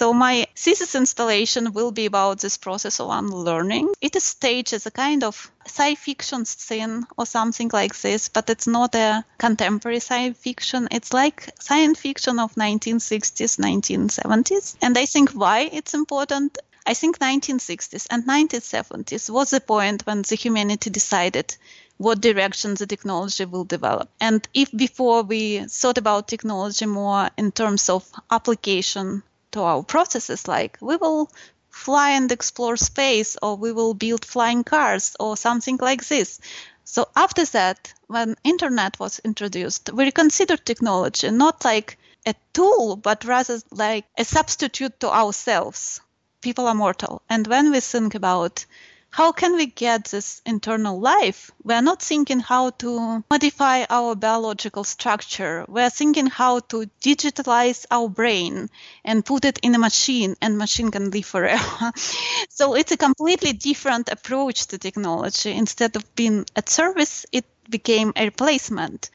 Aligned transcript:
So 0.00 0.14
my 0.14 0.46
thesis 0.56 0.94
installation 0.94 1.74
will 1.74 1.90
be 1.90 2.06
about 2.06 2.40
this 2.40 2.56
process 2.56 3.00
of 3.00 3.10
unlearning. 3.10 3.92
It 4.00 4.16
is 4.16 4.24
staged 4.24 4.72
as 4.72 4.86
a 4.86 4.90
kind 4.90 5.22
of 5.22 5.52
sci 5.66 5.94
fiction 5.94 6.46
scene 6.46 7.06
or 7.18 7.26
something 7.26 7.68
like 7.70 7.94
this, 8.00 8.30
but 8.30 8.48
it's 8.48 8.66
not 8.66 8.94
a 8.94 9.26
contemporary 9.36 10.00
science 10.00 10.38
fiction. 10.38 10.88
It's 10.90 11.12
like 11.12 11.50
science 11.60 11.98
fiction 12.00 12.38
of 12.38 12.54
1960s, 12.54 13.58
1970s. 13.58 14.74
And 14.80 14.96
I 14.96 15.04
think 15.04 15.32
why 15.32 15.68
it's 15.70 15.92
important 15.92 16.56
I 16.86 16.94
think 16.94 17.18
1960s 17.18 18.06
and 18.10 18.24
1970s 18.24 19.28
was 19.28 19.50
the 19.50 19.60
point 19.60 20.06
when 20.06 20.22
the 20.22 20.34
humanity 20.34 20.88
decided 20.88 21.54
what 21.98 22.22
direction 22.22 22.74
the 22.74 22.86
technology 22.86 23.44
will 23.44 23.64
develop. 23.64 24.08
And 24.18 24.48
if 24.54 24.72
before 24.72 25.22
we 25.22 25.66
thought 25.66 25.98
about 25.98 26.26
technology 26.26 26.86
more 26.86 27.28
in 27.36 27.52
terms 27.52 27.90
of 27.90 28.10
application 28.30 29.22
to 29.52 29.62
our 29.62 29.82
processes, 29.82 30.46
like 30.48 30.78
we 30.80 30.96
will 30.96 31.30
fly 31.70 32.10
and 32.10 32.30
explore 32.32 32.76
space, 32.76 33.36
or 33.42 33.56
we 33.56 33.72
will 33.72 33.94
build 33.94 34.24
flying 34.24 34.64
cars, 34.64 35.16
or 35.20 35.36
something 35.36 35.78
like 35.80 36.06
this. 36.06 36.40
So 36.84 37.08
after 37.14 37.44
that, 37.46 37.92
when 38.08 38.36
internet 38.42 38.98
was 38.98 39.20
introduced, 39.20 39.92
we 39.92 40.04
reconsidered 40.04 40.66
technology 40.66 41.30
not 41.30 41.64
like 41.64 41.98
a 42.26 42.34
tool, 42.52 42.96
but 42.96 43.24
rather 43.24 43.60
like 43.70 44.04
a 44.18 44.24
substitute 44.24 44.98
to 45.00 45.08
ourselves. 45.10 46.00
People 46.40 46.66
are 46.66 46.74
mortal. 46.74 47.22
And 47.28 47.46
when 47.46 47.70
we 47.70 47.80
think 47.80 48.14
about 48.14 48.66
how 49.10 49.32
can 49.32 49.54
we 49.56 49.66
get 49.66 50.04
this 50.06 50.40
internal 50.46 51.00
life? 51.00 51.50
We're 51.64 51.82
not 51.82 52.00
thinking 52.00 52.40
how 52.40 52.70
to 52.70 53.24
modify 53.28 53.84
our 53.90 54.14
biological 54.14 54.84
structure. 54.84 55.64
We're 55.68 55.90
thinking 55.90 56.26
how 56.26 56.60
to 56.60 56.88
digitalize 57.02 57.86
our 57.90 58.08
brain 58.08 58.70
and 59.04 59.24
put 59.24 59.44
it 59.44 59.58
in 59.62 59.74
a 59.74 59.78
machine 59.78 60.36
and 60.40 60.56
machine 60.56 60.90
can 60.90 61.10
live 61.10 61.26
forever. 61.26 61.92
so 62.48 62.74
it's 62.74 62.92
a 62.92 62.96
completely 62.96 63.52
different 63.52 64.08
approach 64.08 64.68
to 64.68 64.78
technology. 64.78 65.50
Instead 65.50 65.96
of 65.96 66.14
being 66.14 66.46
a 66.54 66.62
service, 66.64 67.26
it 67.32 67.44
became 67.68 68.12
a 68.14 68.24
replacement. 68.24 69.10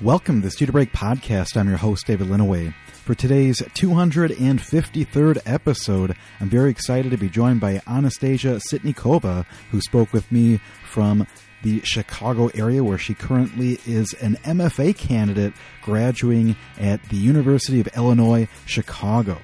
Welcome 0.00 0.42
to 0.42 0.46
the 0.46 0.50
Studio 0.52 0.70
Break 0.70 0.92
Podcast. 0.92 1.56
I'm 1.56 1.66
your 1.66 1.76
host, 1.76 2.06
David 2.06 2.28
Linneweh. 2.28 2.72
For 3.04 3.16
today's 3.16 3.58
253rd 3.58 5.38
episode, 5.44 6.14
I'm 6.38 6.48
very 6.48 6.70
excited 6.70 7.10
to 7.10 7.16
be 7.16 7.28
joined 7.28 7.60
by 7.60 7.82
Anastasia 7.84 8.60
Sitnikova, 8.70 9.44
who 9.72 9.80
spoke 9.80 10.12
with 10.12 10.30
me 10.30 10.60
from 10.84 11.26
the 11.64 11.80
Chicago 11.80 12.46
area, 12.54 12.84
where 12.84 12.96
she 12.96 13.12
currently 13.12 13.80
is 13.86 14.14
an 14.20 14.36
MFA 14.44 14.96
candidate 14.96 15.52
graduating 15.82 16.54
at 16.78 17.02
the 17.08 17.16
University 17.16 17.80
of 17.80 17.88
Illinois, 17.96 18.46
Chicago. 18.66 19.38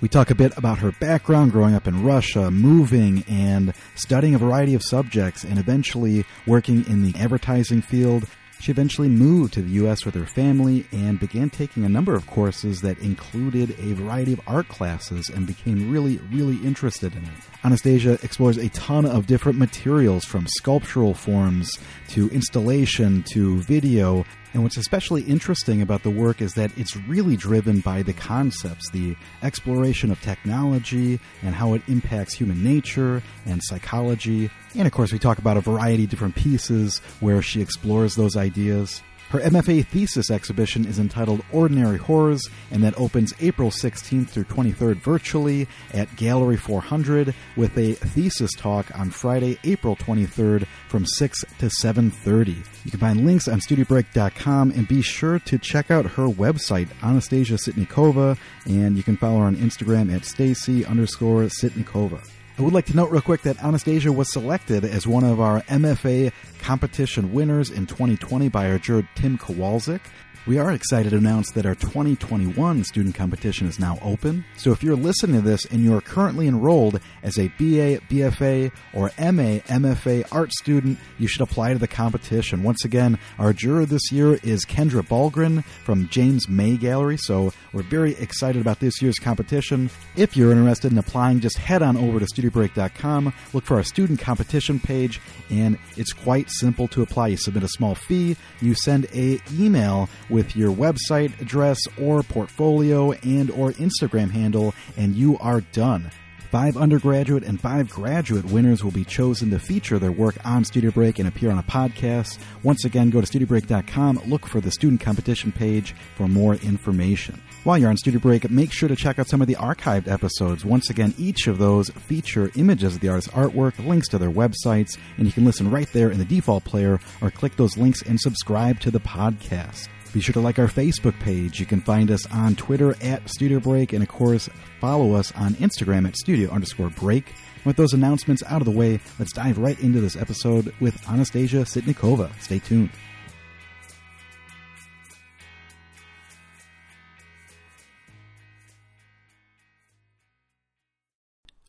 We 0.00 0.08
talk 0.08 0.30
a 0.30 0.34
bit 0.34 0.56
about 0.58 0.78
her 0.78 0.90
background 0.90 1.52
growing 1.52 1.76
up 1.76 1.86
in 1.86 2.02
Russia, 2.02 2.50
moving 2.50 3.22
and 3.28 3.74
studying 3.94 4.34
a 4.34 4.38
variety 4.38 4.74
of 4.74 4.82
subjects, 4.82 5.44
and 5.44 5.56
eventually 5.56 6.24
working 6.48 6.84
in 6.88 7.04
the 7.04 7.16
advertising 7.16 7.80
field 7.80 8.26
she 8.60 8.70
eventually 8.70 9.08
moved 9.08 9.54
to 9.54 9.62
the 9.62 9.70
U.S. 9.72 10.04
with 10.04 10.14
her 10.14 10.26
family 10.26 10.86
and 10.92 11.18
began 11.18 11.50
taking 11.50 11.84
a 11.84 11.88
number 11.88 12.14
of 12.14 12.26
courses 12.26 12.82
that 12.82 12.98
included 12.98 13.70
a 13.80 13.94
variety 13.94 14.34
of 14.34 14.40
art 14.46 14.68
classes 14.68 15.30
and 15.30 15.46
became 15.46 15.90
really, 15.90 16.18
really 16.30 16.56
interested 16.64 17.14
in 17.14 17.24
it. 17.24 17.30
Anastasia 17.64 18.18
explores 18.22 18.58
a 18.58 18.68
ton 18.70 19.06
of 19.06 19.26
different 19.26 19.58
materials 19.58 20.24
from 20.24 20.46
sculptural 20.46 21.14
forms 21.14 21.78
to 22.08 22.28
installation 22.30 23.22
to 23.32 23.58
video 23.62 24.24
and 24.52 24.62
what's 24.62 24.76
especially 24.76 25.22
interesting 25.22 25.80
about 25.80 26.02
the 26.02 26.10
work 26.10 26.42
is 26.42 26.54
that 26.54 26.76
it's 26.76 26.96
really 26.96 27.36
driven 27.36 27.80
by 27.80 28.02
the 28.02 28.12
concepts, 28.12 28.90
the 28.90 29.16
exploration 29.42 30.10
of 30.10 30.20
technology 30.20 31.20
and 31.42 31.54
how 31.54 31.74
it 31.74 31.82
impacts 31.86 32.34
human 32.34 32.64
nature 32.64 33.22
and 33.46 33.60
psychology. 33.62 34.50
And 34.74 34.86
of 34.86 34.92
course, 34.92 35.12
we 35.12 35.18
talk 35.18 35.38
about 35.38 35.56
a 35.56 35.60
variety 35.60 36.04
of 36.04 36.10
different 36.10 36.34
pieces 36.34 36.98
where 37.20 37.42
she 37.42 37.60
explores 37.60 38.16
those 38.16 38.36
ideas. 38.36 39.02
Her 39.30 39.38
MFA 39.38 39.86
thesis 39.86 40.28
exhibition 40.28 40.84
is 40.84 40.98
entitled 40.98 41.44
Ordinary 41.52 41.98
Horrors, 41.98 42.42
and 42.72 42.82
that 42.82 42.98
opens 42.98 43.32
April 43.38 43.70
16th 43.70 44.28
through 44.28 44.42
23rd 44.44 44.96
virtually 44.96 45.68
at 45.94 46.16
Gallery 46.16 46.56
400 46.56 47.32
with 47.54 47.78
a 47.78 47.92
thesis 47.92 48.50
talk 48.56 48.90
on 48.98 49.10
Friday, 49.10 49.56
April 49.62 49.94
23rd 49.94 50.66
from 50.88 51.06
6 51.06 51.44
to 51.60 51.66
7.30. 51.66 52.56
You 52.84 52.90
can 52.90 52.98
find 52.98 53.24
links 53.24 53.46
on 53.46 53.60
studiobreak.com 53.60 54.72
and 54.72 54.88
be 54.88 55.00
sure 55.00 55.38
to 55.38 55.58
check 55.58 55.92
out 55.92 56.06
her 56.06 56.26
website, 56.26 56.88
Anastasia 57.00 57.54
Sitnikova, 57.54 58.36
and 58.66 58.96
you 58.96 59.04
can 59.04 59.16
follow 59.16 59.38
her 59.38 59.44
on 59.44 59.54
Instagram 59.54 60.12
at 60.12 60.24
Stacy 60.24 60.84
underscore 60.84 61.42
Sitnikova. 61.44 62.20
I 62.60 62.62
would 62.62 62.74
like 62.74 62.84
to 62.86 62.94
note 62.94 63.10
real 63.10 63.22
quick 63.22 63.40
that 63.44 63.64
Anastasia 63.64 64.12
was 64.12 64.30
selected 64.30 64.84
as 64.84 65.06
one 65.06 65.24
of 65.24 65.40
our 65.40 65.62
MFA 65.62 66.30
competition 66.58 67.32
winners 67.32 67.70
in 67.70 67.86
2020 67.86 68.50
by 68.50 68.70
our 68.70 68.76
juror 68.76 69.08
Tim 69.14 69.38
Kowalczyk. 69.38 70.02
We 70.46 70.56
are 70.56 70.72
excited 70.72 71.10
to 71.10 71.18
announce 71.18 71.50
that 71.50 71.66
our 71.66 71.74
2021 71.74 72.84
student 72.84 73.14
competition 73.14 73.66
is 73.66 73.78
now 73.78 73.98
open. 74.00 74.42
So 74.56 74.72
if 74.72 74.82
you're 74.82 74.96
listening 74.96 75.36
to 75.36 75.46
this 75.46 75.66
and 75.66 75.84
you're 75.84 76.00
currently 76.00 76.48
enrolled 76.48 76.98
as 77.22 77.38
a 77.38 77.48
BA, 77.48 78.00
BFA, 78.08 78.72
or 78.94 79.12
MA, 79.18 79.60
MFA 79.68 80.26
art 80.32 80.50
student, 80.54 80.98
you 81.18 81.28
should 81.28 81.42
apply 81.42 81.74
to 81.74 81.78
the 81.78 81.86
competition. 81.86 82.62
Once 82.62 82.86
again, 82.86 83.18
our 83.38 83.52
juror 83.52 83.84
this 83.84 84.10
year 84.10 84.40
is 84.42 84.64
Kendra 84.64 85.06
Balgren 85.06 85.62
from 85.84 86.08
James 86.08 86.48
May 86.48 86.78
Gallery. 86.78 87.18
So 87.18 87.52
we're 87.74 87.82
very 87.82 88.14
excited 88.14 88.62
about 88.62 88.80
this 88.80 89.02
year's 89.02 89.18
competition. 89.18 89.90
If 90.16 90.38
you're 90.38 90.52
interested 90.52 90.90
in 90.90 90.96
applying, 90.96 91.40
just 91.40 91.58
head 91.58 91.82
on 91.82 91.98
over 91.98 92.18
to 92.18 92.24
studiobreak.com, 92.24 93.34
look 93.52 93.64
for 93.64 93.76
our 93.76 93.84
student 93.84 94.20
competition 94.20 94.80
page, 94.80 95.20
and 95.50 95.78
it's 95.98 96.14
quite 96.14 96.48
simple 96.48 96.88
to 96.88 97.02
apply. 97.02 97.28
You 97.28 97.36
submit 97.36 97.62
a 97.62 97.68
small 97.68 97.94
fee, 97.94 98.38
you 98.62 98.74
send 98.74 99.06
a 99.14 99.38
email 99.52 100.08
with 100.30 100.56
your 100.56 100.72
website 100.72 101.38
address 101.40 101.78
or 102.00 102.22
portfolio 102.22 103.12
and 103.12 103.50
or 103.50 103.72
Instagram 103.72 104.30
handle 104.30 104.74
and 104.96 105.14
you 105.14 105.38
are 105.38 105.60
done. 105.72 106.10
Five 106.50 106.76
undergraduate 106.76 107.44
and 107.44 107.60
five 107.60 107.88
graduate 107.88 108.44
winners 108.46 108.82
will 108.82 108.90
be 108.90 109.04
chosen 109.04 109.50
to 109.50 109.60
feature 109.60 110.00
their 110.00 110.10
work 110.10 110.34
on 110.44 110.64
Studio 110.64 110.90
Break 110.90 111.20
and 111.20 111.28
appear 111.28 111.52
on 111.52 111.58
a 111.58 111.62
podcast. 111.62 112.40
Once 112.64 112.84
again, 112.84 113.10
go 113.10 113.20
to 113.20 113.26
studiobreak.com, 113.26 114.22
look 114.26 114.46
for 114.46 114.60
the 114.60 114.72
student 114.72 115.00
competition 115.00 115.52
page 115.52 115.94
for 116.16 116.26
more 116.26 116.56
information. 116.56 117.40
While 117.62 117.78
you're 117.78 117.88
on 117.88 117.96
Studio 117.96 118.18
Break, 118.18 118.50
make 118.50 118.72
sure 118.72 118.88
to 118.88 118.96
check 118.96 119.20
out 119.20 119.28
some 119.28 119.40
of 119.40 119.46
the 119.46 119.54
archived 119.54 120.08
episodes. 120.08 120.64
Once 120.64 120.90
again, 120.90 121.14
each 121.16 121.46
of 121.46 121.58
those 121.58 121.90
feature 121.90 122.50
images 122.56 122.96
of 122.96 123.00
the 123.00 123.10
artist's 123.10 123.30
artwork, 123.32 123.78
links 123.86 124.08
to 124.08 124.18
their 124.18 124.30
websites, 124.30 124.98
and 125.18 125.26
you 125.26 125.32
can 125.32 125.44
listen 125.44 125.70
right 125.70 125.92
there 125.92 126.10
in 126.10 126.18
the 126.18 126.24
default 126.24 126.64
player 126.64 126.98
or 127.20 127.30
click 127.30 127.54
those 127.54 127.76
links 127.76 128.02
and 128.02 128.18
subscribe 128.18 128.80
to 128.80 128.90
the 128.90 128.98
podcast. 128.98 129.86
Be 130.12 130.20
sure 130.20 130.32
to 130.32 130.40
like 130.40 130.58
our 130.58 130.66
Facebook 130.66 131.18
page. 131.20 131.60
You 131.60 131.66
can 131.66 131.80
find 131.80 132.10
us 132.10 132.26
on 132.32 132.56
Twitter 132.56 132.96
at 133.00 133.30
Studio 133.30 133.60
Break, 133.60 133.92
and 133.92 134.02
of 134.02 134.08
course, 134.08 134.48
follow 134.80 135.14
us 135.14 135.30
on 135.36 135.54
Instagram 135.54 136.06
at 136.06 136.16
Studio 136.16 136.50
underscore 136.50 136.90
Break. 136.90 137.32
With 137.64 137.76
those 137.76 137.92
announcements 137.92 138.42
out 138.48 138.60
of 138.60 138.64
the 138.64 138.72
way, 138.72 138.98
let's 139.20 139.32
dive 139.32 139.58
right 139.58 139.78
into 139.78 140.00
this 140.00 140.16
episode 140.16 140.74
with 140.80 141.08
Anastasia 141.08 141.58
Sitnikova. 141.58 142.32
Stay 142.40 142.58
tuned. 142.58 142.90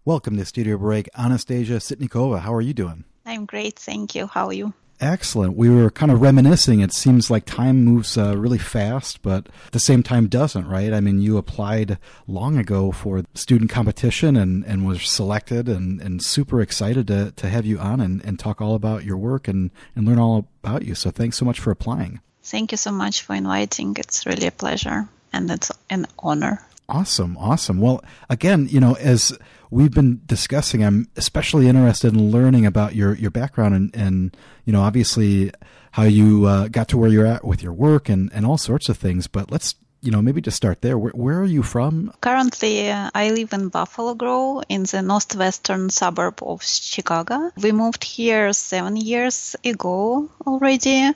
Welcome 0.03 0.35
to 0.38 0.46
Studio 0.46 0.79
Break, 0.79 1.09
Anastasia 1.16 1.73
Sitnikova. 1.73 2.40
How 2.40 2.56
are 2.56 2.62
you 2.62 2.73
doing? 2.73 3.03
I'm 3.23 3.46
great, 3.46 3.78
thank 3.78 4.16
you. 4.16 4.25
How 4.25 4.47
are 4.47 4.53
you? 4.53 4.73
Excellent. 5.01 5.58
We 5.58 5.67
were 5.67 5.90
kind 5.90 6.11
of 6.11 6.22
reminiscing. 6.22 6.79
It 6.79 6.93
seems 6.93 7.31
like 7.31 7.46
time 7.46 7.84
moves 7.84 8.20
uh, 8.20 8.37
really 8.37 8.59
fast, 8.59 9.23
but 9.23 9.47
at 9.66 9.72
the 9.72 9.79
same 9.79 10.03
time 10.03 10.28
doesn't, 10.28 10.67
right? 10.67 10.93
I 10.93 10.99
mean, 11.02 11.20
you 11.20 11.37
applied 11.37 11.97
long 12.28 12.55
ago 12.55 12.91
for 12.91 13.23
student 13.34 13.72
competition 13.72 14.37
and, 14.37 14.64
and 14.64 14.85
was 14.85 15.09
selected 15.09 15.67
and, 15.67 15.99
and 16.02 16.23
super 16.23 16.61
excited 16.61 17.08
to, 17.08 17.31
to 17.31 17.49
have 17.49 17.66
you 17.66 17.79
on 17.79 17.99
and, 17.99 18.23
and 18.23 18.37
talk 18.37 18.61
all 18.61 18.76
about 18.76 19.03
your 19.03 19.17
work 19.17 19.47
and, 19.47 19.72
and 19.96 20.08
learn 20.08 20.20
all 20.20 20.47
about 20.64 20.85
you. 20.85 20.93
So 20.93 21.09
thanks 21.09 21.35
so 21.35 21.46
much 21.46 21.59
for 21.59 21.72
applying. 21.72 22.20
Thank 22.43 22.72
you 22.72 22.78
so 22.78 22.91
much 22.91 23.23
for 23.23 23.35
inviting. 23.35 23.96
It's 23.97 24.28
really 24.28 24.46
a 24.46 24.52
pleasure 24.52 25.09
and 25.34 25.49
it's 25.49 25.72
an 25.90 26.05
honor. 26.20 26.64
Awesome. 26.87 27.37
Awesome. 27.37 27.79
Well, 27.79 28.03
again, 28.29 28.67
you 28.70 28.79
know, 28.79 28.93
as 28.99 29.35
we've 29.72 29.93
been 29.93 30.22
discussing, 30.28 30.84
I'm 30.84 31.08
especially 31.16 31.67
interested 31.67 32.14
in 32.14 32.31
learning 32.31 32.67
about 32.67 32.96
your, 32.96 33.16
your 33.16 33.31
background 33.31 33.73
and, 33.73 33.96
and, 33.96 34.37
you 34.66 34.73
know, 34.73 34.81
obviously 34.81 35.52
how 35.91 36.03
you 36.03 36.46
uh, 36.46 36.67
got 36.67 36.87
to 36.90 36.97
where 36.97 37.09
you're 37.09 37.25
at 37.25 37.43
with 37.43 37.61
your 37.61 37.73
work 37.73 38.09
and, 38.09 38.31
and 38.34 38.46
all 38.46 38.58
sorts 38.58 38.90
of 38.90 38.97
things. 38.97 39.28
But 39.28 39.52
let's 39.52 39.75
you 40.02 40.09
know, 40.09 40.22
maybe 40.22 40.41
just 40.41 40.58
start 40.58 40.81
there, 40.81 40.97
where, 40.97 41.11
where 41.11 41.40
are 41.40 41.46
you 41.46 41.61
from? 41.61 42.11
Currently, 42.22 42.90
uh, 42.90 43.11
I 43.13 43.29
live 43.29 43.53
in 43.53 43.69
Buffalo 43.69 44.16
Grove 44.16 44.63
in 44.67 44.84
the 44.84 45.02
northwestern 45.02 45.90
suburb 45.90 46.41
of 46.41 46.63
Chicago. 46.63 47.52
We 47.61 47.72
moved 47.72 48.03
here 48.03 48.52
seven 48.52 48.97
years 48.97 49.55
ago 49.63 50.28
already, 50.46 51.11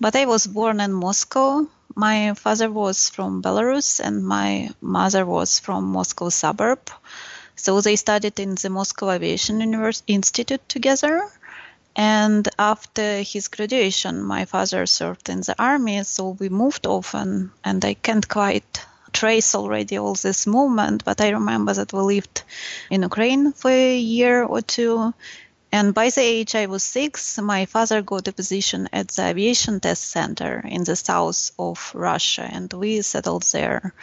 but 0.00 0.16
I 0.16 0.26
was 0.26 0.46
born 0.46 0.80
in 0.80 0.92
Moscow. 0.92 1.66
My 1.94 2.34
father 2.34 2.70
was 2.70 3.08
from 3.08 3.42
Belarus 3.42 4.00
and 4.00 4.26
my 4.26 4.70
mother 4.80 5.24
was 5.24 5.60
from 5.60 5.84
Moscow 5.84 6.28
suburb. 6.28 6.80
So 7.54 7.80
they 7.80 7.96
studied 7.96 8.38
in 8.38 8.56
the 8.56 8.70
Moscow 8.70 9.10
Aviation 9.10 9.60
University 9.60 10.12
Institute 10.12 10.68
together. 10.68 11.22
And 11.96 12.46
after 12.58 13.22
his 13.22 13.48
graduation, 13.48 14.22
my 14.22 14.44
father 14.44 14.84
served 14.84 15.30
in 15.30 15.40
the 15.40 15.54
army, 15.58 16.04
so 16.04 16.36
we 16.38 16.50
moved 16.50 16.86
often, 16.86 17.52
and 17.64 17.82
I 17.82 17.94
can't 17.94 18.28
quite 18.28 18.84
trace 19.14 19.54
already 19.54 19.96
all 19.96 20.14
this 20.14 20.46
movement, 20.46 21.06
but 21.06 21.22
I 21.22 21.30
remember 21.30 21.72
that 21.72 21.94
we 21.94 22.00
lived 22.00 22.42
in 22.90 23.02
Ukraine 23.02 23.52
for 23.52 23.70
a 23.70 23.96
year 23.96 24.44
or 24.44 24.60
two. 24.60 25.14
And 25.72 25.94
by 25.94 26.10
the 26.10 26.20
age 26.20 26.54
I 26.54 26.66
was 26.66 26.82
six, 26.82 27.38
my 27.38 27.64
father 27.64 28.02
got 28.02 28.28
a 28.28 28.32
position 28.32 28.90
at 28.92 29.08
the 29.08 29.28
Aviation 29.28 29.80
Test 29.80 30.10
Center 30.10 30.62
in 30.68 30.84
the 30.84 30.96
south 30.96 31.50
of 31.58 31.92
Russia, 31.94 32.46
and 32.56 32.70
we 32.74 33.00
settled 33.00 33.44
there. 33.54 33.94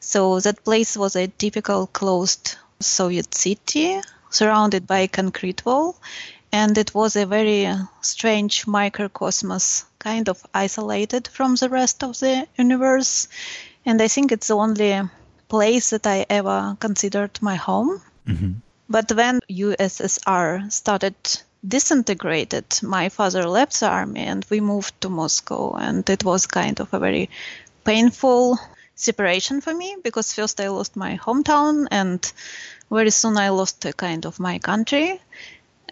So 0.00 0.40
that 0.40 0.64
place 0.64 0.96
was 0.96 1.16
a 1.16 1.26
typical 1.28 1.86
closed 1.86 2.56
Soviet 2.80 3.34
city 3.34 4.00
surrounded 4.30 4.86
by 4.86 5.00
a 5.00 5.08
concrete 5.08 5.66
wall 5.66 5.96
and 6.52 6.76
it 6.76 6.94
was 6.94 7.16
a 7.16 7.26
very 7.26 7.66
strange 8.02 8.66
microcosmos, 8.66 9.84
kind 9.98 10.28
of 10.28 10.44
isolated 10.52 11.26
from 11.28 11.54
the 11.54 11.70
rest 11.70 12.04
of 12.04 12.18
the 12.20 12.46
universe. 12.56 13.28
And 13.86 14.00
I 14.02 14.08
think 14.08 14.30
it's 14.30 14.48
the 14.48 14.56
only 14.56 15.00
place 15.48 15.90
that 15.90 16.06
I 16.06 16.26
ever 16.28 16.76
considered 16.78 17.38
my 17.40 17.56
home. 17.56 18.02
Mm-hmm. 18.28 18.52
But 18.88 19.10
when 19.12 19.40
USSR 19.50 20.70
started 20.70 21.14
disintegrated, 21.66 22.66
my 22.82 23.08
father 23.08 23.48
left 23.48 23.80
the 23.80 23.88
army 23.88 24.20
and 24.20 24.44
we 24.50 24.60
moved 24.60 25.00
to 25.00 25.08
Moscow. 25.08 25.72
And 25.72 26.08
it 26.10 26.22
was 26.22 26.46
kind 26.46 26.78
of 26.80 26.92
a 26.92 26.98
very 26.98 27.30
painful 27.84 28.58
separation 28.94 29.62
for 29.62 29.74
me 29.74 29.96
because 30.04 30.34
first 30.34 30.60
I 30.60 30.68
lost 30.68 30.96
my 30.96 31.16
hometown 31.16 31.86
and 31.90 32.20
very 32.90 33.10
soon 33.10 33.38
I 33.38 33.48
lost 33.48 33.84
a 33.86 33.92
kind 33.92 34.26
of 34.26 34.38
my 34.38 34.58
country. 34.58 35.20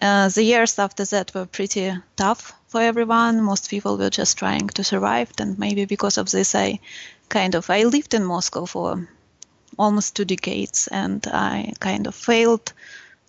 Uh, 0.01 0.29
the 0.29 0.43
years 0.43 0.79
after 0.79 1.05
that 1.05 1.31
were 1.35 1.45
pretty 1.45 1.93
tough 2.15 2.53
for 2.67 2.81
everyone. 2.81 3.43
Most 3.43 3.69
people 3.69 3.97
were 3.97 4.09
just 4.09 4.37
trying 4.37 4.67
to 4.69 4.83
survive, 4.83 5.31
and 5.39 5.59
maybe 5.59 5.85
because 5.85 6.17
of 6.17 6.31
this, 6.31 6.55
I 6.55 6.79
kind 7.29 7.53
of 7.55 7.69
I 7.69 7.83
lived 7.83 8.13
in 8.13 8.25
Moscow 8.25 8.65
for 8.65 9.07
almost 9.77 10.15
two 10.15 10.25
decades, 10.25 10.87
and 10.91 11.25
I 11.27 11.73
kind 11.79 12.07
of 12.07 12.15
failed 12.15 12.73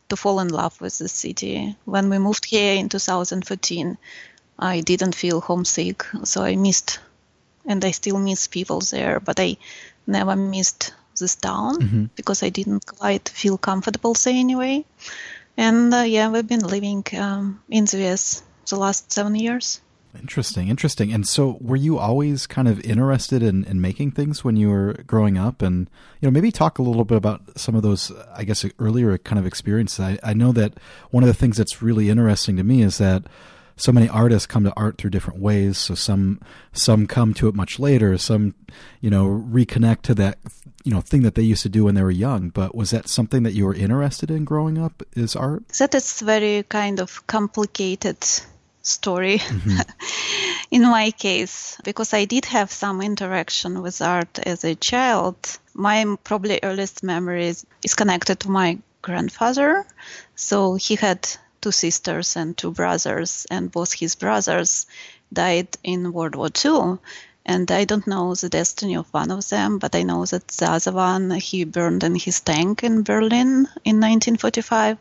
to 0.09 0.17
fall 0.17 0.41
in 0.41 0.49
love 0.49 0.81
with 0.81 0.97
the 0.99 1.09
city. 1.09 1.77
When 1.85 2.09
we 2.09 2.19
moved 2.19 2.47
here 2.47 2.75
in 2.75 2.89
2014, 2.89 3.99
I 4.59 4.81
didn't 4.81 5.15
feel 5.15 5.41
homesick, 5.41 6.05
so 6.25 6.43
I 6.43 6.57
missed, 6.57 7.01
and 7.67 7.85
I 7.85 7.91
still 7.91 8.19
miss 8.19 8.47
people 8.47 8.81
there, 8.81 9.21
but 9.21 9.39
I 9.39 9.57
never 10.07 10.37
missed 10.37 10.95
this 11.19 11.37
town 11.37 11.81
mm-hmm. 11.81 12.05
because 12.17 12.43
I 12.43 12.49
didn't 12.49 12.87
quite 12.87 13.29
feel 13.29 13.59
comfortable 13.59 14.15
there 14.15 14.35
anyway. 14.35 14.85
And 15.57 15.93
uh, 15.93 15.99
yeah, 15.99 16.31
we've 16.31 16.47
been 16.47 16.67
living 16.67 17.05
um, 17.17 17.63
in 17.69 17.85
the 17.85 18.09
US 18.09 18.43
the 18.69 18.77
last 18.77 19.13
seven 19.13 19.35
years. 19.35 19.81
Interesting, 20.19 20.69
interesting. 20.69 21.11
And 21.11 21.27
so, 21.27 21.57
were 21.61 21.77
you 21.77 21.99
always 21.99 22.47
kind 22.47 22.69
of 22.69 22.81
interested 22.85 23.43
in, 23.43 23.65
in 23.65 23.81
making 23.81 24.11
things 24.11 24.45
when 24.45 24.57
you 24.57 24.69
were 24.69 24.93
growing 25.07 25.39
up? 25.39 25.63
And 25.63 25.89
you 26.21 26.27
know, 26.27 26.31
maybe 26.31 26.53
talk 26.53 26.79
a 26.79 26.83
little 26.83 27.07
bit 27.07 27.17
about 27.17 27.59
some 27.59 27.75
of 27.75 27.83
those, 27.83 28.13
I 28.35 28.45
guess, 28.45 28.65
earlier 28.79 29.17
kind 29.17 29.39
of 29.39 29.47
experiences. 29.47 30.01
I, 30.01 30.19
I 30.23 30.35
know 30.35 30.53
that 30.53 30.75
one 31.11 31.23
of 31.23 31.29
the 31.29 31.35
things 31.35 31.57
that's 31.57 31.81
really 31.81 32.11
interesting 32.11 32.57
to 32.59 32.63
me 32.63 32.83
is 32.83 32.99
that 32.99 33.25
so 33.77 33.93
many 33.93 34.09
artists 34.09 34.47
come 34.47 34.65
to 34.65 34.73
art 34.77 34.99
through 34.99 35.11
different 35.11 35.41
ways. 35.41 35.79
So 35.79 35.95
some 35.95 36.41
some 36.73 37.07
come 37.07 37.35
to 37.35 37.49
it 37.49 37.55
much 37.55 37.79
later. 37.79 38.17
Some, 38.19 38.55
you 39.01 39.11
know, 39.11 39.27
reconnect 39.27 40.03
to 40.03 40.15
that 40.15 40.39
you 40.85 40.93
know 40.93 41.01
thing 41.01 41.23
that 41.23 41.35
they 41.35 41.43
used 41.43 41.63
to 41.63 41.69
do 41.69 41.85
when 41.85 41.95
they 41.95 42.03
were 42.03 42.11
young 42.11 42.49
but 42.49 42.75
was 42.75 42.91
that 42.91 43.09
something 43.09 43.43
that 43.45 43.55
you 43.55 43.65
were 43.65 43.75
interested 43.75 44.31
in 44.31 44.45
growing 44.45 44.79
up 44.79 45.03
is 45.15 45.37
art 45.37 45.67
that 45.79 45.95
is 45.95 46.21
very 46.21 46.65
kind 46.65 47.01
of 47.01 47.27
complicated 47.27 48.17
story 48.83 49.39
mm-hmm. 49.39 49.79
in 50.71 50.83
my 50.83 51.11
case 51.13 51.81
because 51.85 52.13
i 52.13 52.25
did 52.25 52.45
have 52.45 52.71
some 52.71 53.01
interaction 53.01 53.81
with 53.81 54.03
art 54.03 54.39
as 54.41 54.65
a 54.65 54.75
child 54.75 55.37
my 55.75 56.17
probably 56.25 56.59
earliest 56.63 57.03
memories 57.03 57.65
is 57.85 57.95
connected 57.95 58.41
to 58.41 58.51
my 58.51 58.77
grandfather 59.03 59.87
so 60.35 60.75
he 60.75 60.97
had 60.97 61.29
two 61.63 61.73
sisters 61.73 62.37
and 62.37 62.59
two 62.59 62.73
brothers 62.73 63.47
and 63.51 63.73
both 63.73 63.93
his 63.95 64.15
brothers 64.17 64.87
died 65.33 65.69
in 65.83 66.13
world 66.13 66.35
war 66.35 66.51
ii 66.65 66.99
and 67.45 67.71
I 67.71 67.85
don't 67.85 68.07
know 68.07 68.35
the 68.35 68.49
destiny 68.49 68.97
of 68.97 69.13
one 69.13 69.31
of 69.33 69.49
them, 69.49 69.79
but 69.79 69.97
I 69.97 70.05
know 70.05 70.25
that 70.27 70.47
the 70.49 70.71
other 70.71 70.93
one 70.93 71.31
he 71.31 71.65
burned 71.65 72.05
in 72.05 72.15
his 72.15 72.41
tank 72.41 72.85
in 72.85 73.03
Berlin 73.03 73.69
in 73.85 74.01
1945. 74.01 74.97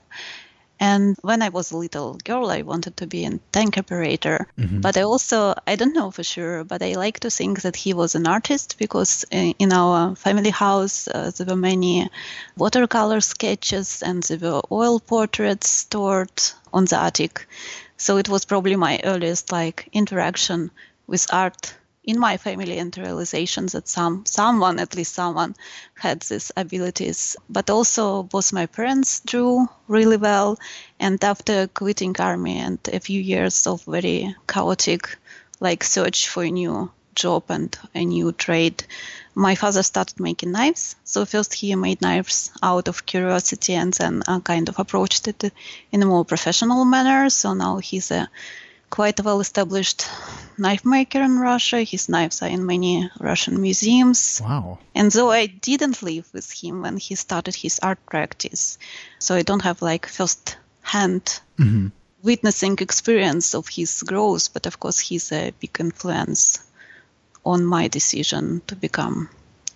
And 0.81 1.15
when 1.21 1.43
I 1.43 1.49
was 1.49 1.69
a 1.69 1.77
little 1.77 2.15
girl, 2.23 2.49
I 2.49 2.63
wanted 2.63 2.97
to 2.97 3.05
be 3.05 3.23
a 3.25 3.39
tank 3.51 3.77
operator. 3.77 4.47
Mm-hmm. 4.57 4.81
But 4.81 4.97
I 4.97 5.03
also, 5.03 5.53
I 5.67 5.75
don't 5.75 5.93
know 5.93 6.09
for 6.09 6.23
sure, 6.23 6.63
but 6.63 6.81
I 6.81 6.93
like 6.93 7.19
to 7.19 7.29
think 7.29 7.61
that 7.61 7.75
he 7.75 7.93
was 7.93 8.15
an 8.15 8.25
artist 8.25 8.79
because 8.79 9.23
in 9.29 9.71
our 9.71 10.15
family 10.15 10.49
house, 10.49 11.07
uh, 11.07 11.29
there 11.37 11.45
were 11.45 11.55
many 11.55 12.09
watercolor 12.57 13.21
sketches 13.21 14.01
and 14.01 14.23
there 14.23 14.39
were 14.39 14.61
oil 14.71 14.99
portraits 14.99 15.69
stored 15.69 16.41
on 16.73 16.85
the 16.85 16.99
attic. 16.99 17.47
So 17.97 18.17
it 18.17 18.27
was 18.27 18.45
probably 18.45 18.75
my 18.75 18.99
earliest 19.03 19.51
like 19.51 19.87
interaction 19.93 20.71
with 21.05 21.27
art 21.31 21.75
in 22.03 22.19
my 22.19 22.37
family 22.37 22.77
and 22.79 22.97
realizations 22.97 23.73
that 23.73 23.87
some 23.87 24.25
someone 24.25 24.79
at 24.79 24.95
least 24.95 25.13
someone 25.13 25.55
had 25.95 26.21
these 26.21 26.51
abilities. 26.57 27.35
But 27.49 27.69
also 27.69 28.23
both 28.23 28.53
my 28.53 28.65
parents 28.65 29.21
drew 29.21 29.67
really 29.87 30.17
well 30.17 30.57
and 30.99 31.23
after 31.23 31.67
quitting 31.67 32.15
army 32.19 32.57
and 32.57 32.79
a 32.91 32.99
few 32.99 33.21
years 33.21 33.67
of 33.67 33.83
very 33.83 34.35
chaotic 34.47 35.17
like 35.59 35.83
search 35.83 36.27
for 36.27 36.43
a 36.43 36.51
new 36.51 36.91
job 37.13 37.43
and 37.49 37.77
a 37.93 38.03
new 38.05 38.31
trade 38.31 38.83
my 39.35 39.55
father 39.55 39.83
started 39.83 40.19
making 40.19 40.51
knives. 40.51 40.95
So 41.03 41.25
first 41.25 41.53
he 41.53 41.75
made 41.75 42.01
knives 42.01 42.51
out 42.61 42.87
of 42.87 43.05
curiosity 43.05 43.73
and 43.75 43.93
then 43.93 44.21
kind 44.43 44.69
of 44.69 44.79
approached 44.79 45.27
it 45.27 45.53
in 45.91 46.03
a 46.03 46.05
more 46.05 46.25
professional 46.25 46.83
manner. 46.85 47.29
So 47.29 47.53
now 47.53 47.77
he's 47.77 48.11
a 48.11 48.29
quite 48.91 49.19
a 49.19 49.23
well-established 49.23 50.05
knife 50.57 50.85
maker 50.85 51.21
in 51.21 51.39
Russia. 51.39 51.81
His 51.81 52.09
knives 52.09 52.41
are 52.43 52.49
in 52.49 52.65
many 52.65 53.09
Russian 53.19 53.59
museums. 53.61 54.41
Wow. 54.43 54.77
And 54.93 55.11
though 55.11 55.31
I 55.31 55.47
didn't 55.47 56.03
live 56.03 56.29
with 56.33 56.51
him 56.51 56.83
when 56.83 56.97
he 56.97 57.15
started 57.15 57.55
his 57.55 57.79
art 57.81 58.05
practice, 58.05 58.77
so 59.17 59.33
I 59.33 59.41
don't 59.41 59.63
have 59.63 59.81
like 59.81 60.05
first-hand 60.05 61.41
mm-hmm. 61.57 61.87
witnessing 62.21 62.77
experience 62.79 63.55
of 63.55 63.67
his 63.67 64.03
growth, 64.03 64.53
but 64.53 64.67
of 64.67 64.79
course 64.79 64.99
he's 64.99 65.31
a 65.31 65.53
big 65.59 65.77
influence 65.79 66.59
on 67.43 67.65
my 67.65 67.87
decision 67.87 68.61
to 68.67 68.75
become 68.75 69.29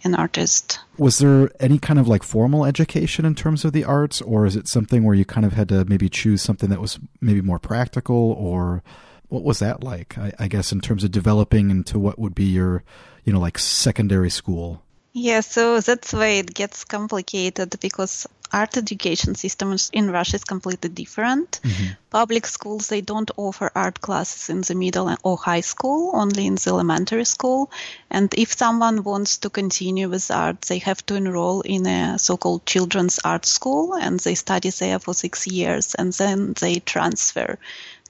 an 0.06 0.16
artist. 0.16 0.80
Was 0.98 1.18
there 1.18 1.50
any 1.60 1.80
kind 1.80 2.00
of 2.00 2.08
like 2.08 2.24
formal 2.24 2.66
education 2.66 3.26
in 3.26 3.36
terms 3.36 3.66
of 3.66 3.74
the 3.74 3.84
arts, 3.84 4.22
or 4.22 4.46
is 4.46 4.56
it 4.56 4.68
something 4.68 5.04
where 5.04 5.16
you 5.16 5.26
kind 5.26 5.46
of 5.46 5.54
had 5.54 5.70
to 5.70 5.84
maybe 5.86 6.08
choose 6.08 6.42
something 6.42 6.70
that 6.70 6.80
was 6.80 7.00
maybe 7.20 7.42
more 7.42 7.60
practical, 7.60 8.16
or 8.16 8.84
what 9.28 9.44
was 9.44 9.60
that 9.60 9.84
like? 9.84 10.18
I, 10.18 10.32
I 10.40 10.48
guess 10.48 10.72
in 10.72 10.80
terms 10.80 11.04
of 11.04 11.12
developing 11.12 11.72
into 11.72 12.00
what 12.00 12.20
would 12.20 12.36
be 12.36 12.46
your, 12.46 12.84
you 13.24 13.34
know, 13.34 13.40
like 13.40 13.58
secondary 13.58 14.30
school. 14.30 14.84
Yeah, 15.18 15.40
so 15.40 15.80
that's 15.80 16.12
why 16.12 16.28
it 16.44 16.54
gets 16.54 16.84
complicated 16.84 17.80
because 17.80 18.28
art 18.52 18.76
education 18.76 19.34
system 19.34 19.74
in 19.94 20.12
Russia 20.12 20.36
is 20.36 20.44
completely 20.44 20.90
different. 20.90 21.62
Mm-hmm. 21.64 21.94
Public 22.10 22.46
schools 22.46 22.90
they 22.90 23.00
don't 23.00 23.32
offer 23.38 23.72
art 23.74 24.02
classes 24.02 24.50
in 24.50 24.60
the 24.60 24.76
middle 24.76 25.16
or 25.24 25.38
high 25.38 25.62
school, 25.62 26.12
only 26.14 26.46
in 26.46 26.56
the 26.56 26.68
elementary 26.68 27.24
school. 27.24 27.72
And 28.12 28.34
if 28.34 28.52
someone 28.52 29.04
wants 29.04 29.38
to 29.38 29.50
continue 29.50 30.10
with 30.10 30.30
art, 30.32 30.64
they 30.64 30.80
have 30.80 31.06
to 31.06 31.16
enroll 31.16 31.62
in 31.62 31.88
a 31.88 32.20
so-called 32.20 32.66
children's 32.66 33.18
art 33.24 33.46
school, 33.46 33.94
and 33.94 34.20
they 34.20 34.36
study 34.36 34.70
there 34.70 35.00
for 35.00 35.14
six 35.14 35.48
years, 35.48 35.96
and 35.96 36.12
then 36.12 36.56
they 36.60 36.80
transfer 36.80 37.58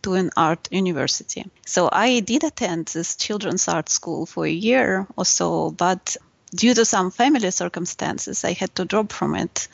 to 0.02 0.14
an 0.16 0.32
art 0.36 0.68
university. 0.72 1.46
So 1.68 1.88
I 1.92 2.20
did 2.22 2.44
attend 2.44 2.88
this 2.88 3.16
children's 3.16 3.68
art 3.68 3.90
school 3.90 4.26
for 4.26 4.46
a 4.46 4.52
year 4.52 5.06
or 5.16 5.26
so, 5.26 5.70
but 5.70 6.18
due 6.56 6.74
to 6.74 6.86
some 6.86 7.12
family 7.12 7.52
circumstances, 7.52 8.44
I 8.44 8.54
had 8.54 8.74
to 8.76 8.86
drop 8.86 9.12
from 9.12 9.36
it. 9.36 9.68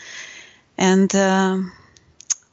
And 0.77 1.13
uh, 1.15 1.59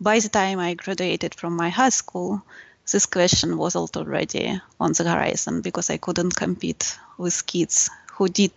by 0.00 0.20
the 0.20 0.28
time 0.28 0.58
I 0.58 0.74
graduated 0.74 1.34
from 1.34 1.56
my 1.56 1.70
high 1.70 1.90
school, 1.90 2.42
this 2.90 3.06
question 3.06 3.56
was 3.56 3.76
already 3.76 4.60
on 4.80 4.92
the 4.92 5.04
horizon 5.04 5.60
because 5.60 5.90
I 5.90 5.98
couldn't 5.98 6.36
compete 6.36 6.98
with 7.18 7.46
kids 7.46 7.90
who 8.12 8.28
did 8.28 8.52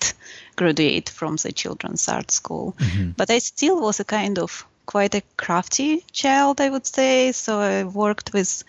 graduate 0.55 1.09
from 1.09 1.35
the 1.35 1.51
children's 1.51 2.07
art 2.07 2.31
school. 2.31 2.73
Mm-hmm. 2.77 3.11
But 3.17 3.29
I 3.29 3.39
still 3.39 3.81
was 3.81 3.99
a 3.99 4.05
kind 4.05 4.39
of 4.39 4.65
quite 4.85 5.15
a 5.15 5.21
crafty 5.37 6.03
child, 6.11 6.61
I 6.61 6.69
would 6.69 6.85
say. 6.85 7.31
So 7.31 7.59
I 7.59 7.83
worked 7.83 8.33
with 8.33 8.63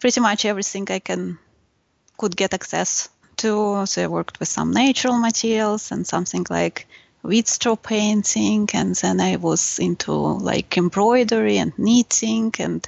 pretty 0.00 0.20
much 0.20 0.44
everything 0.44 0.86
I 0.90 0.98
can 0.98 1.38
could 2.16 2.36
get 2.36 2.54
access 2.54 3.08
to. 3.38 3.86
So 3.86 4.04
I 4.04 4.06
worked 4.06 4.40
with 4.40 4.48
some 4.48 4.72
natural 4.72 5.18
materials 5.18 5.92
and 5.92 6.06
something 6.06 6.46
like 6.50 6.86
wheat 7.24 7.48
straw 7.48 7.74
painting 7.74 8.68
and 8.74 8.94
then 8.96 9.18
i 9.18 9.36
was 9.36 9.78
into 9.78 10.12
like 10.12 10.76
embroidery 10.76 11.56
and 11.56 11.72
knitting 11.78 12.52
and 12.58 12.86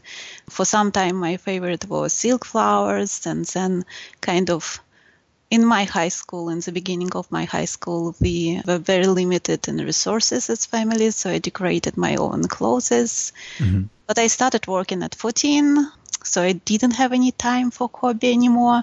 for 0.51 0.67
some 0.67 0.93
time 0.93 1.17
my 1.17 1.39
favorite 1.39 1.87
was 1.89 2.13
silk 2.13 2.45
flowers 2.45 3.27
and 3.27 3.47
then 3.47 3.83
kind 4.21 4.51
of 4.51 4.79
in 5.51 5.65
my 5.65 5.85
high 5.85 6.09
school 6.09 6.51
in 6.51 6.61
the 6.61 6.73
beginning 6.73 7.11
of 7.15 7.33
my 7.33 7.45
high 7.45 7.65
school 7.65 8.15
we 8.21 8.61
were 8.67 8.79
very 8.79 9.07
limited 9.07 9.69
in 9.69 9.79
resources 9.79 10.51
as 10.51 10.67
families 10.67 11.17
so 11.17 11.31
i 11.31 11.39
decorated 11.39 11.97
my 11.97 12.17
own 12.17 12.43
clothes 12.43 13.33
mm-hmm. 13.59 13.85
but 14.07 14.19
i 14.19 14.27
started 14.27 14.67
working 14.67 15.03
at 15.03 15.15
14 15.15 15.91
so 16.25 16.43
i 16.43 16.53
didn't 16.53 16.91
have 16.91 17.15
any 17.15 17.33
time 17.33 17.71
for 17.71 17.89
hobby 17.95 18.33
anymore 18.33 18.83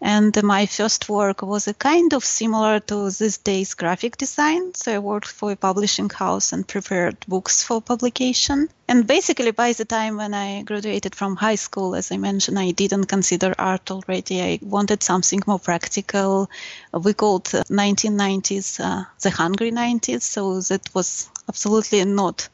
and 0.00 0.42
my 0.42 0.66
first 0.66 1.08
work 1.08 1.40
was 1.42 1.66
a 1.68 1.74
kind 1.74 2.12
of 2.12 2.24
similar 2.24 2.80
to 2.80 3.10
this 3.10 3.38
day's 3.38 3.74
graphic 3.74 4.18
design. 4.18 4.74
So 4.74 4.94
I 4.94 4.98
worked 4.98 5.28
for 5.28 5.52
a 5.52 5.56
publishing 5.56 6.10
house 6.10 6.52
and 6.52 6.68
prepared 6.68 7.16
books 7.26 7.62
for 7.62 7.80
publication. 7.80 8.68
And 8.88 9.06
basically, 9.06 9.52
by 9.52 9.72
the 9.72 9.86
time 9.86 10.18
when 10.18 10.34
I 10.34 10.62
graduated 10.62 11.14
from 11.14 11.36
high 11.36 11.54
school, 11.54 11.94
as 11.94 12.12
I 12.12 12.18
mentioned, 12.18 12.58
I 12.58 12.72
didn't 12.72 13.06
consider 13.06 13.54
art 13.58 13.90
already. 13.90 14.42
I 14.42 14.58
wanted 14.62 15.02
something 15.02 15.42
more 15.46 15.58
practical. 15.58 16.50
We 16.92 17.14
called 17.14 17.44
1990s 17.44 18.80
uh, 18.80 19.04
the 19.22 19.30
hungry 19.30 19.72
90s. 19.72 20.22
So 20.22 20.60
that 20.60 20.94
was 20.94 21.30
absolutely 21.48 22.04
not 22.04 22.48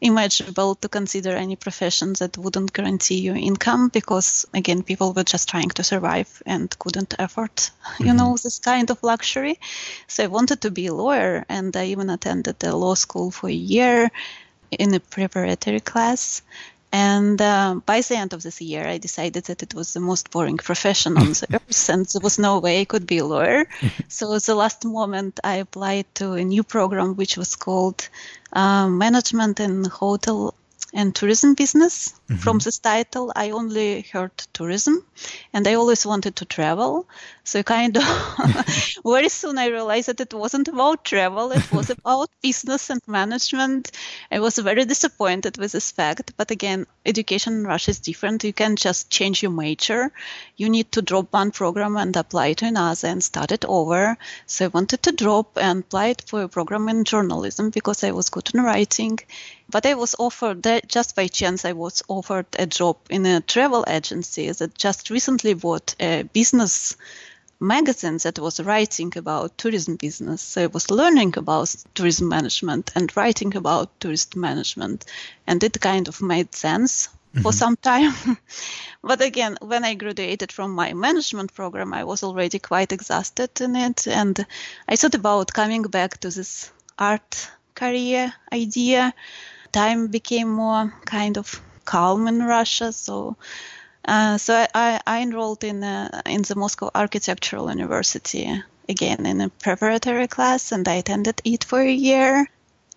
imaginable 0.00 0.74
to 0.74 0.88
consider 0.88 1.30
any 1.30 1.56
profession 1.56 2.12
that 2.14 2.36
wouldn't 2.36 2.72
guarantee 2.72 3.20
you 3.20 3.34
income 3.34 3.88
because 3.88 4.44
again 4.52 4.82
people 4.82 5.12
were 5.12 5.24
just 5.24 5.48
trying 5.48 5.70
to 5.70 5.82
survive 5.82 6.42
and 6.46 6.78
couldn't 6.78 7.14
afford 7.18 7.50
you 7.98 8.06
mm-hmm. 8.06 8.16
know 8.16 8.36
this 8.36 8.58
kind 8.58 8.90
of 8.90 9.02
luxury 9.02 9.58
so 10.06 10.24
i 10.24 10.26
wanted 10.26 10.60
to 10.60 10.70
be 10.70 10.86
a 10.86 10.94
lawyer 10.94 11.44
and 11.48 11.76
i 11.76 11.86
even 11.86 12.10
attended 12.10 12.58
the 12.58 12.74
law 12.76 12.94
school 12.94 13.30
for 13.30 13.48
a 13.48 13.52
year 13.52 14.10
in 14.70 14.92
a 14.94 15.00
preparatory 15.00 15.80
class 15.80 16.42
and 16.94 17.42
uh, 17.42 17.80
by 17.84 18.02
the 18.02 18.16
end 18.16 18.34
of 18.34 18.44
this 18.44 18.60
year, 18.60 18.86
I 18.86 18.98
decided 18.98 19.46
that 19.46 19.64
it 19.64 19.74
was 19.74 19.92
the 19.94 19.98
most 19.98 20.30
boring 20.30 20.58
profession 20.58 21.18
on 21.18 21.32
the 21.32 21.46
earth, 21.54 21.88
and 21.88 22.06
there 22.06 22.20
was 22.22 22.38
no 22.38 22.60
way 22.60 22.80
I 22.80 22.84
could 22.84 23.04
be 23.04 23.18
a 23.18 23.24
lawyer. 23.24 23.66
so, 24.08 24.32
at 24.32 24.44
the 24.44 24.54
last 24.54 24.84
moment, 24.84 25.40
I 25.42 25.56
applied 25.56 26.06
to 26.14 26.34
a 26.34 26.44
new 26.44 26.62
program 26.62 27.16
which 27.16 27.36
was 27.36 27.56
called 27.56 28.08
uh, 28.52 28.88
Management 28.88 29.58
in 29.58 29.84
Hotel 29.86 30.54
and 30.92 31.12
tourism 31.12 31.54
business. 31.54 32.14
Mm-hmm. 32.30 32.36
From 32.36 32.58
this 32.60 32.78
title, 32.78 33.32
I 33.34 33.50
only 33.50 34.02
heard 34.12 34.36
tourism, 34.52 35.04
and 35.52 35.66
I 35.66 35.74
always 35.74 36.06
wanted 36.06 36.36
to 36.36 36.44
travel. 36.44 37.08
So 37.44 37.62
kind 37.62 37.96
of 37.96 38.04
very 39.04 39.28
soon 39.28 39.58
I 39.58 39.66
realized 39.66 40.08
that 40.08 40.20
it 40.20 40.32
wasn't 40.32 40.68
about 40.68 41.04
travel; 41.04 41.52
it 41.52 41.70
was 41.70 41.90
about 41.98 42.30
business 42.42 42.88
and 42.88 43.02
management. 43.06 43.90
I 44.30 44.40
was 44.40 44.56
very 44.56 44.86
disappointed 44.86 45.58
with 45.58 45.72
this 45.72 45.90
fact. 45.90 46.32
But 46.38 46.50
again, 46.50 46.86
education 47.04 47.52
in 47.52 47.66
Russia 47.66 47.90
is 47.90 47.98
different. 48.00 48.44
You 48.44 48.54
can 48.54 48.76
just 48.76 49.10
change 49.10 49.42
your 49.42 49.52
major. 49.52 50.10
You 50.56 50.70
need 50.70 50.90
to 50.92 51.02
drop 51.02 51.32
one 51.34 51.50
program 51.50 51.96
and 51.98 52.16
apply 52.16 52.54
to 52.54 52.66
another 52.66 53.08
and 53.08 53.22
start 53.22 53.52
it 53.52 53.66
over. 53.66 54.16
So 54.46 54.64
I 54.64 54.68
wanted 54.68 55.02
to 55.02 55.12
drop 55.12 55.58
and 55.58 55.80
apply 55.80 56.14
for 56.26 56.42
a 56.42 56.48
program 56.48 56.88
in 56.88 57.04
journalism 57.04 57.68
because 57.70 58.04
I 58.04 58.12
was 58.12 58.30
good 58.30 58.54
in 58.54 58.62
writing 58.62 59.18
but 59.68 59.86
I 59.86 59.94
was 59.94 60.14
offered 60.18 60.62
that 60.64 60.88
just 60.88 61.16
by 61.16 61.26
chance 61.26 61.64
I 61.64 61.72
was 61.72 62.02
offered 62.08 62.46
a 62.58 62.66
job 62.66 62.98
in 63.08 63.24
a 63.26 63.40
travel 63.40 63.84
agency 63.88 64.50
that 64.50 64.76
just 64.76 65.10
recently 65.10 65.54
bought 65.54 65.94
a 65.98 66.22
business 66.22 66.96
magazine 67.64 68.18
that 68.18 68.38
was 68.38 68.60
writing 68.60 69.12
about 69.16 69.58
tourism 69.58 69.96
business. 69.96 70.42
So 70.42 70.64
I 70.64 70.66
was 70.66 70.90
learning 70.90 71.36
about 71.36 71.74
tourism 71.94 72.28
management 72.28 72.92
and 72.94 73.16
writing 73.16 73.56
about 73.56 73.98
tourist 74.00 74.36
management 74.36 75.04
and 75.46 75.62
it 75.64 75.80
kind 75.80 76.08
of 76.08 76.20
made 76.22 76.54
sense 76.54 77.08
for 77.34 77.50
mm-hmm. 77.50 77.50
some 77.50 77.76
time. 77.76 78.14
but 79.02 79.20
again, 79.20 79.56
when 79.60 79.84
I 79.84 79.94
graduated 79.94 80.52
from 80.52 80.72
my 80.72 80.92
management 80.92 81.52
program, 81.52 81.92
I 81.92 82.04
was 82.04 82.22
already 82.22 82.60
quite 82.60 82.92
exhausted 82.92 83.60
in 83.60 83.74
it. 83.74 84.06
And 84.06 84.46
I 84.88 84.96
thought 84.96 85.14
about 85.14 85.52
coming 85.52 85.82
back 85.82 86.18
to 86.20 86.30
this 86.30 86.70
art 86.98 87.50
career 87.74 88.32
idea 88.52 89.12
time 89.72 90.06
became 90.06 90.48
more 90.48 90.94
kind 91.04 91.36
of 91.36 91.60
calm 91.84 92.28
in 92.28 92.42
Russia. 92.42 92.92
So, 92.92 93.36
uh, 94.04 94.38
so 94.38 94.66
I, 94.74 95.00
I 95.06 95.22
enrolled 95.22 95.64
in 95.64 95.82
uh, 95.82 96.22
in 96.26 96.42
the 96.42 96.54
Moscow 96.54 96.90
Architectural 96.94 97.70
University 97.70 98.62
again 98.88 99.26
in 99.26 99.40
a 99.40 99.48
preparatory 99.48 100.28
class, 100.28 100.72
and 100.72 100.86
I 100.86 100.94
attended 100.94 101.40
it 101.44 101.64
for 101.64 101.80
a 101.80 101.92
year. 101.92 102.48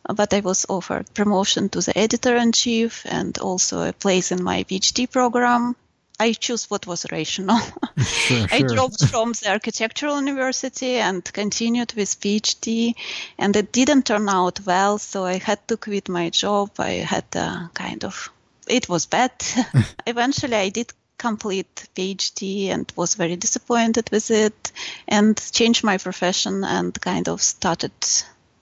But 0.03 0.33
I 0.33 0.39
was 0.39 0.65
offered 0.69 1.13
promotion 1.13 1.69
to 1.69 1.81
the 1.81 1.97
editor 1.97 2.35
in 2.37 2.53
chief 2.53 3.05
and 3.05 3.37
also 3.39 3.81
a 3.81 3.93
place 3.93 4.31
in 4.31 4.41
my 4.41 4.63
PhD 4.63 5.11
program. 5.11 5.75
I 6.19 6.33
chose 6.33 6.69
what 6.69 6.87
was 6.87 7.05
rational. 7.11 7.59
Sure, 7.97 8.47
I 8.51 8.61
dropped 8.61 9.05
from 9.05 9.33
the 9.33 9.49
architectural 9.49 10.17
university 10.17 10.97
and 10.97 11.23
continued 11.33 11.93
with 11.93 12.19
PhD, 12.19 12.93
and 13.37 13.55
it 13.55 13.71
didn't 13.71 14.05
turn 14.05 14.29
out 14.29 14.59
well. 14.65 14.97
So 14.97 15.25
I 15.25 15.39
had 15.39 15.67
to 15.67 15.77
quit 15.77 16.07
my 16.07 16.29
job. 16.29 16.71
I 16.79 17.03
had 17.13 17.25
a 17.35 17.69
kind 17.73 18.03
of 18.05 18.31
it 18.69 18.89
was 18.89 19.05
bad. 19.05 19.31
Eventually, 20.07 20.55
I 20.55 20.69
did 20.69 20.93
complete 21.17 21.87
PhD 21.95 22.67
and 22.67 22.91
was 22.95 23.15
very 23.15 23.35
disappointed 23.35 24.09
with 24.11 24.29
it, 24.31 24.71
and 25.07 25.35
changed 25.51 25.83
my 25.83 25.97
profession 25.97 26.63
and 26.63 26.99
kind 27.01 27.27
of 27.27 27.41
started 27.41 27.93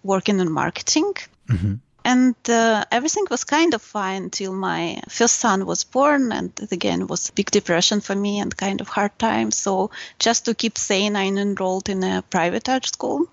working 0.03 0.39
in 0.39 0.51
marketing. 0.51 1.13
Mm-hmm 1.49 1.75
and 2.05 2.35
uh, 2.47 2.85
everything 2.91 3.25
was 3.31 3.43
kind 3.43 3.73
of 3.73 3.81
fine 3.81 4.29
till 4.29 4.53
my 4.53 5.01
first 5.09 5.39
son 5.39 5.65
was 5.65 5.83
born 5.83 6.31
and 6.31 6.51
again 6.71 7.07
was 7.07 7.31
big 7.31 7.49
depression 7.49 7.99
for 7.99 8.15
me 8.15 8.39
and 8.39 8.55
kind 8.55 8.79
of 8.79 8.87
hard 8.87 9.17
time 9.17 9.51
so 9.51 9.89
just 10.19 10.45
to 10.45 10.53
keep 10.53 10.77
sane 10.77 11.15
i 11.15 11.25
enrolled 11.25 11.89
in 11.89 12.03
a 12.03 12.21
private 12.29 12.69
art 12.69 12.85
school 12.85 13.27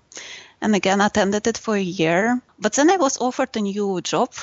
and 0.59 0.75
again 0.75 1.01
attended 1.01 1.45
it 1.47 1.57
for 1.57 1.75
a 1.75 1.91
year 2.01 2.41
but 2.59 2.73
then 2.73 2.89
i 2.89 2.97
was 2.97 3.21
offered 3.21 3.55
a 3.55 3.61
new 3.61 4.01
job 4.01 4.33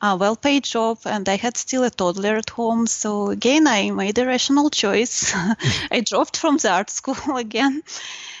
a 0.00 0.16
well 0.16 0.36
paid 0.36 0.64
job 0.64 0.98
and 1.04 1.28
I 1.28 1.36
had 1.36 1.56
still 1.56 1.84
a 1.84 1.90
toddler 1.90 2.36
at 2.36 2.50
home. 2.50 2.86
So 2.86 3.30
again, 3.30 3.66
I 3.66 3.90
made 3.90 4.18
a 4.18 4.26
rational 4.26 4.70
choice. 4.70 5.32
I 5.90 6.00
dropped 6.04 6.36
from 6.36 6.58
the 6.58 6.70
art 6.70 6.90
school 6.90 7.36
again 7.36 7.82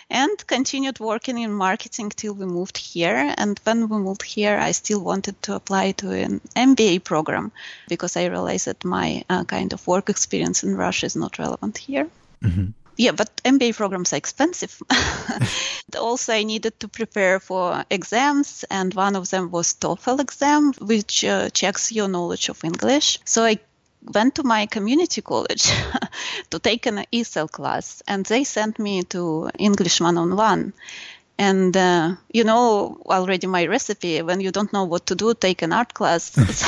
and 0.08 0.46
continued 0.46 1.00
working 1.00 1.38
in 1.38 1.52
marketing 1.52 2.10
till 2.10 2.34
we 2.34 2.46
moved 2.46 2.78
here. 2.78 3.34
And 3.36 3.58
when 3.64 3.88
we 3.88 3.98
moved 3.98 4.22
here, 4.22 4.56
I 4.56 4.72
still 4.72 5.00
wanted 5.00 5.40
to 5.42 5.54
apply 5.54 5.92
to 5.92 6.10
an 6.12 6.40
MBA 6.54 7.04
program 7.04 7.52
because 7.88 8.16
I 8.16 8.26
realized 8.26 8.66
that 8.66 8.84
my 8.84 9.24
uh, 9.28 9.44
kind 9.44 9.72
of 9.72 9.86
work 9.86 10.08
experience 10.08 10.62
in 10.62 10.76
Russia 10.76 11.06
is 11.06 11.16
not 11.16 11.38
relevant 11.38 11.78
here. 11.78 12.08
Mm-hmm. 12.42 12.66
Yeah, 12.96 13.12
but 13.12 13.34
MBA 13.44 13.76
programs 13.76 14.12
are 14.12 14.16
expensive. 14.16 14.80
also, 15.96 16.32
I 16.32 16.44
needed 16.44 16.78
to 16.80 16.88
prepare 16.88 17.40
for 17.40 17.84
exams, 17.90 18.64
and 18.70 18.94
one 18.94 19.16
of 19.16 19.30
them 19.30 19.50
was 19.50 19.74
TOEFL 19.74 20.20
exam, 20.20 20.72
which 20.80 21.24
uh, 21.24 21.50
checks 21.50 21.92
your 21.92 22.08
knowledge 22.08 22.48
of 22.48 22.64
English. 22.64 23.18
So 23.24 23.44
I 23.44 23.58
went 24.02 24.34
to 24.36 24.42
my 24.42 24.66
community 24.66 25.20
college 25.22 25.64
to 26.50 26.58
take 26.58 26.86
an 26.86 27.04
ESL 27.12 27.50
class, 27.50 28.02
and 28.06 28.24
they 28.26 28.44
sent 28.44 28.78
me 28.78 29.02
to 29.04 29.50
English 29.58 30.00
one 30.00 30.18
on 30.18 30.36
one. 30.36 30.72
And 31.38 31.76
uh, 31.76 32.16
you 32.32 32.44
know 32.44 32.98
already 33.04 33.46
my 33.46 33.66
recipe 33.66 34.22
when 34.22 34.40
you 34.40 34.50
don't 34.50 34.72
know 34.72 34.84
what 34.84 35.06
to 35.06 35.14
do, 35.14 35.34
take 35.34 35.60
an 35.60 35.72
art 35.72 35.92
class. 35.92 36.32
so 36.54 36.66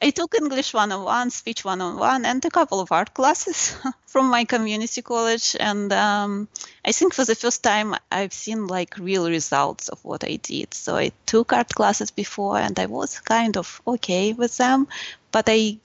I 0.00 0.10
took 0.10 0.34
English 0.34 0.72
101, 0.72 1.30
speech 1.30 1.64
101, 1.64 2.24
and 2.24 2.44
a 2.44 2.50
couple 2.50 2.80
of 2.80 2.90
art 2.90 3.12
classes 3.12 3.76
from 4.06 4.30
my 4.30 4.44
community 4.44 5.02
college. 5.02 5.56
And 5.60 5.92
um, 5.92 6.48
I 6.84 6.92
think 6.92 7.12
for 7.12 7.24
the 7.26 7.34
first 7.34 7.62
time 7.62 7.94
I've 8.10 8.32
seen 8.32 8.66
like 8.66 8.96
real 8.96 9.28
results 9.28 9.88
of 9.90 10.02
what 10.04 10.24
I 10.24 10.36
did. 10.36 10.72
So 10.72 10.96
I 10.96 11.12
took 11.26 11.52
art 11.52 11.74
classes 11.74 12.10
before 12.10 12.58
and 12.58 12.78
I 12.78 12.86
was 12.86 13.20
kind 13.20 13.58
of 13.58 13.82
okay 13.86 14.32
with 14.32 14.56
them, 14.56 14.88
but 15.32 15.44
I 15.48 15.78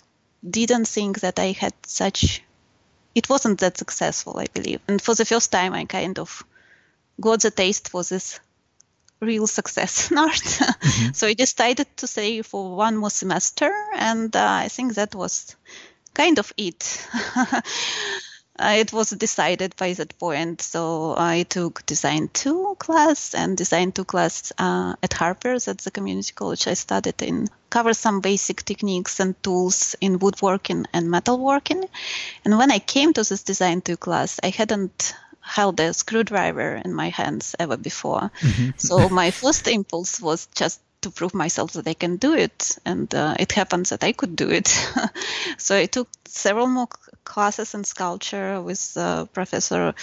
didn't 0.50 0.88
think 0.88 1.20
that 1.20 1.40
I 1.40 1.52
had 1.52 1.74
such. 1.86 2.42
It 3.14 3.28
wasn't 3.28 3.60
that 3.60 3.78
successful, 3.78 4.40
I 4.40 4.46
believe. 4.54 4.80
And 4.88 5.02
for 5.02 5.14
the 5.14 5.26
first 5.26 5.52
time, 5.52 5.74
I 5.74 5.84
kind 5.84 6.18
of 6.18 6.46
got 7.22 7.42
the 7.42 7.52
taste 7.52 7.90
for 7.90 8.04
this 8.04 8.40
real 9.22 9.48
success 9.48 10.12
in 10.12 10.18
art. 10.18 10.34
Mm-hmm. 10.34 11.14
so 11.14 11.28
I 11.28 11.34
decided 11.34 11.88
to 11.98 12.08
stay 12.08 12.42
for 12.42 12.76
one 12.76 12.98
more 12.98 13.10
semester, 13.12 13.72
and 13.96 14.36
uh, 14.36 14.48
I 14.66 14.68
think 14.68 14.96
that 14.96 15.16
was 15.16 15.56
kind 16.14 16.40
of 16.40 16.52
it. 16.58 17.08
uh, 17.36 17.62
it 18.60 18.92
was 18.92 19.12
decided 19.12 19.76
by 19.78 19.94
that 19.94 20.18
point. 20.18 20.62
So 20.62 21.16
I 21.18 21.44
took 21.44 21.86
Design 21.86 22.30
2 22.34 22.76
class 22.80 23.34
and 23.34 23.58
Design 23.58 23.92
2 23.92 24.06
class 24.06 24.52
uh, 24.58 24.96
at 25.02 25.14
Harper's 25.14 25.68
at 25.68 25.80
the 25.80 25.92
community 25.92 26.34
college 26.34 26.68
I 26.68 26.74
studied 26.74 27.22
in. 27.22 27.48
Cover 27.70 27.94
some 27.94 28.20
basic 28.20 28.64
techniques 28.66 29.20
and 29.20 29.42
tools 29.44 29.96
in 30.02 30.20
woodworking 30.20 30.86
and 30.94 31.08
metalworking. 31.08 31.88
And 32.44 32.58
when 32.58 32.72
I 32.72 32.80
came 32.80 33.14
to 33.14 33.24
this 33.24 33.44
Design 33.44 33.82
2 33.82 33.96
class, 33.98 34.40
I 34.44 34.50
hadn't 34.50 35.14
held 35.42 35.80
a 35.80 35.94
screwdriver 35.94 36.82
in 36.84 36.94
my 36.94 37.10
hands 37.10 37.56
ever 37.60 37.78
before. 37.78 38.32
Mm-hmm. 38.40 38.70
so 38.78 39.10
my 39.10 39.32
first 39.42 39.68
impulse 39.68 40.22
was 40.22 40.48
just 40.56 40.80
to 41.02 41.10
prove 41.10 41.34
myself 41.34 41.74
that 41.74 41.88
I 41.88 41.94
can 41.94 42.18
do 42.18 42.34
it. 42.34 42.78
And 42.86 43.14
uh, 43.14 43.36
it 43.40 43.52
happens 43.52 43.90
that 43.90 44.04
I 44.04 44.12
could 44.12 44.36
do 44.36 44.50
it. 44.50 44.68
so 45.58 45.76
I 45.76 45.88
took 45.88 46.08
several 46.26 46.68
more 46.68 46.88
classes 47.24 47.74
in 47.74 47.84
sculpture 47.84 48.62
with 48.62 48.94
uh, 48.96 49.26
Professor 49.26 49.94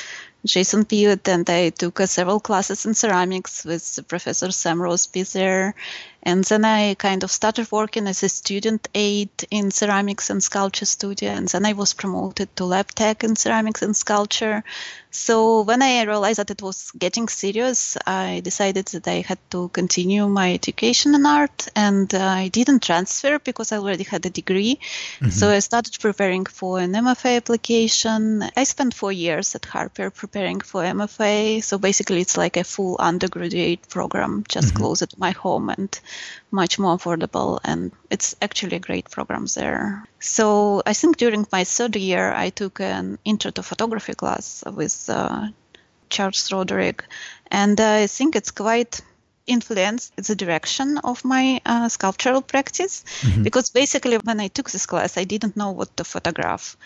Jason 0.45 0.85
Pewitt, 0.85 1.29
and 1.29 1.49
I 1.51 1.71
took 1.71 2.01
uh, 2.01 2.07
several 2.07 2.41
classes 2.41 2.87
in 2.87 2.95
ceramics 2.95 3.65
with 3.65 4.01
Professor 4.09 4.51
Sam 4.53 4.79
Roseby 4.79 5.33
there. 5.33 5.75
And 6.23 6.43
then 6.45 6.65
I 6.65 6.95
kind 6.95 7.23
of 7.23 7.31
started 7.31 7.71
working 7.71 8.07
as 8.09 8.23
a 8.23 8.29
student 8.29 8.89
aide 8.95 9.45
in 9.51 9.71
ceramics 9.71 10.31
and 10.31 10.43
sculpture 10.43 10.85
studio. 10.85 11.31
And 11.31 11.49
then 11.49 11.65
I 11.65 11.73
was 11.75 11.95
promoted 11.95 12.55
to 12.57 12.65
lab 12.65 12.89
tech 12.89 13.23
in 13.23 13.37
ceramics 13.37 13.83
and 13.83 13.97
sculpture. 13.97 14.65
So 15.11 15.63
when 15.63 15.81
I 15.81 16.03
realized 16.03 16.39
that 16.39 16.51
it 16.51 16.61
was 16.61 16.91
getting 16.99 17.29
serious, 17.29 17.97
I 18.07 18.41
decided 18.45 18.87
that 18.87 19.09
I 19.09 19.21
had 19.21 19.39
to 19.51 19.69
continue 19.69 20.29
my 20.29 20.53
education 20.53 21.15
in 21.15 21.25
art. 21.25 21.69
And 21.75 22.13
uh, 22.13 22.19
I 22.19 22.49
didn't 22.49 22.83
transfer 22.83 23.39
because 23.39 23.73
I 23.73 23.79
already 23.79 24.05
had 24.05 24.27
a 24.27 24.31
degree. 24.31 24.81
Mm-hmm. 25.21 25.31
So 25.31 25.51
I 25.51 25.61
started 25.61 25.99
preparing 26.01 26.47
for 26.47 26.81
an 26.81 26.93
MFA 26.93 27.37
application. 27.37 28.45
I 28.57 28.65
spent 28.65 28.93
four 28.93 29.13
years 29.13 29.55
at 29.55 29.65
Harper 29.65 30.11
preparing 30.11 30.61
for 30.61 30.83
MFA. 30.83 31.63
So 31.63 31.79
basically, 31.79 32.21
it's 32.21 32.37
like 32.37 32.57
a 32.57 32.65
full 32.65 32.97
undergraduate 32.99 33.89
program 33.89 34.45
just 34.49 34.69
mm-hmm. 34.69 34.79
closer 34.79 35.07
to 35.07 35.17
my 35.19 35.31
home 35.31 35.71
and 35.71 35.99
much 36.51 36.79
more 36.79 36.97
affordable. 36.97 37.59
And 37.65 37.93
it's 38.11 38.37
actually 38.41 38.77
a 38.77 38.81
great 38.81 39.11
program 39.11 39.47
there. 39.55 40.05
So 40.21 40.83
I 40.87 40.95
think 40.95 41.17
during 41.17 41.47
my 41.53 41.65
third 41.65 41.97
year, 41.97 42.33
I 42.33 42.51
took 42.51 42.81
an 42.81 43.19
intro 43.25 43.51
to 43.53 43.63
photography 43.63 44.15
class 44.15 44.65
with 44.67 45.09
uh, 45.09 45.49
Charles 46.11 46.53
Roderick. 46.53 47.05
And 47.51 47.81
I 47.81 48.07
think 48.07 48.37
it's 48.37 48.51
quite 48.51 49.01
influenced 49.49 50.15
the 50.17 50.37
direction 50.37 50.99
of 50.99 51.25
my 51.25 51.61
uh, 51.65 51.89
sculptural 51.89 52.43
practice 52.43 53.03
mm-hmm. 53.21 53.43
because 53.43 53.71
basically 53.71 54.19
when 54.19 54.41
I 54.41 54.49
took 54.49 54.71
this 54.71 54.87
class, 54.87 55.17
I 55.17 55.25
didn't 55.25 55.57
know 55.57 55.73
what 55.73 55.97
to 55.97 56.05
photograph. 56.05 56.77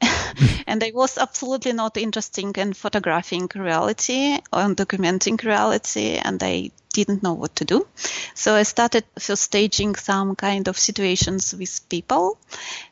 and 0.66 0.82
I 0.82 0.92
was 0.94 1.18
absolutely 1.18 1.72
not 1.72 1.96
interested 1.96 2.56
in 2.58 2.72
photographing 2.72 3.48
reality 3.54 4.38
or 4.52 4.74
documenting 4.74 5.42
reality, 5.42 6.16
and 6.16 6.42
I 6.42 6.70
didn't 6.92 7.22
know 7.22 7.34
what 7.34 7.56
to 7.56 7.64
do. 7.64 7.86
So 8.34 8.54
I 8.54 8.62
started 8.62 9.04
first 9.18 9.42
staging 9.42 9.94
some 9.96 10.36
kind 10.36 10.68
of 10.68 10.78
situations 10.78 11.54
with 11.54 11.88
people, 11.88 12.38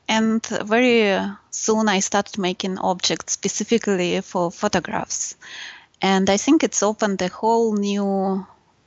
and 0.09 0.45
very 0.47 1.21
soon 1.51 1.89
I 1.89 2.01
started 2.01 2.39
making 2.39 2.79
objects 2.79 3.33
specifically 3.33 4.21
for 4.21 4.51
photographs. 4.51 5.37
And 6.03 6.29
I 6.29 6.37
think 6.37 6.63
it's 6.63 6.83
opened 6.83 7.23
a 7.23 7.29
whole 7.29 7.75
new 7.75 8.47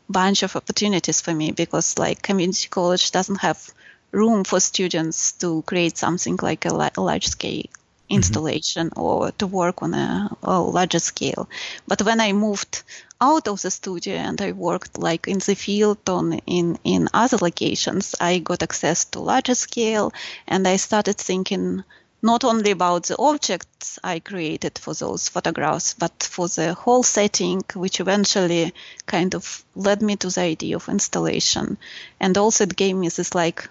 bunch 0.09 0.43
of 0.43 0.55
opportunities 0.55 1.21
for 1.21 1.33
me 1.33 1.51
because 1.51 1.97
like 1.97 2.21
community 2.21 2.67
college 2.69 3.11
doesn't 3.11 3.41
have 3.41 3.71
room 4.11 4.43
for 4.43 4.59
students 4.59 5.33
to 5.33 5.61
create 5.63 5.97
something 5.97 6.38
like 6.41 6.65
a, 6.65 7.01
large 7.01 7.27
scale. 7.27 7.63
Installation 8.10 8.89
mm-hmm. 8.89 9.01
or 9.01 9.32
to 9.32 9.48
work 9.48 9.82
on 9.84 9.94
a, 9.94 10.30
a, 10.44 10.62
larger 10.62 11.00
scale. 11.00 11.50
But 11.88 12.01
when 12.01 12.20
I 12.20 12.34
moved 12.34 12.84
out 13.22 13.48
of 13.48 13.62
the 13.62 13.72
studio 13.72 14.16
and 14.16 14.42
I 14.42 14.51
worked 14.51 14.98
like 14.98 15.28
in 15.28 15.39
the 15.39 15.56
field 15.56 16.10
on 16.10 16.34
in 16.46 16.80
in 16.84 17.10
other 17.13 17.38
locations, 17.38 18.16
I 18.20 18.39
got 18.39 18.63
access 18.63 19.06
to 19.06 19.20
larger 19.20 19.56
scale 19.56 20.13
and 20.48 20.68
I 20.68 20.78
started 20.78 21.18
thinking 21.18 21.84
not 22.22 22.44
only 22.44 22.72
about 22.72 23.04
the 23.04 23.18
objects 23.18 23.98
I 24.04 24.20
created 24.20 24.78
for 24.78 24.94
those 24.94 25.30
photographs, 25.30 25.94
but 25.94 26.24
for 26.24 26.48
the 26.50 26.74
whole 26.74 27.04
setting, 27.04 27.63
which 27.75 28.00
eventually 28.00 28.74
kind 29.06 29.36
of 29.36 29.63
led 29.76 30.02
me 30.02 30.17
to 30.17 30.30
the 30.30 30.41
idea 30.41 30.76
of 30.76 30.89
installation. 30.89 31.78
And 32.19 32.38
also 32.38 32.65
it 32.65 32.76
gave 32.76 32.95
me 32.95 33.08
this 33.08 33.34
like 33.34 33.69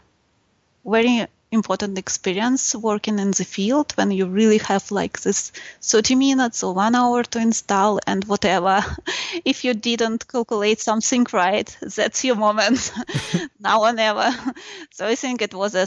very 0.85 1.27
important 1.50 1.98
experience 1.98 2.74
working 2.74 3.18
in 3.18 3.30
the 3.30 3.44
field 3.44 3.92
when 3.92 4.11
you 4.11 4.26
really 4.26 4.58
have 4.58 4.90
like 4.90 5.20
this 5.20 5.52
30 5.82 6.14
minutes 6.14 6.62
or 6.62 6.74
one 6.74 6.94
hour 6.94 7.22
to 7.22 7.38
install 7.38 8.00
and 8.06 8.24
whatever. 8.24 8.84
if 9.44 9.64
you 9.64 9.74
didn't 9.74 10.28
calculate 10.28 10.80
something 10.80 11.26
right, 11.32 11.76
that's 11.80 12.24
your 12.24 12.37
moment 12.37 12.92
now 13.61 13.82
or 13.82 13.92
never. 13.92 14.30
So 14.90 15.06
I 15.06 15.14
think 15.14 15.42
it 15.42 15.54
was 15.54 15.74
a 15.74 15.87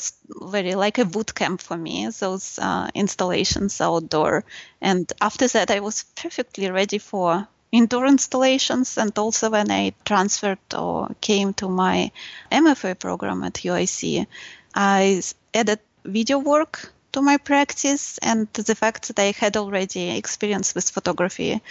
very 0.50 0.76
like 0.76 0.98
a 0.98 1.06
boot 1.06 1.36
camp 1.36 1.62
for 1.62 1.78
me, 1.78 2.08
those 2.20 2.58
uh, 2.60 2.90
installations 2.96 3.82
outdoor. 3.82 4.46
And 4.82 5.12
after 5.20 5.48
that, 5.50 5.70
I 5.70 5.82
was 5.82 6.04
perfectly 6.16 6.72
ready 6.72 6.98
for 6.98 7.48
indoor 7.72 8.06
installations 8.06 8.98
and 8.98 9.18
also 9.18 9.50
when 9.50 9.72
I 9.72 9.94
transferred 10.06 10.60
or 10.76 11.16
came 11.22 11.54
to 11.56 11.70
my 11.70 12.12
MFA 12.52 13.00
program 13.00 13.44
at 13.44 13.54
UIC, 13.54 14.28
I 14.74 15.22
added 15.54 15.80
video 16.04 16.40
work 16.40 16.92
to 17.14 17.22
my 17.22 17.38
practice 17.38 18.18
and 18.20 18.48
the 18.54 18.76
fact 18.76 19.08
that 19.08 19.20
I 19.20 19.32
had 19.32 19.58
already 19.58 20.16
experience 20.18 20.74
with 20.74 20.90
photography, 20.90 21.62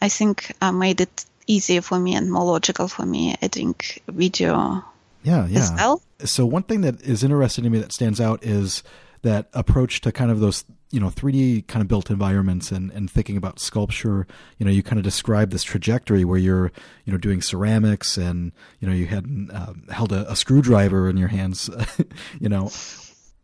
I 0.00 0.08
think 0.08 0.52
uh, 0.60 0.72
made 0.72 1.00
it 1.00 1.24
easier 1.46 1.82
for 1.82 1.98
me 1.98 2.14
and 2.14 2.30
more 2.30 2.44
logical 2.44 2.88
for 2.88 3.04
me 3.04 3.36
adding 3.42 3.74
video 4.08 4.84
yeah, 5.22 5.46
yeah. 5.46 5.58
as 5.58 5.72
well. 5.72 6.02
So 6.24 6.46
one 6.46 6.62
thing 6.62 6.82
that 6.82 7.02
is 7.02 7.24
interesting 7.24 7.64
to 7.64 7.70
me 7.70 7.78
that 7.80 7.92
stands 7.92 8.20
out 8.20 8.44
is 8.44 8.82
that 9.22 9.48
approach 9.52 10.00
to 10.02 10.12
kind 10.12 10.30
of 10.30 10.40
those 10.40 10.64
you 10.94 11.00
know 11.00 11.08
3D 11.08 11.66
kind 11.66 11.82
of 11.82 11.88
built 11.88 12.08
environments 12.08 12.70
and 12.70 12.92
and 12.92 13.10
thinking 13.10 13.36
about 13.36 13.58
sculpture. 13.58 14.28
You 14.58 14.66
know, 14.66 14.70
you 14.70 14.82
kind 14.82 14.98
of 14.98 15.04
describe 15.04 15.50
this 15.50 15.64
trajectory 15.64 16.24
where 16.24 16.38
you're 16.38 16.70
you 17.04 17.12
know 17.12 17.18
doing 17.18 17.42
ceramics 17.42 18.16
and 18.16 18.52
you 18.78 18.88
know 18.88 18.94
you 18.94 19.06
had 19.06 19.24
um, 19.24 19.86
held 19.90 20.12
a, 20.12 20.30
a 20.30 20.36
screwdriver 20.36 21.08
in 21.10 21.16
your 21.16 21.28
hands. 21.28 21.68
you 22.40 22.48
know, 22.48 22.70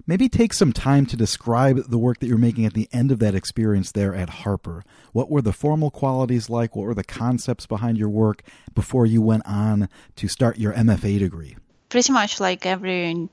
maybe 0.06 0.28
take 0.28 0.52
some 0.52 0.72
time 0.72 1.06
to 1.06 1.16
describe 1.16 1.90
the 1.90 1.98
work 1.98 2.20
that 2.20 2.28
you're 2.28 2.38
making 2.38 2.66
at 2.66 2.74
the 2.74 2.88
end 2.92 3.10
of 3.10 3.18
that 3.18 3.34
experience 3.34 3.90
there 3.90 4.14
at 4.14 4.30
Harper. 4.30 4.84
What 5.12 5.28
were 5.28 5.42
the 5.42 5.52
formal 5.52 5.90
qualities 5.90 6.48
like? 6.48 6.76
What 6.76 6.86
were 6.86 6.94
the 6.94 7.02
concepts 7.02 7.66
behind 7.66 7.98
your 7.98 8.10
work 8.10 8.44
before 8.74 9.06
you 9.06 9.20
went 9.20 9.44
on 9.44 9.88
to 10.16 10.28
start 10.28 10.56
your 10.56 10.72
MFA 10.72 11.18
degree? 11.18 11.56
Pretty 11.88 12.12
much 12.12 12.38
like 12.38 12.64
every 12.64 13.28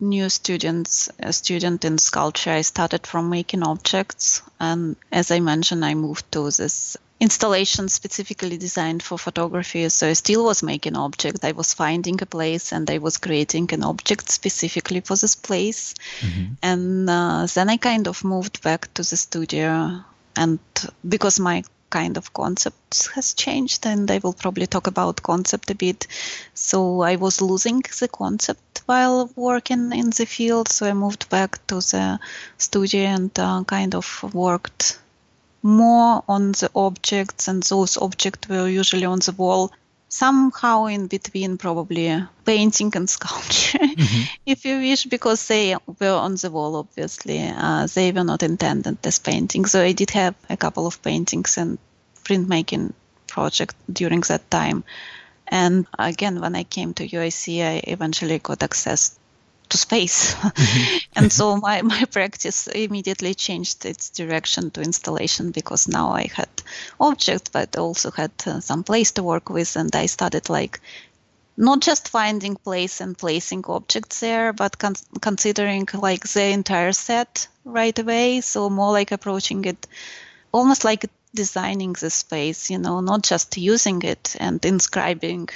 new 0.00 0.28
students, 0.28 1.08
a 1.18 1.32
student 1.32 1.84
in 1.84 1.98
sculpture, 1.98 2.50
I 2.50 2.62
started 2.62 3.06
from 3.06 3.30
making 3.30 3.62
objects. 3.62 4.42
And 4.58 4.96
as 5.12 5.30
I 5.30 5.40
mentioned, 5.40 5.84
I 5.84 5.94
moved 5.94 6.30
to 6.32 6.50
this 6.50 6.96
installation 7.20 7.88
specifically 7.88 8.56
designed 8.56 9.02
for 9.02 9.18
photography. 9.18 9.88
So 9.90 10.08
I 10.08 10.14
still 10.14 10.44
was 10.44 10.62
making 10.62 10.96
objects. 10.96 11.44
I 11.44 11.52
was 11.52 11.74
finding 11.74 12.20
a 12.22 12.26
place 12.26 12.72
and 12.72 12.90
I 12.90 12.98
was 12.98 13.18
creating 13.18 13.72
an 13.72 13.84
object 13.84 14.30
specifically 14.30 15.00
for 15.00 15.16
this 15.16 15.36
place. 15.36 15.94
Mm-hmm. 16.20 16.52
And 16.62 17.10
uh, 17.10 17.46
then 17.54 17.68
I 17.68 17.76
kind 17.76 18.08
of 18.08 18.24
moved 18.24 18.62
back 18.62 18.92
to 18.94 19.02
the 19.02 19.16
studio. 19.16 20.02
And 20.34 20.58
because 21.06 21.38
my 21.38 21.62
kind 21.90 22.16
of 22.16 22.32
concept 22.32 23.08
has 23.14 23.34
changed 23.34 23.86
and 23.86 24.10
I 24.10 24.18
will 24.18 24.32
probably 24.32 24.66
talk 24.66 24.86
about 24.86 25.22
concept 25.22 25.70
a 25.70 25.74
bit. 25.74 26.06
So 26.54 27.02
I 27.02 27.16
was 27.16 27.42
losing 27.42 27.82
the 28.00 28.08
concept 28.08 28.82
while 28.86 29.30
working 29.36 29.92
in 29.92 30.10
the 30.10 30.26
field. 30.26 30.68
So 30.68 30.86
I 30.86 30.94
moved 30.94 31.28
back 31.28 31.66
to 31.66 31.76
the 31.76 32.18
studio 32.58 33.02
and 33.02 33.38
uh, 33.38 33.64
kind 33.64 33.94
of 33.94 34.34
worked 34.34 34.98
more 35.62 36.24
on 36.28 36.52
the 36.52 36.70
objects 36.74 37.48
and 37.48 37.62
those 37.64 37.98
objects 37.98 38.48
were 38.48 38.68
usually 38.68 39.04
on 39.04 39.18
the 39.18 39.32
wall 39.32 39.70
somehow 40.10 40.86
in 40.86 41.06
between 41.06 41.56
probably 41.56 42.22
painting 42.44 42.92
and 42.96 43.08
sculpture 43.16 43.78
mm-hmm. 43.78 44.22
if 44.44 44.64
you 44.64 44.78
wish 44.78 45.04
because 45.04 45.46
they 45.46 45.76
were 46.00 46.18
on 46.26 46.34
the 46.34 46.50
wall 46.50 46.76
obviously. 46.76 47.40
Uh, 47.40 47.86
they 47.94 48.10
were 48.12 48.24
not 48.24 48.42
intended 48.42 48.98
as 49.06 49.18
paintings 49.20 49.70
so 49.70 49.80
i 49.80 49.92
did 49.92 50.10
have 50.10 50.34
a 50.50 50.56
couple 50.56 50.86
of 50.86 51.00
paintings 51.02 51.56
and 51.56 51.78
printmaking 52.24 52.92
project 53.26 53.74
during 53.90 54.20
that 54.22 54.50
time. 54.50 54.84
And 55.46 55.86
again 55.98 56.40
when 56.40 56.54
i 56.56 56.64
came 56.64 56.92
to 56.94 57.08
uic 57.08 57.62
i 57.62 57.82
eventually 57.86 58.38
got 58.38 58.62
access 58.62 59.18
to 59.70 59.78
space. 59.78 60.34
Mm-hmm. 60.60 61.24
and 61.24 61.32
so 61.32 61.56
my, 61.56 61.82
my 61.94 62.04
practice 62.04 62.66
immediately 62.66 63.34
changed 63.34 63.84
its 63.86 64.10
direction 64.10 64.70
to 64.72 64.82
installation 64.82 65.50
because 65.50 65.88
now 65.88 66.10
I 66.10 66.28
had 66.32 66.48
objects, 66.98 67.50
but 67.50 67.76
also 67.76 68.10
had 68.10 68.32
uh, 68.46 68.60
some 68.60 68.84
place 68.84 69.12
to 69.12 69.22
work 69.22 69.48
with. 69.48 69.76
And 69.76 69.94
I 69.94 70.06
started 70.06 70.48
like 70.50 70.80
not 71.56 71.80
just 71.80 72.08
finding 72.08 72.56
place 72.56 73.00
and 73.00 73.16
placing 73.16 73.64
objects 73.66 74.20
there, 74.20 74.52
but 74.52 74.78
con- 74.78 74.94
considering 75.20 75.88
like 75.94 76.24
the 76.28 76.44
entire 76.44 76.92
set 76.92 77.48
right 77.64 77.98
away. 77.98 78.40
So 78.40 78.70
more 78.70 78.92
like 78.92 79.12
approaching 79.12 79.64
it 79.64 79.86
almost 80.52 80.84
like 80.84 81.06
designing 81.34 81.92
the 81.92 82.10
space, 82.10 82.70
you 82.70 82.78
know, 82.78 83.00
not 83.00 83.22
just 83.22 83.56
using 83.56 84.02
it 84.02 84.36
and 84.40 84.64
inscribing 84.64 85.48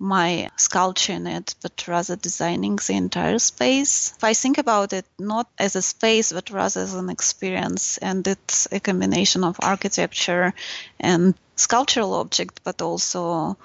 my 0.00 0.48
sculpture 0.56 1.12
in 1.12 1.26
it, 1.26 1.54
but 1.62 1.86
rather 1.86 2.16
designing 2.16 2.76
the 2.76 2.94
entire 2.94 3.38
space. 3.38 4.14
If 4.16 4.24
I 4.24 4.32
think 4.32 4.56
about 4.56 4.94
it 4.94 5.04
not 5.18 5.48
as 5.58 5.76
a 5.76 5.82
space, 5.82 6.32
but 6.32 6.50
rather 6.50 6.80
as 6.80 6.94
an 6.94 7.10
experience, 7.10 7.98
and 7.98 8.26
it's 8.26 8.66
a 8.72 8.80
combination 8.80 9.44
of 9.44 9.58
architecture 9.60 10.54
and 10.98 11.34
sculptural 11.54 12.14
object, 12.14 12.62
but 12.64 12.80
also 12.80 13.58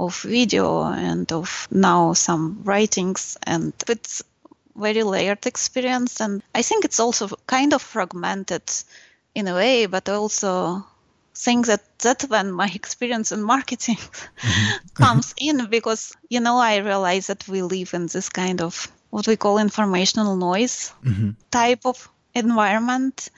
of 0.00 0.22
video 0.22 0.82
and 0.82 1.30
of 1.30 1.68
now 1.70 2.14
some 2.14 2.62
writings, 2.64 3.36
and 3.42 3.74
it's 3.86 4.22
very 4.74 5.02
layered 5.02 5.46
experience. 5.46 6.20
And 6.20 6.42
I 6.54 6.62
think 6.62 6.86
it's 6.86 7.00
also 7.00 7.28
kind 7.46 7.74
of 7.74 7.82
fragmented 7.82 8.62
in 9.34 9.46
a 9.46 9.54
way, 9.54 9.84
but 9.84 10.08
also 10.08 10.86
think 11.34 11.66
that 11.66 11.82
that's 11.98 12.28
when 12.28 12.52
my 12.52 12.70
experience 12.74 13.32
in 13.32 13.42
marketing 13.42 13.96
mm-hmm. 13.96 14.94
comes 14.94 15.34
in 15.38 15.66
because 15.66 16.14
you 16.28 16.40
know 16.40 16.58
I 16.58 16.76
realize 16.78 17.28
that 17.28 17.46
we 17.48 17.62
live 17.62 17.94
in 17.94 18.06
this 18.06 18.28
kind 18.28 18.60
of 18.60 18.90
what 19.10 19.26
we 19.26 19.36
call 19.36 19.58
informational 19.58 20.36
noise 20.36 20.92
mm-hmm. 21.04 21.30
type 21.50 21.80
of 21.84 22.08
environment. 22.34 23.28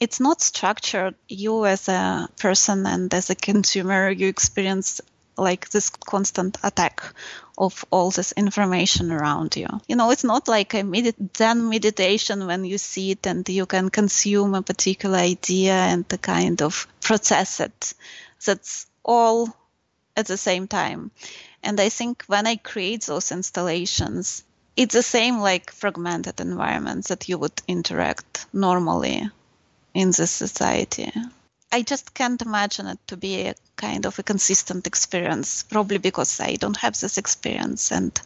It's 0.00 0.20
not 0.20 0.40
structured. 0.40 1.14
You 1.28 1.64
as 1.66 1.88
a 1.88 2.28
person 2.38 2.86
and 2.86 3.12
as 3.14 3.30
a 3.30 3.34
consumer, 3.34 4.10
you 4.10 4.26
experience 4.26 5.00
like 5.36 5.70
this 5.70 5.90
constant 5.90 6.58
attack 6.62 7.02
of 7.56 7.84
all 7.90 8.10
this 8.10 8.32
information 8.32 9.12
around 9.12 9.56
you. 9.56 9.68
You 9.88 9.96
know, 9.96 10.10
it's 10.10 10.24
not 10.24 10.48
like 10.48 10.74
a 10.74 10.82
med- 10.82 11.36
Zen 11.36 11.68
meditation 11.68 12.46
when 12.46 12.64
you 12.64 12.78
see 12.78 13.12
it 13.12 13.26
and 13.26 13.48
you 13.48 13.66
can 13.66 13.90
consume 13.90 14.54
a 14.54 14.62
particular 14.62 15.18
idea 15.18 15.74
and 15.74 16.06
the 16.08 16.18
kind 16.18 16.62
of 16.62 16.86
process 17.00 17.60
it. 17.60 17.94
That's 18.44 18.86
all 19.04 19.48
at 20.16 20.26
the 20.26 20.36
same 20.36 20.66
time. 20.68 21.10
And 21.62 21.80
I 21.80 21.88
think 21.88 22.24
when 22.26 22.46
I 22.46 22.56
create 22.56 23.02
those 23.02 23.32
installations, 23.32 24.44
it's 24.76 24.94
the 24.94 25.02
same 25.02 25.38
like 25.38 25.70
fragmented 25.70 26.40
environments 26.40 27.08
that 27.08 27.28
you 27.28 27.38
would 27.38 27.62
interact 27.68 28.46
normally 28.52 29.30
in 29.94 30.10
this 30.10 30.30
society. 30.30 31.12
I 31.72 31.82
just 31.82 32.12
can't 32.12 32.40
imagine 32.42 32.86
it 32.86 32.98
to 33.06 33.16
be 33.16 33.46
a 33.48 33.54
kind 33.76 34.04
of 34.04 34.18
a 34.18 34.22
consistent 34.22 34.86
experience, 34.86 35.62
probably 35.62 35.98
because 35.98 36.38
I 36.38 36.56
don't 36.56 36.76
have 36.76 37.00
this 37.00 37.16
experience 37.16 37.90
and 37.90 38.20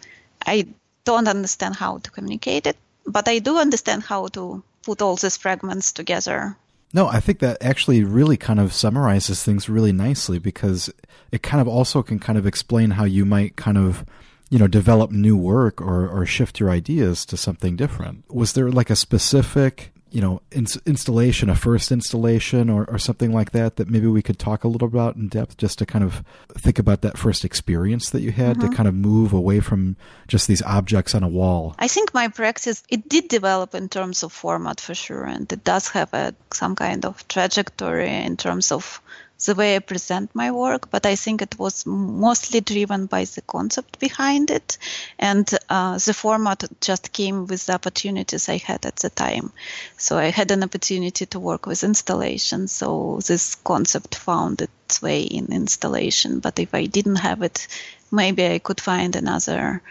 I 0.44 0.66
don't 1.04 1.28
understand 1.28 1.76
how 1.76 1.98
to 1.98 2.10
communicate 2.10 2.66
it. 2.66 2.76
But 3.06 3.28
I 3.28 3.38
do 3.38 3.56
understand 3.58 4.02
how 4.02 4.26
to 4.28 4.64
put 4.82 5.00
all 5.00 5.14
these 5.14 5.36
fragments 5.36 5.92
together. 5.92 6.56
No, 6.92 7.06
I 7.06 7.20
think 7.20 7.38
that 7.38 7.62
actually 7.62 8.02
really 8.02 8.36
kind 8.36 8.58
of 8.58 8.72
summarizes 8.72 9.42
things 9.42 9.68
really 9.68 9.92
nicely 9.92 10.40
because 10.40 10.90
it 11.30 11.42
kind 11.42 11.60
of 11.60 11.68
also 11.68 12.02
can 12.02 12.18
kind 12.18 12.38
of 12.38 12.46
explain 12.46 12.92
how 12.92 13.04
you 13.04 13.24
might 13.24 13.56
kind 13.56 13.78
of 13.78 14.04
you 14.50 14.58
know 14.58 14.68
develop 14.68 15.10
new 15.10 15.36
work 15.36 15.80
or 15.80 16.08
or 16.08 16.24
shift 16.24 16.60
your 16.60 16.70
ideas 16.70 17.26
to 17.26 17.36
something 17.36 17.76
different 17.76 18.24
was 18.32 18.52
there 18.52 18.70
like 18.70 18.90
a 18.90 18.96
specific 18.96 19.92
you 20.10 20.20
know 20.20 20.40
ins- 20.50 20.78
installation, 20.86 21.50
a 21.50 21.54
first 21.54 21.90
installation, 21.90 22.70
or, 22.70 22.84
or 22.88 22.98
something 22.98 23.32
like 23.32 23.52
that 23.52 23.76
that 23.76 23.88
maybe 23.88 24.06
we 24.06 24.22
could 24.22 24.38
talk 24.38 24.64
a 24.64 24.68
little 24.68 24.88
about 24.88 25.16
in 25.16 25.28
depth, 25.28 25.56
just 25.56 25.78
to 25.78 25.86
kind 25.86 26.04
of 26.04 26.24
think 26.52 26.78
about 26.78 27.02
that 27.02 27.18
first 27.18 27.44
experience 27.44 28.10
that 28.10 28.22
you 28.22 28.32
had 28.32 28.56
mm-hmm. 28.56 28.70
to 28.70 28.76
kind 28.76 28.88
of 28.88 28.94
move 28.94 29.32
away 29.32 29.60
from 29.60 29.96
just 30.28 30.48
these 30.48 30.62
objects 30.62 31.14
on 31.14 31.22
a 31.22 31.28
wall. 31.28 31.74
I 31.78 31.88
think 31.88 32.14
my 32.14 32.28
practice 32.28 32.82
it 32.88 33.08
did 33.08 33.28
develop 33.28 33.74
in 33.74 33.88
terms 33.88 34.22
of 34.22 34.32
format 34.32 34.80
for 34.80 34.94
sure, 34.94 35.24
and 35.24 35.50
it 35.52 35.64
does 35.64 35.88
have 35.88 36.12
a 36.14 36.34
some 36.52 36.76
kind 36.76 37.04
of 37.04 37.26
trajectory 37.28 38.08
in 38.24 38.36
terms 38.36 38.72
of 38.72 39.00
the 39.44 39.54
way 39.54 39.76
I 39.76 39.80
present 39.80 40.34
my 40.34 40.50
work, 40.50 40.90
but 40.90 41.04
I 41.04 41.14
think 41.16 41.42
it 41.42 41.58
was 41.58 41.84
mostly 41.86 42.60
driven 42.60 43.06
by 43.06 43.24
the 43.24 43.42
concept 43.42 43.98
behind 43.98 44.50
it. 44.50 44.78
And 45.18 45.48
uh, 45.68 45.98
the 45.98 46.14
format 46.14 46.64
just 46.80 47.12
came 47.12 47.46
with 47.46 47.66
the 47.66 47.74
opportunities 47.74 48.48
I 48.48 48.56
had 48.56 48.86
at 48.86 48.96
the 48.96 49.10
time. 49.10 49.52
So 49.98 50.16
I 50.16 50.30
had 50.30 50.50
an 50.50 50.62
opportunity 50.62 51.26
to 51.26 51.38
work 51.38 51.66
with 51.66 51.84
installation. 51.84 52.68
So 52.68 53.20
this 53.26 53.56
concept 53.56 54.14
found 54.14 54.62
its 54.62 55.02
way 55.02 55.22
in 55.22 55.52
installation. 55.52 56.40
But 56.40 56.58
if 56.58 56.74
I 56.74 56.86
didn't 56.86 57.16
have 57.16 57.42
it, 57.42 57.68
maybe 58.10 58.46
I 58.46 58.58
could 58.58 58.80
find 58.80 59.14
another 59.16 59.82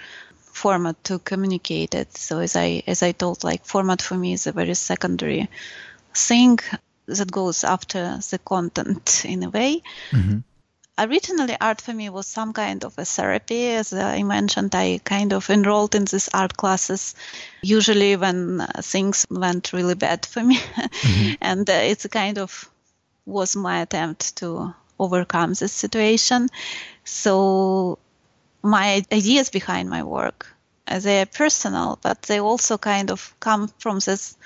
format 0.55 1.03
to 1.03 1.19
communicate 1.19 1.93
it. 1.93 2.17
So 2.17 2.39
as 2.39 2.55
I 2.55 2.81
as 2.88 3.03
I 3.03 3.12
told, 3.12 3.43
like 3.43 3.65
format 3.65 4.01
for 4.01 4.15
me 4.15 4.34
is 4.34 4.47
a 4.47 4.53
very 4.53 4.73
secondary 4.73 5.49
thing 6.13 6.60
that 7.08 7.32
goes 7.32 7.63
after 7.63 8.20
the 8.30 8.39
content 8.39 9.24
in 9.26 9.44
a 9.44 9.50
way. 9.50 9.82
Mm-hmm. 10.12 10.39
Originally, 10.98 11.58
art 11.60 11.82
for 11.82 11.94
me 11.94 12.10
was 12.10 12.26
some 12.26 12.54
kind 12.54 12.86
of 12.86 12.98
a 12.98 13.04
therapy. 13.04 13.68
As 13.68 13.91
I 13.91 14.24
mentioned, 14.24 14.74
I 14.74 15.02
kind 15.04 15.34
of 15.34 15.50
enrolled 15.50 15.94
in 15.94 16.06
these 16.06 16.30
art 16.34 16.56
classes, 16.56 17.15
usually 17.62 18.15
when 18.15 18.62
uh, 18.62 18.82
things 18.82 19.26
went 19.30 19.74
really 19.74 19.96
bad 19.96 20.26
for 20.26 20.41
me. 20.41 20.58
Mm-hmm. 20.58 21.34
and 21.41 21.70
uh, 21.70 21.74
it's 21.74 22.08
kind 22.08 22.38
of 22.38 22.70
was 23.26 23.56
my 23.56 23.82
attempt 23.82 24.38
to 24.38 24.74
overcome 24.98 25.54
this 25.54 25.74
situation. 25.74 26.48
So 27.04 27.98
my 28.62 29.04
ideas 29.12 29.50
behind 29.50 29.89
my 29.89 30.04
work, 30.04 30.48
uh, 30.88 31.00
they 31.00 31.22
are 31.22 31.26
personal, 31.26 32.00
but 32.02 32.22
they 32.24 32.39
also 32.39 32.78
kind 32.78 33.12
of 33.12 33.34
come 33.39 33.68
from 33.80 34.00
this 34.00 34.38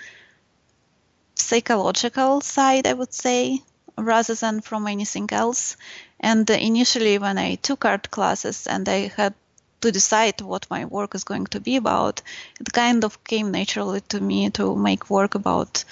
psychological 1.39 2.41
side, 2.41 2.87
I 2.87 2.93
would 2.93 3.13
say, 3.13 3.61
rather 3.97 4.35
than 4.35 4.61
from 4.61 4.87
anything 4.87 5.29
else. 5.31 5.77
And 6.19 6.49
initially, 6.49 7.17
when 7.17 7.37
I 7.37 7.55
took 7.55 7.85
art 7.85 8.11
classes 8.11 8.67
and 8.67 8.87
I 8.87 9.11
had 9.15 9.33
to 9.81 9.91
decide 9.91 10.41
what 10.41 10.69
my 10.69 10.85
work 10.85 11.15
is 11.15 11.23
going 11.23 11.45
to 11.47 11.59
be 11.59 11.77
about, 11.77 12.21
it 12.59 12.71
kind 12.73 13.03
of 13.03 13.23
came 13.23 13.51
naturally 13.51 14.01
to 14.09 14.19
me 14.19 14.49
to 14.51 14.75
make 14.75 15.09
work 15.09 15.35
about 15.35 15.83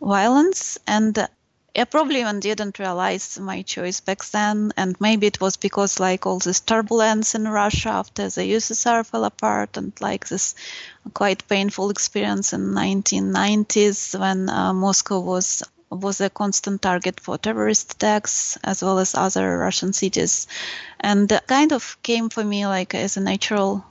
violence. 0.00 0.78
And 0.86 1.28
I 1.76 1.84
probably 1.84 2.20
even 2.20 2.40
didn't 2.40 2.78
realize 2.78 3.38
my 3.38 3.62
choice 3.62 4.00
back 4.00 4.24
then, 4.24 4.72
and 4.76 5.00
maybe 5.00 5.26
it 5.26 5.40
was 5.40 5.56
because 5.56 6.00
like 6.00 6.26
all 6.26 6.38
this 6.38 6.60
turbulence 6.60 7.34
in 7.34 7.46
Russia 7.46 7.90
after 7.90 8.28
the 8.28 8.42
USSR 8.42 9.06
fell 9.06 9.24
apart, 9.24 9.76
and 9.76 9.92
like 10.00 10.28
this 10.28 10.54
quite 11.14 11.46
painful 11.48 11.90
experience 11.90 12.52
in 12.52 12.72
1990s 12.72 14.18
when 14.18 14.48
uh, 14.48 14.72
Moscow 14.72 15.20
was 15.20 15.62
was 15.90 16.20
a 16.20 16.30
constant 16.30 16.82
target 16.82 17.18
for 17.18 17.36
terrorist 17.36 17.94
attacks 17.94 18.56
as 18.62 18.80
well 18.80 18.98
as 19.00 19.14
other 19.14 19.58
Russian 19.58 19.92
cities, 19.92 20.46
and 20.98 21.40
kind 21.46 21.72
of 21.72 21.96
came 22.02 22.28
for 22.30 22.44
me 22.44 22.66
like 22.66 22.94
as 22.94 23.16
a 23.16 23.20
natural 23.20 23.84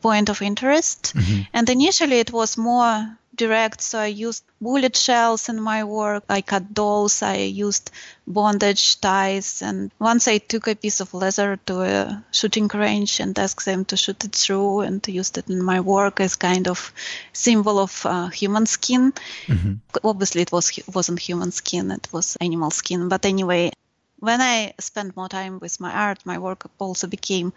point 0.00 0.28
of 0.28 0.42
interest. 0.42 1.12
Mm-hmm. 1.14 1.42
And 1.52 1.68
initially 1.68 2.20
it 2.20 2.32
was 2.32 2.56
more 2.56 3.18
direct. 3.40 3.80
So 3.80 3.98
I 3.98 4.06
used 4.26 4.44
bullet 4.60 4.96
shells 4.96 5.48
in 5.48 5.58
my 5.60 5.84
work. 5.84 6.24
I 6.28 6.40
cut 6.42 6.74
dolls. 6.74 7.22
I 7.22 7.36
used 7.66 7.90
bondage 8.26 9.00
ties. 9.00 9.62
And 9.62 9.90
once 9.98 10.28
I 10.28 10.38
took 10.38 10.68
a 10.68 10.74
piece 10.74 11.00
of 11.00 11.14
leather 11.14 11.58
to 11.66 11.74
a 11.80 12.24
shooting 12.32 12.68
range 12.68 13.20
and 13.20 13.38
asked 13.38 13.64
them 13.64 13.84
to 13.86 13.96
shoot 13.96 14.24
it 14.24 14.34
through 14.34 14.80
and 14.80 15.06
used 15.08 15.38
it 15.38 15.48
in 15.48 15.62
my 15.62 15.80
work 15.80 16.20
as 16.20 16.36
kind 16.36 16.68
of 16.68 16.92
symbol 17.32 17.78
of 17.78 17.92
uh, 18.04 18.28
human 18.28 18.66
skin. 18.66 19.12
Mm-hmm. 19.46 19.74
Obviously, 20.04 20.42
it 20.42 20.52
was 20.52 20.66
wasn't 20.94 21.20
human 21.20 21.50
skin. 21.50 21.90
It 21.90 22.08
was 22.12 22.36
animal 22.40 22.70
skin. 22.70 23.08
But 23.08 23.24
anyway, 23.24 23.72
when 24.18 24.40
I 24.40 24.74
spent 24.78 25.16
more 25.16 25.28
time 25.28 25.58
with 25.60 25.80
my 25.80 25.92
art, 25.92 26.26
my 26.26 26.38
work 26.38 26.70
also 26.78 27.06
became 27.06 27.52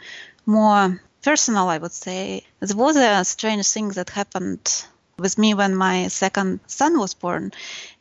more 0.45 1.01
personal, 1.21 1.67
I 1.67 1.77
would 1.77 1.91
say. 1.91 2.45
There 2.59 2.77
was 2.77 2.95
a 2.95 3.25
strange 3.25 3.67
thing 3.67 3.89
that 3.97 4.09
happened 4.09 4.85
with 5.17 5.37
me 5.37 5.53
when 5.53 5.75
my 5.75 6.07
second 6.07 6.59
son 6.67 6.99
was 6.99 7.13
born, 7.13 7.51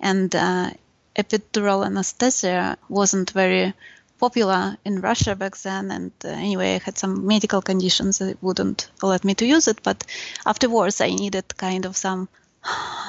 and 0.01 0.35
uh, 0.35 0.70
epidural 1.16 1.85
anesthesia 1.85 2.77
wasn't 2.88 3.31
very 3.31 3.75
popular 4.18 4.77
in 4.85 5.01
Russia 5.01 5.35
back 5.35 5.57
then. 5.59 5.90
And 5.90 6.12
uh, 6.25 6.29
anyway, 6.29 6.77
I 6.77 6.79
had 6.79 6.96
some 6.96 7.27
medical 7.27 7.61
conditions 7.61 8.18
that 8.18 8.42
wouldn't 8.42 8.88
let 9.03 9.25
me 9.25 9.35
to 9.35 9.46
use 9.46 9.66
it. 9.68 9.83
But 9.83 10.05
afterwards, 10.46 11.01
I 11.01 11.11
needed 11.11 11.57
kind 11.57 11.85
of 11.87 11.96
some 11.96 12.29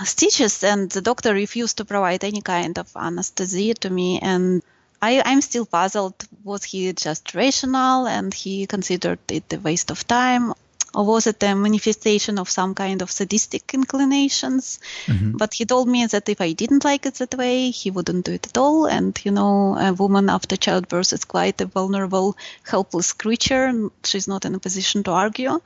stitches, 0.03 0.63
and 0.63 0.89
the 0.89 1.01
doctor 1.01 1.33
refused 1.33 1.77
to 1.77 1.85
provide 1.85 2.23
any 2.23 2.41
kind 2.41 2.79
of 2.79 2.91
anesthesia 2.95 3.75
to 3.75 3.89
me. 3.89 4.19
And 4.19 4.63
I, 5.01 5.21
I'm 5.23 5.41
still 5.41 5.65
puzzled. 5.65 6.15
Was 6.43 6.63
he 6.63 6.93
just 6.93 7.35
rational 7.35 8.07
and 8.07 8.33
he 8.33 8.65
considered 8.67 9.19
it 9.29 9.53
a 9.53 9.59
waste 9.59 9.91
of 9.91 10.07
time? 10.07 10.53
Or 10.95 11.05
was 11.05 11.27
it 11.27 11.41
a 11.43 11.55
manifestation 11.55 12.37
of 12.37 12.49
some 12.49 12.75
kind 12.75 13.01
of 13.01 13.09
sadistic 13.09 13.73
inclinations? 13.73 14.79
Mm-hmm. 15.05 15.37
But 15.37 15.53
he 15.53 15.65
told 15.65 15.87
me 15.87 16.05
that 16.05 16.29
if 16.29 16.39
I 16.39 16.53
didn't 16.53 16.83
like 16.83 17.05
it 17.05 17.15
that 17.15 17.35
way, 17.35 17.71
he 17.71 17.89
wouldn't 17.89 18.25
do 18.25 18.33
it 18.33 18.47
at 18.47 18.57
all. 18.57 18.85
And, 18.85 19.19
you 19.23 19.31
know, 19.31 19.75
a 19.77 19.93
woman 19.93 20.29
after 20.29 20.55
childbirth 20.55 21.13
is 21.13 21.25
quite 21.25 21.61
a 21.61 21.65
vulnerable, 21.65 22.37
helpless 22.63 23.13
creature. 23.13 23.89
She's 24.03 24.27
not 24.27 24.45
in 24.45 24.55
a 24.55 24.59
position 24.59 25.03
to 25.03 25.11
argue. 25.11 25.59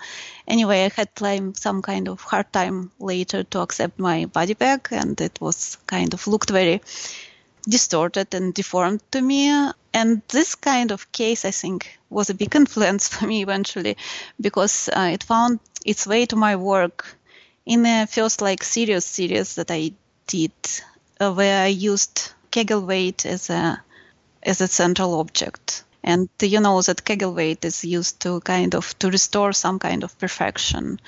Anyway, 0.47 0.85
I 0.85 0.91
had 0.95 1.09
like 1.19 1.57
some 1.57 1.81
kind 1.81 2.07
of 2.07 2.21
hard 2.21 2.51
time 2.53 2.91
later 2.99 3.43
to 3.43 3.59
accept 3.59 3.99
my 3.99 4.25
body 4.25 4.53
back, 4.53 4.89
and 4.91 5.19
it 5.19 5.41
was 5.41 5.77
kind 5.87 6.13
of 6.13 6.25
looked 6.27 6.49
very 6.49 6.81
distorted 7.67 8.33
and 8.33 8.53
deformed 8.53 9.01
to 9.11 9.21
me. 9.21 9.49
And 9.93 10.21
this 10.29 10.55
kind 10.55 10.91
of 10.91 11.11
case, 11.11 11.45
I 11.45 11.51
think, 11.51 11.99
was 12.09 12.29
a 12.29 12.35
big 12.35 12.55
influence 12.61 13.07
for 13.07 13.27
me 13.27 13.41
eventually 13.41 13.97
because 14.39 14.89
uh, 14.89 15.09
it 15.13 15.23
found 15.23 15.59
its 15.85 16.07
way 16.07 16.25
to 16.27 16.35
my 16.35 16.55
work 16.55 17.17
in 17.65 17.83
the 17.83 18.07
first 18.09 18.41
like 18.41 18.63
serious 18.63 19.05
series 19.05 19.55
that 19.55 19.71
I 19.71 19.91
did 20.27 20.51
uh, 21.19 21.33
where 21.33 21.63
I 21.63 21.67
used 21.67 22.31
Kegel 22.51 22.81
weight 22.81 23.25
as 23.25 23.49
a 23.49 23.81
as 24.43 24.61
a 24.61 24.67
central 24.67 25.19
object. 25.19 25.83
And 26.03 26.29
you 26.41 26.61
know 26.61 26.81
that 26.81 27.03
Kegel 27.03 27.33
weight 27.33 27.65
is 27.65 27.83
used 27.83 28.21
to 28.21 28.39
kind 28.39 28.75
of 28.75 28.97
to 28.99 29.09
restore 29.09 29.51
some 29.51 29.79
kind 29.79 30.03
of 30.03 30.17
perfection. 30.17 30.99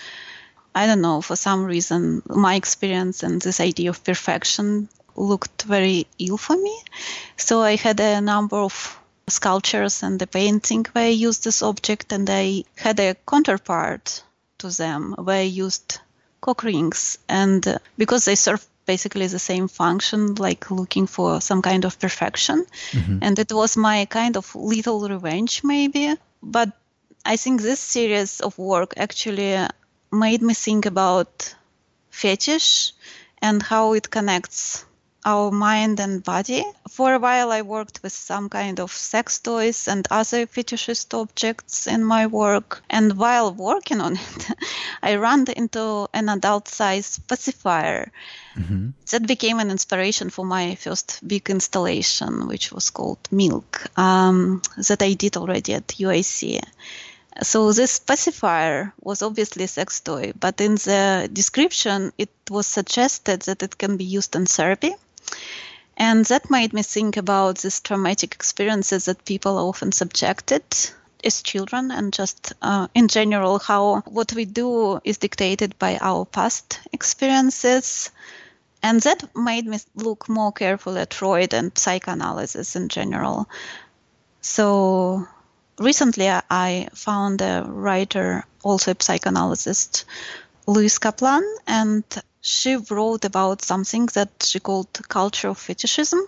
I 0.75 0.87
don't 0.87 1.01
know, 1.01 1.21
for 1.21 1.35
some 1.35 1.63
reason, 1.63 2.21
my 2.27 2.55
experience 2.55 3.23
and 3.23 3.41
this 3.41 3.59
idea 3.59 3.89
of 3.89 4.03
perfection 4.03 4.89
looked 5.19 5.63
very 5.63 6.07
ill 6.17 6.37
for 6.37 6.55
me. 6.57 6.75
So 7.37 7.61
I 7.61 7.75
had 7.75 7.99
a 7.99 8.21
number 8.21 8.57
of 8.57 8.99
sculptures 9.27 10.01
and 10.01 10.17
the 10.17 10.27
painting 10.27 10.85
where 10.93 11.05
I 11.05 11.09
used 11.09 11.43
this 11.43 11.61
object, 11.61 12.11
and 12.11 12.27
I 12.29 12.63
had 12.75 12.99
a 12.99 13.15
counterpart 13.27 14.23
to 14.59 14.69
them 14.69 15.13
where 15.17 15.41
I 15.41 15.63
used 15.65 15.99
cock 16.41 16.63
rings. 16.63 17.19
And 17.27 17.67
uh, 17.67 17.77
because 17.97 18.25
they 18.25 18.35
serve 18.35 18.65
basically 18.85 19.27
the 19.27 19.39
same 19.39 19.67
function, 19.67 20.35
like 20.35 20.71
looking 20.71 21.05
for 21.05 21.41
some 21.41 21.61
kind 21.61 21.85
of 21.85 21.99
perfection. 21.99 22.65
Mm-hmm. 22.91 23.19
And 23.21 23.37
it 23.37 23.51
was 23.51 23.77
my 23.77 24.05
kind 24.05 24.35
of 24.37 24.55
little 24.55 25.07
revenge, 25.07 25.61
maybe. 25.63 26.15
But 26.41 26.71
I 27.23 27.35
think 27.37 27.61
this 27.61 27.79
series 27.79 28.39
of 28.39 28.57
work 28.57 28.93
actually 28.97 29.67
made 30.11 30.41
me 30.41 30.53
think 30.53 30.85
about 30.87 31.55
fetish 32.09 32.93
and 33.41 33.61
how 33.61 33.93
it 33.93 34.09
connects 34.09 34.85
our 35.25 35.51
mind 35.51 35.99
and 35.99 36.23
body. 36.23 36.63
For 36.89 37.13
a 37.13 37.19
while, 37.19 37.51
I 37.51 37.61
worked 37.61 38.01
with 38.03 38.13
some 38.13 38.49
kind 38.49 38.79
of 38.79 38.91
sex 38.91 39.39
toys 39.39 39.87
and 39.87 40.07
other 40.09 40.45
fetishist 40.45 41.13
objects 41.13 41.87
in 41.87 42.03
my 42.03 42.27
work. 42.27 42.81
And 42.89 43.17
while 43.17 43.53
working 43.53 44.01
on 44.01 44.13
it, 44.13 44.47
I 45.03 45.15
ran 45.15 45.45
into 45.55 46.07
an 46.13 46.29
adult 46.29 46.67
size 46.67 47.19
pacifier. 47.19 48.11
Mm-hmm. 48.55 48.89
That 49.11 49.27
became 49.27 49.59
an 49.59 49.71
inspiration 49.71 50.29
for 50.29 50.45
my 50.45 50.75
first 50.75 51.19
big 51.25 51.49
installation, 51.49 52.47
which 52.47 52.71
was 52.71 52.89
called 52.89 53.19
Milk, 53.31 53.85
um, 53.97 54.61
that 54.77 55.01
I 55.01 55.13
did 55.13 55.37
already 55.37 55.73
at 55.73 55.87
UIC. 55.87 56.61
So 57.41 57.71
this 57.71 57.99
pacifier 57.99 58.93
was 58.99 59.21
obviously 59.21 59.63
a 59.63 59.67
sex 59.67 60.01
toy, 60.01 60.33
but 60.37 60.59
in 60.59 60.75
the 60.75 61.29
description 61.31 62.11
it 62.17 62.29
was 62.49 62.67
suggested 62.67 63.41
that 63.43 63.63
it 63.63 63.77
can 63.77 63.97
be 63.97 64.03
used 64.03 64.35
in 64.35 64.45
therapy. 64.45 64.93
And 65.97 66.25
that 66.25 66.49
made 66.49 66.73
me 66.73 66.81
think 66.81 67.17
about 67.17 67.59
these 67.59 67.81
traumatic 67.81 68.33
experiences 68.33 69.05
that 69.05 69.25
people 69.25 69.57
are 69.57 69.67
often 69.67 69.91
subjected 69.91 70.63
as 71.23 71.41
children 71.41 71.91
and 71.91 72.13
just 72.13 72.53
uh, 72.61 72.87
in 72.93 73.09
general 73.09 73.59
how 73.59 73.99
what 74.01 74.31
we 74.31 74.45
do 74.45 75.01
is 75.03 75.17
dictated 75.17 75.77
by 75.77 75.97
our 76.01 76.25
past 76.25 76.79
experiences. 76.93 78.11
And 78.81 79.01
that 79.01 79.35
made 79.35 79.67
me 79.67 79.79
look 79.95 80.29
more 80.29 80.53
carefully 80.53 81.01
at 81.01 81.13
freud 81.13 81.53
and 81.53 81.77
psychoanalysis 81.77 82.77
in 82.77 82.87
general. 82.87 83.49
So 84.39 85.27
recently 85.79 86.29
i 86.49 86.89
found 86.93 87.41
a 87.41 87.63
writer 87.65 88.43
also 88.63 88.91
a 88.91 88.95
psychoanalyst 88.99 90.05
louise 90.67 90.97
kaplan 90.99 91.43
and 91.65 92.03
she 92.41 92.75
wrote 92.75 93.25
about 93.25 93.61
something 93.61 94.07
that 94.13 94.29
she 94.43 94.59
called 94.59 94.91
culture 95.07 95.49
of 95.49 95.57
fetishism. 95.57 96.19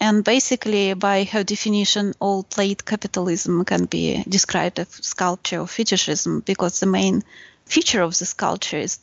And 0.00 0.24
basically, 0.24 0.94
by 0.94 1.24
her 1.24 1.44
definition, 1.44 2.14
all 2.20 2.46
late 2.56 2.84
capitalism 2.84 3.64
can 3.64 3.84
be 3.84 4.24
described 4.28 4.78
as 4.78 5.12
culture 5.14 5.60
of 5.60 5.70
fetishism 5.70 6.40
because 6.40 6.80
the 6.80 6.86
main 6.86 7.22
feature 7.66 8.02
of 8.02 8.18
this 8.18 8.32
culture 8.32 8.78
is 8.78 8.98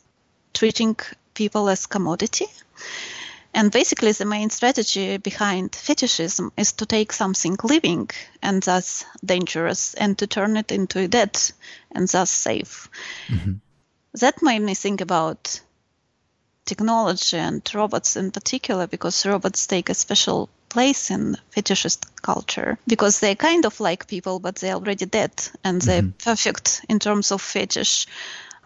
treating 0.54 0.96
people 1.34 1.68
as 1.68 1.86
commodity. 1.86 2.46
And 3.54 3.70
basically, 3.70 4.12
the 4.12 4.24
main 4.24 4.50
strategy 4.50 5.16
behind 5.16 5.74
fetishism 5.74 6.52
is 6.56 6.72
to 6.72 6.86
take 6.86 7.12
something 7.12 7.56
living 7.62 8.10
and 8.42 8.62
thus 8.62 9.04
dangerous 9.24 9.94
and 9.94 10.18
to 10.18 10.26
turn 10.26 10.56
it 10.56 10.70
into 10.70 10.98
a 11.00 11.08
dead 11.08 11.40
and 11.92 12.08
thus 12.08 12.30
safe. 12.30 12.88
Mm-hmm. 13.28 13.54
That 14.14 14.42
made 14.42 14.60
me 14.60 14.74
think 14.74 15.00
about 15.00 15.60
technology 16.68 17.38
and 17.38 17.62
robots 17.74 18.16
in 18.16 18.30
particular, 18.30 18.86
because 18.86 19.26
robots 19.26 19.66
take 19.66 19.88
a 19.88 19.94
special 19.94 20.48
place 20.68 21.10
in 21.10 21.36
fetishist 21.56 22.06
culture 22.22 22.78
because 22.86 23.20
they're 23.20 23.34
kind 23.34 23.64
of 23.64 23.80
like 23.80 24.06
people, 24.06 24.38
but 24.38 24.56
they're 24.56 24.74
already 24.74 25.06
dead 25.06 25.32
and 25.64 25.80
they're 25.80 26.02
mm-hmm. 26.02 26.30
perfect 26.30 26.84
in 26.88 26.98
terms 26.98 27.32
of 27.32 27.40
fetish. 27.40 28.06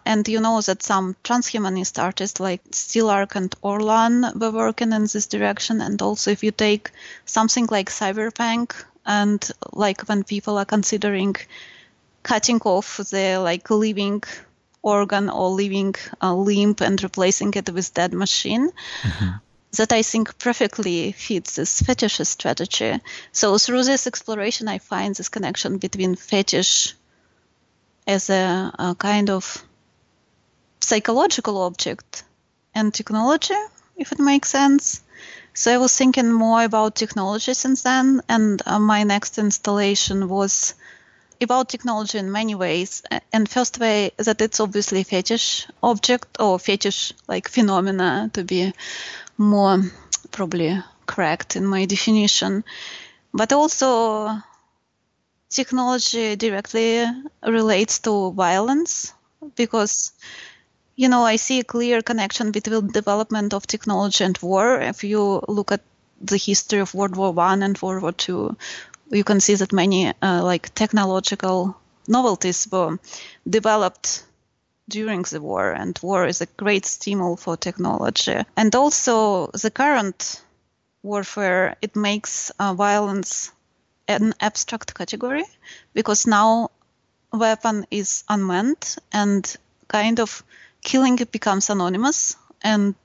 And 0.05 0.27
you 0.27 0.41
know 0.41 0.59
that 0.59 0.83
some 0.83 1.15
transhumanist 1.23 1.97
artists 1.97 2.41
like 2.41 2.61
Stelarc 2.71 3.35
and 3.35 3.55
Orlan 3.61 4.37
were 4.37 4.51
working 4.51 4.91
in 4.91 5.03
this 5.03 5.27
direction. 5.27 5.79
And 5.79 6.01
also, 6.01 6.31
if 6.31 6.43
you 6.43 6.51
take 6.51 6.91
something 7.25 7.67
like 7.71 7.89
cyberpunk, 7.89 8.73
and 9.05 9.41
like 9.71 10.01
when 10.09 10.23
people 10.23 10.57
are 10.57 10.65
considering 10.65 11.35
cutting 12.21 12.61
off 12.65 12.97
the 12.97 13.37
like 13.37 13.69
living 13.69 14.23
organ 14.83 15.29
or 15.29 15.49
living 15.49 15.95
uh, 16.21 16.35
limb 16.35 16.75
and 16.81 17.01
replacing 17.01 17.53
it 17.55 17.69
with 17.69 17.93
dead 17.93 18.13
machine. 18.13 18.69
Mm-hmm. 19.01 19.29
That 19.77 19.91
I 19.91 20.03
think 20.03 20.37
perfectly 20.37 21.13
fits 21.13 21.55
this 21.55 21.81
fetishist 21.81 22.27
strategy. 22.27 22.99
So 23.31 23.57
through 23.57 23.85
this 23.85 24.05
exploration, 24.05 24.67
I 24.67 24.77
find 24.77 25.15
this 25.15 25.29
connection 25.29 25.79
between 25.79 26.15
fetish 26.15 26.93
as 28.05 28.29
a, 28.29 28.71
a 28.77 28.95
kind 28.95 29.31
of 29.31 29.65
psychological 30.79 31.57
object 31.63 32.23
and 32.75 32.93
technology, 32.93 33.55
if 33.97 34.11
it 34.11 34.19
makes 34.19 34.49
sense. 34.49 35.01
So 35.55 35.73
I 35.73 35.77
was 35.77 35.95
thinking 35.97 36.31
more 36.31 36.63
about 36.63 36.95
technology 36.95 37.53
since 37.53 37.83
then, 37.83 38.21
and 38.27 38.61
uh, 38.65 38.79
my 38.79 39.03
next 39.03 39.37
installation 39.37 40.27
was 40.27 40.75
about 41.41 41.69
technology 41.69 42.17
in 42.17 42.31
many 42.31 42.55
ways. 42.55 43.03
And 43.31 43.49
first 43.49 43.79
way 43.79 44.11
that 44.17 44.41
it's 44.41 44.59
obviously 44.59 45.03
fetish 45.03 45.67
object 45.81 46.37
or 46.39 46.59
fetish 46.59 47.13
like 47.27 47.49
phenomena 47.49 48.29
to 48.33 48.43
be 48.43 48.73
more 49.37 49.81
probably 50.31 50.81
correct 51.05 51.55
in 51.55 51.65
my 51.65 51.85
definition. 51.85 52.63
But 53.33 53.53
also 53.53 54.37
technology 55.49 56.35
directly 56.35 57.05
relates 57.45 57.99
to 57.99 58.31
violence 58.31 59.13
because 59.55 60.11
you 60.95 61.09
know 61.09 61.23
I 61.23 61.37
see 61.37 61.59
a 61.59 61.63
clear 61.63 62.01
connection 62.01 62.51
between 62.51 62.87
development 62.87 63.53
of 63.53 63.67
technology 63.67 64.23
and 64.23 64.37
war. 64.41 64.79
If 64.79 65.03
you 65.03 65.41
look 65.47 65.71
at 65.71 65.81
the 66.21 66.37
history 66.37 66.79
of 66.79 66.93
World 66.93 67.15
War 67.15 67.31
One 67.31 67.63
and 67.63 67.79
World 67.81 68.01
War 68.01 68.11
Two, 68.11 68.55
you 69.13 69.23
can 69.23 69.39
see 69.39 69.55
that 69.55 69.71
many 69.71 70.07
uh, 70.07 70.43
like 70.43 70.73
technological 70.73 71.75
novelties 72.07 72.67
were 72.71 72.99
developed 73.49 74.23
during 74.89 75.21
the 75.23 75.39
war, 75.39 75.71
and 75.71 75.97
war 76.01 76.27
is 76.27 76.41
a 76.41 76.45
great 76.57 76.83
stimul 76.83 77.39
for 77.39 77.55
technology. 77.55 78.37
And 78.57 78.75
also, 78.75 79.47
the 79.47 79.71
current 79.71 80.41
warfare 81.03 81.75
it 81.81 81.95
makes 81.95 82.51
uh, 82.59 82.73
violence 82.73 83.51
an 84.07 84.33
abstract 84.39 84.93
category 84.93 85.43
because 85.93 86.27
now 86.27 86.69
weapon 87.31 87.85
is 87.91 88.23
unmanned 88.29 88.95
and 89.11 89.55
kind 89.87 90.19
of 90.19 90.43
killing 90.81 91.15
becomes 91.31 91.69
anonymous 91.69 92.35
and 92.61 92.95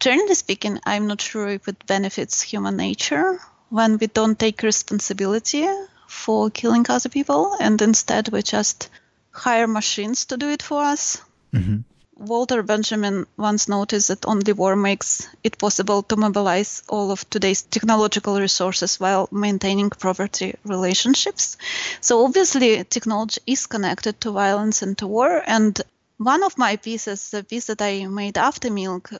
generally 0.00 0.34
speaking 0.34 0.78
i'm 0.84 1.06
not 1.06 1.20
sure 1.20 1.48
if 1.48 1.68
it 1.68 1.86
benefits 1.86 2.42
human 2.42 2.76
nature 2.76 3.38
when 3.72 3.96
we 3.96 4.06
don't 4.06 4.38
take 4.38 4.62
responsibility 4.62 5.66
for 6.06 6.50
killing 6.50 6.84
other 6.90 7.08
people 7.08 7.56
and 7.58 7.80
instead 7.80 8.28
we 8.28 8.42
just 8.42 8.90
hire 9.30 9.66
machines 9.66 10.26
to 10.26 10.36
do 10.36 10.50
it 10.50 10.62
for 10.62 10.84
us. 10.84 11.22
Mm-hmm. 11.54 11.78
Walter 12.16 12.62
Benjamin 12.62 13.26
once 13.38 13.70
noticed 13.70 14.08
that 14.08 14.26
only 14.26 14.52
war 14.52 14.76
makes 14.76 15.26
it 15.42 15.56
possible 15.56 16.02
to 16.02 16.16
mobilize 16.16 16.82
all 16.86 17.10
of 17.10 17.28
today's 17.30 17.62
technological 17.62 18.38
resources 18.38 19.00
while 19.00 19.26
maintaining 19.32 19.88
poverty 19.88 20.54
relationships. 20.64 21.56
So 22.02 22.24
obviously, 22.26 22.84
technology 22.84 23.40
is 23.46 23.66
connected 23.66 24.20
to 24.20 24.32
violence 24.32 24.82
and 24.82 24.98
to 24.98 25.06
war. 25.06 25.42
And 25.46 25.80
one 26.18 26.44
of 26.44 26.58
my 26.58 26.76
pieces, 26.76 27.30
the 27.30 27.42
piece 27.42 27.66
that 27.66 27.80
I 27.80 28.06
made 28.06 28.36
after 28.36 28.70
Milk, 28.70 29.10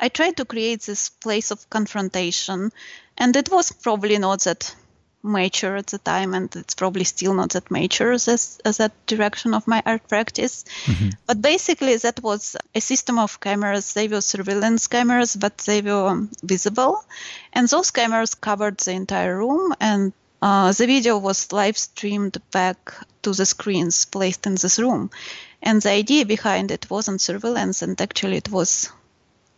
I 0.00 0.08
tried 0.08 0.36
to 0.36 0.44
create 0.44 0.82
this 0.82 1.08
place 1.08 1.50
of 1.50 1.68
confrontation. 1.70 2.72
And 3.16 3.34
it 3.36 3.50
was 3.50 3.72
probably 3.72 4.18
not 4.18 4.40
that 4.42 4.74
mature 5.22 5.76
at 5.76 5.88
the 5.88 5.98
time, 5.98 6.34
and 6.34 6.54
it's 6.54 6.74
probably 6.74 7.04
still 7.04 7.34
not 7.34 7.50
that 7.50 7.70
mature 7.70 8.12
as, 8.12 8.60
as 8.64 8.76
that 8.76 8.92
direction 9.06 9.54
of 9.54 9.66
my 9.66 9.82
art 9.84 10.08
practice. 10.08 10.64
Mm-hmm. 10.84 11.08
But 11.26 11.42
basically, 11.42 11.96
that 11.96 12.22
was 12.22 12.56
a 12.74 12.80
system 12.80 13.18
of 13.18 13.40
cameras. 13.40 13.92
They 13.92 14.08
were 14.08 14.20
surveillance 14.20 14.86
cameras, 14.86 15.34
but 15.34 15.58
they 15.58 15.82
were 15.82 16.26
visible, 16.42 17.04
and 17.52 17.68
those 17.68 17.90
cameras 17.90 18.34
covered 18.34 18.78
the 18.78 18.92
entire 18.92 19.36
room. 19.36 19.74
And 19.80 20.12
uh, 20.40 20.72
the 20.72 20.86
video 20.86 21.18
was 21.18 21.52
live 21.52 21.76
streamed 21.76 22.40
back 22.52 22.94
to 23.22 23.32
the 23.32 23.46
screens 23.46 24.04
placed 24.04 24.46
in 24.46 24.54
this 24.54 24.78
room. 24.78 25.10
And 25.60 25.82
the 25.82 25.90
idea 25.90 26.24
behind 26.24 26.70
it 26.70 26.88
wasn't 26.88 27.20
surveillance, 27.20 27.82
and 27.82 28.00
actually, 28.00 28.36
it 28.36 28.48
was 28.48 28.92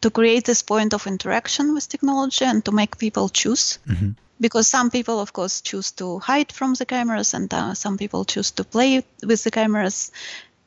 to 0.00 0.10
create 0.10 0.44
this 0.44 0.62
point 0.62 0.94
of 0.94 1.06
interaction 1.06 1.74
with 1.74 1.88
technology 1.88 2.44
and 2.44 2.64
to 2.64 2.72
make 2.72 2.98
people 2.98 3.28
choose. 3.28 3.78
Mm-hmm. 3.86 4.10
Because 4.40 4.68
some 4.68 4.90
people 4.90 5.20
of 5.20 5.32
course 5.32 5.60
choose 5.60 5.92
to 5.92 6.18
hide 6.18 6.50
from 6.50 6.74
the 6.74 6.86
cameras 6.86 7.34
and 7.34 7.52
uh, 7.52 7.74
some 7.74 7.98
people 7.98 8.24
choose 8.24 8.50
to 8.52 8.64
play 8.64 9.04
with 9.22 9.44
the 9.44 9.50
cameras. 9.50 10.12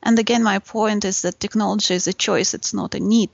And 0.03 0.19
again 0.19 0.43
my 0.43 0.59
point 0.59 1.05
is 1.05 1.23
that 1.23 1.39
technology 1.39 1.95
is 1.95 2.07
a 2.07 2.13
choice. 2.13 2.53
It's 2.53 2.73
not 2.73 2.93
a 2.93 2.99
need. 2.99 3.31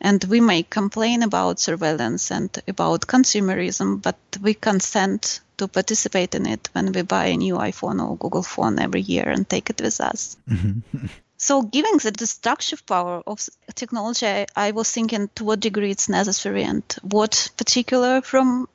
And 0.00 0.22
we 0.24 0.40
may 0.40 0.64
complain 0.64 1.22
about 1.22 1.60
surveillance 1.60 2.30
and 2.30 2.50
about 2.68 3.06
consumerism 3.06 4.02
but 4.02 4.18
we 4.42 4.52
consent 4.52 5.40
to 5.56 5.68
participate 5.68 6.34
in 6.34 6.46
it 6.46 6.68
when 6.72 6.92
we 6.92 7.02
buy 7.02 7.26
a 7.26 7.36
new 7.36 7.54
iphone 7.54 8.06
or 8.06 8.16
google 8.16 8.42
phone 8.42 8.78
every 8.78 9.00
year 9.00 9.28
and 9.28 9.48
take 9.48 9.70
it 9.70 9.80
with 9.80 10.00
us. 10.00 10.36
Mm-hmm. 10.50 11.06
So, 11.42 11.60
given 11.62 11.98
the 12.00 12.12
destructive 12.12 12.86
power 12.86 13.20
of 13.26 13.48
technology, 13.74 14.46
I, 14.54 14.70
was 14.70 14.92
thinking 14.92 15.28
to 15.34 15.42
what 15.42 15.58
degree 15.58 15.90
it's 15.90 16.08
necessary 16.08 16.62
and 16.62 16.84
what 17.02 17.50
particular 17.56 18.20
from 18.20 18.68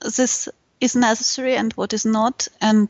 this 0.00 0.48
is 0.80 0.96
necessary 0.96 1.54
and 1.54 1.74
what 1.74 1.92
is 1.92 2.06
not. 2.06 2.48
And 2.62 2.88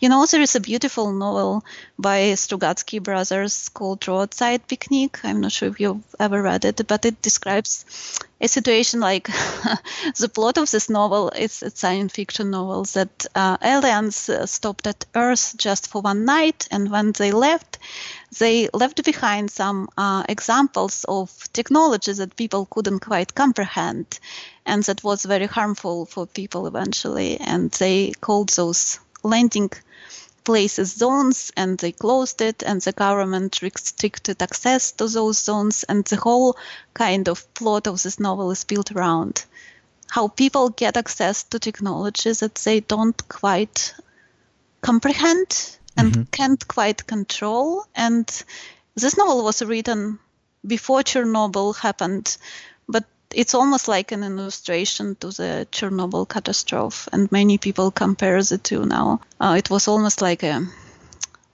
you 0.00 0.08
know, 0.08 0.26
there 0.26 0.40
is 0.40 0.56
a 0.56 0.60
beautiful 0.60 1.12
novel 1.12 1.64
by 1.96 2.32
Strugatsky 2.32 3.00
brothers 3.00 3.68
called 3.68 4.08
Roadside 4.08 4.66
Picnic. 4.66 5.24
I'm 5.24 5.42
not 5.42 5.52
sure 5.52 5.68
if 5.68 5.78
you've 5.78 6.02
ever 6.18 6.42
read 6.42 6.64
it, 6.64 6.84
but 6.88 7.04
it 7.04 7.22
describes 7.22 7.84
a 8.42 8.48
situation 8.48 9.00
like 9.00 9.26
the 10.18 10.30
plot 10.34 10.58
of 10.58 10.70
this 10.70 10.90
novel 10.90 11.30
is 11.30 11.62
a 11.62 11.70
science 11.70 12.12
fiction 12.12 12.50
novel 12.50 12.84
that 12.84 13.26
uh, 13.36 13.56
aliens 13.62 14.28
uh, 14.28 14.44
stopped 14.46 14.86
at 14.86 15.06
Earth 15.14 15.54
just 15.56 15.86
for 15.86 16.02
one 16.02 16.24
night, 16.24 16.66
and 16.72 16.90
when 16.90 17.12
they 17.12 17.30
left, 17.30 17.78
they 18.38 18.68
left 18.74 19.04
behind 19.04 19.50
some 19.50 19.88
uh, 19.96 20.24
examples 20.28 21.04
of 21.08 21.30
technology 21.52 22.12
that 22.12 22.36
people 22.36 22.66
couldn't 22.66 23.00
quite 23.00 23.34
comprehend 23.34 24.18
and 24.66 24.82
that 24.84 25.02
was 25.02 25.24
very 25.24 25.46
harmful 25.46 26.06
for 26.06 26.26
people 26.26 26.66
eventually. 26.66 27.38
And 27.38 27.70
they 27.72 28.12
called 28.20 28.50
those 28.50 28.98
landing 29.22 29.70
places 30.44 30.92
zones 30.92 31.52
and 31.56 31.78
they 31.78 31.92
closed 31.92 32.40
it 32.40 32.62
and 32.62 32.80
the 32.80 32.92
government 32.92 33.62
restricted 33.62 34.42
access 34.42 34.92
to 34.92 35.06
those 35.06 35.38
zones 35.38 35.84
and 35.84 36.04
the 36.06 36.16
whole 36.16 36.56
kind 36.94 37.28
of 37.28 37.52
plot 37.54 37.86
of 37.86 38.02
this 38.02 38.18
novel 38.18 38.50
is 38.50 38.64
built 38.64 38.92
around 38.92 39.44
how 40.08 40.28
people 40.28 40.68
get 40.68 40.96
access 40.96 41.42
to 41.44 41.58
technologies 41.58 42.40
that 42.40 42.54
they 42.56 42.80
don't 42.80 43.28
quite 43.28 43.94
comprehend 44.82 45.78
and 45.96 46.12
mm-hmm. 46.12 46.22
can't 46.24 46.66
quite 46.68 47.06
control 47.06 47.84
and 47.94 48.44
this 48.94 49.16
novel 49.16 49.44
was 49.44 49.62
written 49.62 50.18
before 50.66 51.00
chernobyl 51.02 51.74
happened 51.76 52.36
it's 53.34 53.54
almost 53.54 53.88
like 53.88 54.12
an 54.12 54.22
illustration 54.22 55.16
to 55.16 55.28
the 55.28 55.66
Chernobyl 55.70 56.28
catastrophe, 56.28 57.10
and 57.12 57.30
many 57.32 57.58
people 57.58 57.90
compare 57.90 58.42
the 58.42 58.58
two 58.58 58.84
now. 58.84 59.20
Uh, 59.40 59.54
it 59.58 59.70
was 59.70 59.88
almost 59.88 60.22
like 60.22 60.42
a 60.42 60.66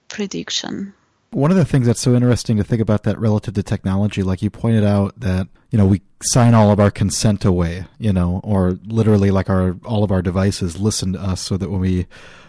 prediction. 0.08 0.94
One 1.30 1.50
of 1.50 1.58
the 1.58 1.64
things 1.64 1.86
that's 1.86 2.00
so 2.00 2.14
interesting 2.14 2.56
to 2.56 2.64
think 2.64 2.80
about 2.80 3.02
that 3.02 3.18
relative 3.18 3.54
to 3.54 3.62
technology, 3.62 4.22
like 4.22 4.40
you 4.40 4.48
pointed 4.48 4.82
out 4.82 5.20
that, 5.20 5.46
you 5.70 5.76
know, 5.76 5.84
we 5.84 6.00
sign 6.22 6.54
all 6.54 6.70
of 6.70 6.80
our 6.80 6.90
consent 6.90 7.44
away, 7.44 7.84
you 7.98 8.14
know, 8.14 8.40
or 8.42 8.78
literally 8.86 9.30
like 9.30 9.50
our, 9.50 9.76
all 9.84 10.04
of 10.04 10.10
our 10.10 10.22
devices 10.22 10.80
listen 10.80 11.12
to 11.12 11.20
us 11.20 11.42
so 11.42 11.58
that 11.58 11.70
when 11.70 11.80
we 11.80 12.06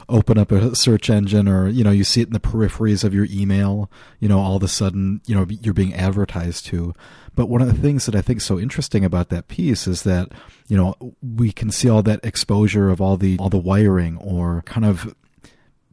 open 0.10 0.38
up 0.38 0.52
a 0.52 0.76
search 0.76 1.10
engine 1.10 1.48
or, 1.48 1.68
you 1.68 1.84
know, 1.84 1.92
you 1.92 2.04
see 2.04 2.22
it 2.22 2.28
in 2.28 2.34
the 2.34 2.40
peripheries 2.40 3.04
of 3.04 3.14
your 3.14 3.28
email, 3.30 3.90
you 4.20 4.28
know, 4.28 4.40
all 4.40 4.56
of 4.56 4.64
a 4.64 4.68
sudden, 4.68 5.22
you 5.26 5.36
know, 5.36 5.46
you're 5.50 5.74
being 5.74 5.94
advertised 5.94 6.66
to. 6.68 6.94
But 7.36 7.48
one 7.48 7.62
of 7.62 7.68
the 7.68 7.82
things 7.82 8.06
that 8.06 8.16
I 8.16 8.22
think 8.22 8.38
is 8.38 8.46
so 8.46 8.60
interesting 8.60 9.06
about 9.06 9.30
that 9.30 9.48
piece 9.48 9.88
is 9.88 10.04
that, 10.04 10.32
you 10.68 10.76
know, 10.76 10.96
we 11.22 11.52
can 11.52 11.72
see 11.72 11.88
all 11.88 12.04
that 12.04 12.20
exposure 12.24 12.90
of 12.90 13.00
all 13.00 13.16
the 13.16 13.38
all 13.38 13.50
the 13.50 13.58
wiring 13.58 14.18
or 14.18 14.64
kind 14.66 14.86
of 14.86 15.16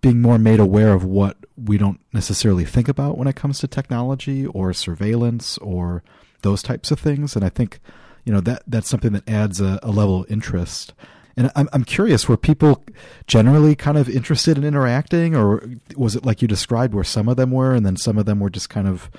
being 0.01 0.21
more 0.21 0.39
made 0.39 0.61
aware 0.61 0.93
of 0.93 1.05
what 1.05 1.37
we 1.57 1.79
don't 1.79 2.01
necessarily 2.13 2.65
think 2.65 2.89
about 2.89 3.19
when 3.19 3.29
it 3.29 3.37
comes 3.37 3.59
to 3.59 3.69
technology 3.69 4.47
or 4.47 4.73
surveillance 4.73 5.59
or 5.59 6.03
those 6.43 6.63
types 6.63 6.91
of 6.91 6.99
things. 6.99 7.35
And 7.37 7.45
I 7.45 7.49
think, 7.49 7.81
you 8.25 8.33
know, 8.33 8.41
that 8.41 8.63
that's 8.67 8.89
something 8.89 9.13
that 9.13 9.29
adds 9.29 9.61
a, 9.61 9.79
a 9.83 9.91
level 9.91 10.23
of 10.23 10.31
interest. 10.31 10.95
And 11.37 11.51
I'm 11.55 11.69
I'm 11.73 11.85
curious, 11.85 12.29
were 12.29 12.37
people 12.37 12.83
generally 13.27 13.75
kind 13.75 13.99
of 13.99 14.09
interested 14.09 14.57
in 14.57 14.65
interacting, 14.65 15.37
or 15.37 15.63
was 15.95 16.17
it 16.17 16.25
like 16.25 16.41
you 16.41 16.49
described, 16.49 16.95
where 16.95 17.05
some 17.05 17.29
of 17.29 17.37
them 17.37 17.51
were, 17.51 17.75
and 17.75 17.85
then 17.85 17.97
some 17.97 18.17
of 18.17 18.25
them 18.25 18.41
were 18.41 18.51
just 18.51 18.71
kind 18.71 18.89
of 18.89 19.11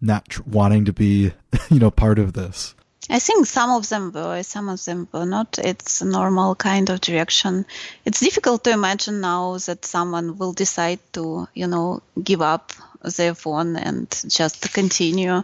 not 0.00 0.28
tr- 0.28 0.42
wanting 0.46 0.86
to 0.86 0.92
be, 0.92 1.32
you 1.70 1.78
know, 1.78 1.90
part 1.90 2.18
of 2.18 2.32
this? 2.32 2.74
I 3.08 3.18
think 3.20 3.46
some 3.46 3.70
of 3.70 3.88
them 3.88 4.10
were, 4.10 4.42
some 4.42 4.68
of 4.68 4.84
them 4.84 5.06
were 5.12 5.26
not. 5.26 5.58
It's 5.58 6.00
a 6.00 6.06
normal 6.06 6.54
kind 6.54 6.90
of 6.90 7.00
direction. 7.00 7.66
It's 8.04 8.20
difficult 8.20 8.64
to 8.64 8.70
imagine 8.70 9.20
now 9.20 9.58
that 9.58 9.84
someone 9.84 10.38
will 10.38 10.52
decide 10.52 10.98
to, 11.12 11.46
you 11.54 11.66
know, 11.66 12.02
give 12.22 12.42
up 12.42 12.72
their 13.16 13.34
phone 13.34 13.76
and 13.76 14.08
just 14.26 14.72
continue 14.72 15.42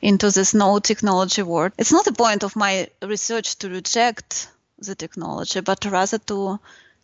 into 0.00 0.30
this 0.30 0.54
no 0.54 0.78
technology 0.78 1.42
world. 1.42 1.72
It's 1.78 1.90
not 1.90 2.06
a 2.06 2.12
point 2.12 2.44
of 2.44 2.54
my 2.54 2.88
research 3.02 3.56
to 3.58 3.68
reject 3.68 4.48
the 4.80 4.94
technology, 4.94 5.60
but 5.60 5.84
rather 5.84 6.18
to 6.18 6.58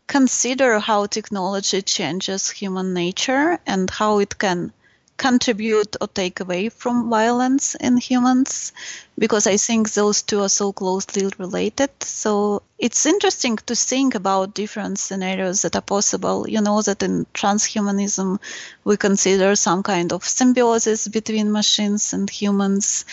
consider 0.07 0.79
how 0.79 1.07
technology 1.07 1.83
changes 1.83 2.51
human 2.51 2.95
nature 2.95 3.59
and 3.67 3.91
how 3.91 4.19
it 4.19 4.39
can 4.39 4.73
contribute 5.17 5.97
or 6.01 6.09
take 6.09 6.41
away 6.41 6.69
from 6.69 7.09
violence 7.09 7.75
in 7.75 7.97
humans 7.97 8.73
because 9.19 9.47
I 9.47 9.57
think 9.57 9.93
those 9.93 10.23
two 10.23 10.43
are 10.43 10.49
so 10.49 10.73
closely 10.73 11.31
related. 11.39 11.91
So 12.03 12.63
it's 12.79 13.07
interesting 13.07 13.57
to 13.67 13.75
think 13.75 14.15
about 14.15 14.55
different 14.55 14.99
scenarios 14.99 15.63
that 15.63 15.75
are 15.77 15.83
possible. 15.83 16.49
You 16.49 16.61
know 16.61 16.83
that 16.83 17.03
in 17.03 17.27
transhumanism 17.33 18.39
we 18.85 18.97
consider 18.97 19.57
some 19.57 19.83
kind 19.83 20.13
of 20.13 20.25
symbiosis 20.25 21.09
between 21.09 21.51
machines 21.51 22.13
and 22.13 22.29
humans. 22.29 23.07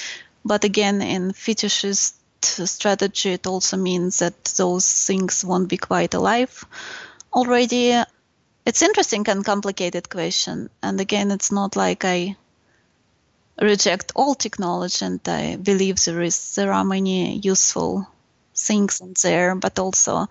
But 0.43 0.65
again, 0.65 1.01
in 1.01 1.31
fetishist 1.31 2.13
strategy, 2.43 3.33
it 3.33 3.47
also 3.47 3.77
means 3.77 4.19
that 4.19 4.45
those 4.57 5.05
things 5.05 5.43
won't 5.43 5.69
be 5.69 5.77
quite 5.77 6.13
alive 6.13 6.65
already 7.33 8.03
it's 8.65 8.81
interesting 8.81 9.27
and 9.27 9.43
complicated 9.43 10.09
question. 10.09 10.69
And 10.81 10.99
again, 10.99 11.31
it's 11.31 11.51
not 11.51 11.75
like 11.75 12.05
I 12.05 12.37
reject 13.61 14.11
all 14.15 14.35
technology 14.35 15.05
and 15.05 15.19
I 15.27 15.57
believe 15.57 16.03
there 16.03 16.21
is 16.21 16.55
there 16.55 16.71
are 16.71 16.85
many 16.85 17.37
useful 17.37 18.07
things 18.55 19.01
in 19.01 19.13
there, 19.21 19.55
but 19.55 19.79
also 19.79 20.27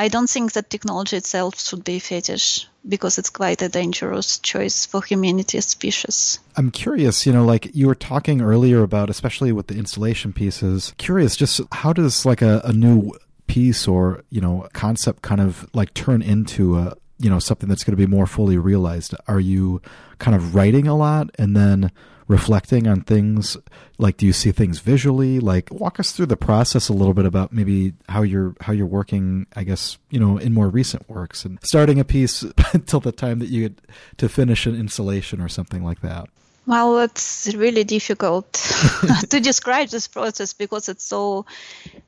I 0.00 0.08
don't 0.08 0.30
think 0.30 0.52
that 0.52 0.70
technology 0.70 1.18
itself 1.18 1.60
should 1.60 1.84
be 1.84 1.96
a 1.96 2.00
fetish 2.00 2.66
because 2.88 3.18
it's 3.18 3.28
quite 3.28 3.60
a 3.60 3.68
dangerous 3.68 4.38
choice 4.38 4.86
for 4.86 5.02
humanity 5.02 5.58
as 5.58 5.66
species. 5.66 6.38
I'm 6.56 6.70
curious, 6.70 7.26
you 7.26 7.34
know, 7.34 7.44
like 7.44 7.74
you 7.74 7.86
were 7.86 7.94
talking 7.94 8.40
earlier 8.40 8.82
about, 8.82 9.10
especially 9.10 9.52
with 9.52 9.66
the 9.66 9.76
installation 9.76 10.32
pieces, 10.32 10.94
curious 10.96 11.36
just 11.36 11.60
how 11.70 11.92
does 11.92 12.24
like 12.24 12.40
a, 12.40 12.62
a 12.64 12.72
new 12.72 13.12
piece 13.46 13.86
or, 13.86 14.24
you 14.30 14.40
know, 14.40 14.66
concept 14.72 15.20
kind 15.20 15.42
of 15.42 15.68
like 15.74 15.92
turn 15.92 16.22
into 16.22 16.78
a, 16.78 16.96
you 17.18 17.28
know 17.28 17.38
something 17.38 17.68
that's 17.68 17.84
going 17.84 17.92
to 17.94 18.06
be 18.06 18.06
more 18.06 18.26
fully 18.26 18.56
realized 18.56 19.14
are 19.28 19.40
you 19.40 19.82
kind 20.18 20.34
of 20.34 20.54
writing 20.54 20.86
a 20.86 20.96
lot 20.96 21.28
and 21.38 21.54
then 21.54 21.92
reflecting 22.30 22.86
on 22.86 23.00
things 23.00 23.56
like 23.98 24.16
do 24.16 24.24
you 24.24 24.32
see 24.32 24.52
things 24.52 24.78
visually 24.78 25.40
like 25.40 25.68
walk 25.72 25.98
us 25.98 26.12
through 26.12 26.26
the 26.26 26.36
process 26.36 26.88
a 26.88 26.92
little 26.92 27.12
bit 27.12 27.26
about 27.26 27.52
maybe 27.52 27.92
how 28.08 28.22
you're 28.22 28.54
how 28.60 28.72
you're 28.72 28.86
working 28.86 29.46
i 29.56 29.64
guess 29.64 29.98
you 30.10 30.20
know 30.20 30.38
in 30.38 30.54
more 30.54 30.68
recent 30.68 31.02
works 31.10 31.44
and 31.44 31.58
starting 31.64 31.98
a 31.98 32.04
piece 32.04 32.44
until 32.72 33.00
the 33.00 33.10
time 33.10 33.40
that 33.40 33.48
you 33.48 33.68
get 33.68 33.80
to 34.16 34.28
finish 34.28 34.64
an 34.64 34.76
installation 34.76 35.40
or 35.40 35.48
something 35.48 35.82
like 35.82 36.02
that 36.02 36.28
Well, 36.66 37.00
it's 37.00 37.52
really 37.56 37.84
difficult 37.84 38.52
to 39.30 39.40
describe 39.40 39.88
this 39.88 40.06
process 40.06 40.52
because 40.52 40.88
it's 40.88 41.04
so 41.04 41.46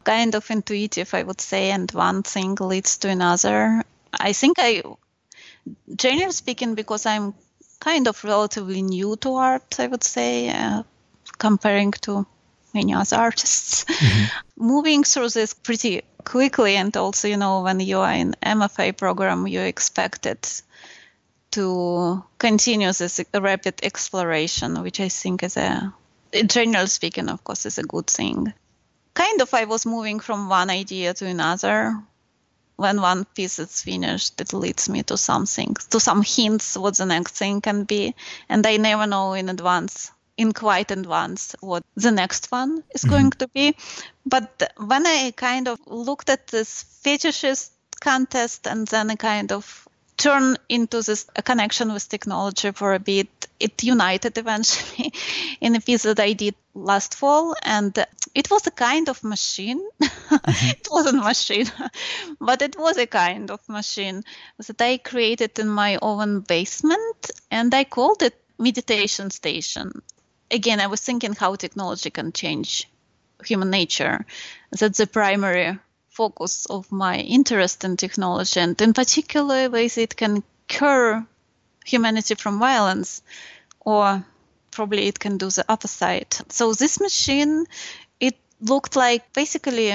kind 0.05 0.37
of 0.37 0.51
intuitive, 0.51 1.15
I 1.15 1.23
would 1.25 1.41
say, 1.41 1.73
and 1.73 1.91
one 1.91 2.23
thing 2.23 2.55
leads 2.61 2.99
to 2.99 3.09
another. 3.09 3.83
I 4.13 4.33
think 4.35 4.59
I, 4.61 4.83
generally 5.97 6.33
speaking, 6.33 6.77
because 6.77 7.07
I'm 7.07 7.35
kind 7.83 8.07
of 8.07 8.23
relatively 8.23 8.81
new 8.81 9.17
to 9.17 9.35
art, 9.35 9.81
I 9.81 9.89
would 9.89 10.05
say, 10.05 10.51
uh, 10.51 10.85
comparing 11.39 11.91
to 12.03 12.25
many 12.73 12.95
other 12.95 13.17
artists. 13.17 13.85
Mm-hmm. 13.85 14.25
Moving 14.57 15.03
through 15.03 15.31
this 15.31 15.53
pretty 15.53 16.03
quickly, 16.25 16.77
and 16.77 16.97
also, 16.97 17.27
you 17.27 17.37
know, 17.37 17.63
when 17.63 17.81
you 17.81 17.99
are 17.99 18.13
in 18.13 18.37
MFA 18.41 18.97
program, 18.97 19.49
you 19.49 19.61
expected 19.61 20.39
to 21.51 22.23
continue 22.39 22.93
this 22.93 23.21
rapid 23.35 23.75
exploration, 23.83 24.81
which 24.83 25.01
I 25.01 25.09
think 25.09 25.43
is 25.43 25.57
a, 25.57 25.93
generally 26.47 26.87
speaking, 26.87 27.29
of 27.29 27.43
course, 27.43 27.67
is 27.67 27.79
a 27.79 27.83
good 27.83 28.07
thing. 28.07 28.53
Kind 29.15 29.43
of, 29.43 29.53
I 29.53 29.65
was 29.65 29.85
moving 29.85 30.21
from 30.21 30.49
one 30.49 30.71
idea 30.71 31.15
to 31.15 31.27
another. 31.27 31.97
When 32.77 33.01
one 33.01 33.25
piece 33.25 33.59
is 33.59 33.83
finished, 33.83 34.41
it 34.41 34.53
leads 34.53 34.89
me 34.89 35.03
to 35.05 35.17
something, 35.17 35.77
to 35.91 36.01
some 36.01 36.23
hints 36.23 36.77
what 36.77 36.97
the 36.97 37.07
next 37.07 37.35
thing 37.35 37.61
can 37.61 37.85
be, 37.85 38.15
and 38.49 38.67
I 38.67 38.77
never 38.77 39.07
know 39.07 39.35
in 39.35 39.49
advance 39.49 40.11
in 40.37 40.53
quite 40.53 40.91
advance 40.91 41.55
what 41.61 41.85
the 41.95 42.11
next 42.11 42.51
one 42.51 42.83
is 42.95 43.03
mm-hmm. 43.03 43.11
going 43.11 43.31
to 43.31 43.49
be. 43.49 43.77
But 44.25 44.73
when 44.77 45.07
I 45.07 45.33
kind 45.37 45.69
of 45.69 45.79
looked 45.87 46.31
at 46.31 46.49
this 46.49 46.85
fetishist 47.05 47.71
contest 48.01 48.67
and 48.67 48.87
then 48.89 49.11
I 49.11 49.17
kind 49.17 49.53
of 49.53 49.89
turned 50.23 50.59
into 50.69 51.03
this 51.03 51.27
connection 51.45 51.93
with 51.93 52.09
technology 52.09 52.71
for 52.71 52.95
a 52.95 53.01
bit, 53.01 53.49
it 53.59 53.83
united 53.83 54.39
eventually 54.39 55.13
in 55.61 55.75
a 55.75 55.81
piece 55.81 56.03
that 56.03 56.21
I 56.21 56.33
did 56.33 56.55
last 56.75 57.15
fall. 57.15 57.57
And 57.63 57.93
it 58.35 58.51
was 58.51 58.67
a 58.67 58.71
kind 58.71 59.09
of 59.09 59.23
machine. 59.25 59.83
Mm-hmm. 60.33 60.71
it 60.71 60.89
wasn't 60.91 61.19
a 61.19 61.23
machine, 61.23 61.67
but 62.41 62.63
it 62.63 62.79
was 62.79 62.97
a 62.97 63.07
kind 63.07 63.51
of 63.51 63.61
machine 63.69 64.25
that 64.67 64.81
I 64.81 64.97
created 64.97 65.59
in 65.59 65.69
my 65.69 65.99
own 66.01 66.41
basement 66.41 67.31
and 67.51 67.73
I 67.75 67.85
called 67.85 68.23
it 68.23 68.35
meditation 68.59 69.31
station 69.31 70.03
again, 70.53 70.81
I 70.81 70.87
was 70.87 71.01
thinking 71.01 71.35
how 71.35 71.57
technology 71.57 72.11
can 72.11 72.33
change 72.33 72.89
human 73.45 73.71
nature. 73.71 74.25
That's 74.71 74.99
the 74.99 75.07
primary 75.07 75.79
focus 76.13 76.67
of 76.67 76.93
my 76.93 77.17
interest 77.17 77.85
in 77.85 77.97
technology, 77.97 78.61
and 78.61 78.81
in 78.81 78.93
particular, 78.93 79.71
ways 79.71 79.97
it 79.99 80.15
can 80.15 80.43
cure 80.69 81.27
humanity 81.85 82.35
from 82.35 82.59
violence, 82.59 83.23
or 83.81 84.25
probably 84.71 85.09
it 85.09 85.19
can 85.19 85.39
do 85.39 85.51
the 85.51 85.65
opposite. 85.69 86.41
So 86.49 86.75
this 86.75 87.01
machine, 87.01 87.67
it 88.21 88.37
looked 88.61 88.95
like 88.95 89.33
basically 89.33 89.93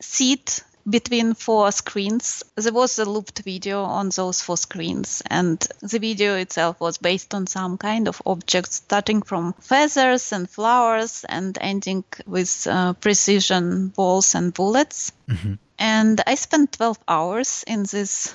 seed 0.00 0.52
between 0.88 1.34
four 1.34 1.72
screens. 1.72 2.42
There 2.54 2.72
was 2.72 2.98
a 2.98 3.04
looped 3.04 3.40
video 3.40 3.82
on 3.82 4.10
those 4.10 4.40
four 4.40 4.56
screens, 4.56 5.22
and 5.26 5.58
the 5.80 5.98
video 5.98 6.36
itself 6.36 6.80
was 6.80 6.98
based 6.98 7.34
on 7.34 7.46
some 7.46 7.78
kind 7.78 8.08
of 8.08 8.22
objects, 8.24 8.76
starting 8.76 9.22
from 9.22 9.54
feathers 9.60 10.32
and 10.32 10.48
flowers 10.48 11.24
and 11.28 11.58
ending 11.60 12.04
with 12.26 12.66
uh, 12.66 12.92
precision 12.94 13.88
balls 13.88 14.34
and 14.34 14.54
bullets. 14.54 15.12
Mm-hmm. 15.28 15.54
And 15.78 16.20
I 16.26 16.36
spent 16.36 16.72
12 16.72 16.98
hours 17.08 17.64
in 17.66 17.82
this 17.82 18.34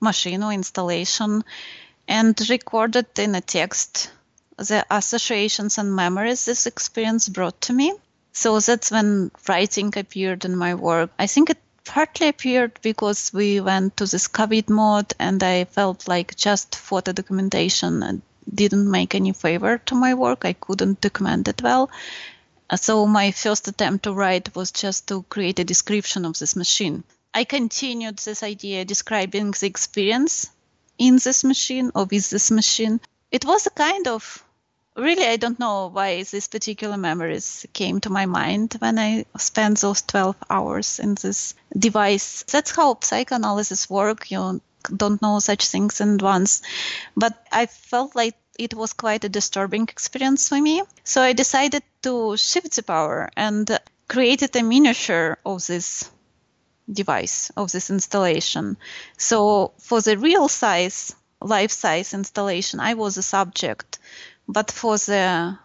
machine 0.00 0.42
or 0.42 0.52
installation 0.52 1.44
and 2.08 2.38
recorded 2.50 3.06
in 3.18 3.34
a 3.34 3.40
text 3.40 4.10
the 4.58 4.84
associations 4.90 5.78
and 5.78 5.94
memories 5.94 6.46
this 6.46 6.66
experience 6.66 7.28
brought 7.28 7.60
to 7.60 7.72
me. 7.72 7.92
So 8.36 8.60
that's 8.60 8.90
when 8.90 9.30
writing 9.48 9.94
appeared 9.96 10.44
in 10.44 10.58
my 10.58 10.74
work. 10.74 11.10
I 11.18 11.26
think 11.26 11.48
it 11.48 11.58
partly 11.86 12.28
appeared 12.28 12.78
because 12.82 13.32
we 13.32 13.62
went 13.62 13.96
to 13.96 14.04
this 14.04 14.28
COVID 14.28 14.68
mode 14.68 15.14
and 15.18 15.42
I 15.42 15.64
felt 15.64 16.06
like 16.06 16.36
just 16.36 16.76
photo 16.76 17.12
documentation 17.12 18.02
uh, 18.02 18.18
didn't 18.54 18.90
make 18.90 19.14
any 19.14 19.32
favor 19.32 19.78
to 19.86 19.94
my 19.94 20.12
work. 20.12 20.44
I 20.44 20.52
couldn't 20.52 21.00
document 21.00 21.48
it 21.48 21.62
well. 21.62 21.88
Uh, 22.68 22.76
so 22.76 23.06
my 23.06 23.30
first 23.30 23.68
attempt 23.68 24.04
to 24.04 24.12
write 24.12 24.54
was 24.54 24.70
just 24.70 25.08
to 25.08 25.22
create 25.30 25.58
a 25.58 25.64
description 25.64 26.26
of 26.26 26.38
this 26.38 26.56
machine. 26.56 27.04
I 27.32 27.44
continued 27.44 28.18
this 28.18 28.42
idea 28.42 28.84
describing 28.84 29.52
the 29.52 29.66
experience 29.66 30.50
in 30.98 31.16
this 31.24 31.42
machine 31.42 31.90
or 31.94 32.04
with 32.04 32.28
this 32.28 32.50
machine. 32.50 33.00
It 33.30 33.46
was 33.46 33.66
a 33.66 33.70
kind 33.70 34.06
of 34.06 34.44
really 34.96 35.26
i 35.26 35.36
don't 35.36 35.58
know 35.58 35.88
why 35.92 36.22
these 36.22 36.48
particular 36.48 36.96
memories 36.96 37.66
came 37.72 38.00
to 38.00 38.10
my 38.10 38.26
mind 38.26 38.74
when 38.78 38.98
i 38.98 39.24
spent 39.36 39.78
those 39.80 40.02
12 40.02 40.36
hours 40.50 40.98
in 40.98 41.14
this 41.14 41.54
device. 41.76 42.44
That's 42.44 42.70
how 42.74 42.98
psychoanalysis 43.00 43.90
work. 43.90 44.30
You 44.30 44.60
don't 44.96 45.20
know 45.20 45.38
such 45.40 45.68
things 45.68 46.00
in 46.00 46.14
advance. 46.14 46.62
But 47.16 47.34
i 47.52 47.66
felt 47.66 48.16
like 48.16 48.36
it 48.58 48.72
was 48.72 48.94
quite 48.94 49.24
a 49.24 49.28
disturbing 49.28 49.82
experience 49.82 50.48
for 50.48 50.60
me. 50.60 50.82
So 51.04 51.20
i 51.20 51.32
decided 51.32 51.82
to 52.02 52.36
shift 52.36 52.76
the 52.76 52.82
power 52.82 53.30
and 53.36 53.78
created 54.08 54.56
a 54.56 54.62
miniature 54.62 55.38
of 55.44 55.66
this 55.66 56.10
device 56.90 57.50
of 57.56 57.72
this 57.72 57.90
installation. 57.90 58.76
So 59.18 59.72
for 59.78 60.00
the 60.00 60.16
real 60.16 60.48
size 60.48 61.14
life 61.40 61.70
size 61.70 62.14
installation 62.14 62.80
i 62.80 62.94
was 62.94 63.18
a 63.18 63.22
subject 63.22 63.98
but 64.48 64.70
for 64.70 64.96
the 64.96 65.58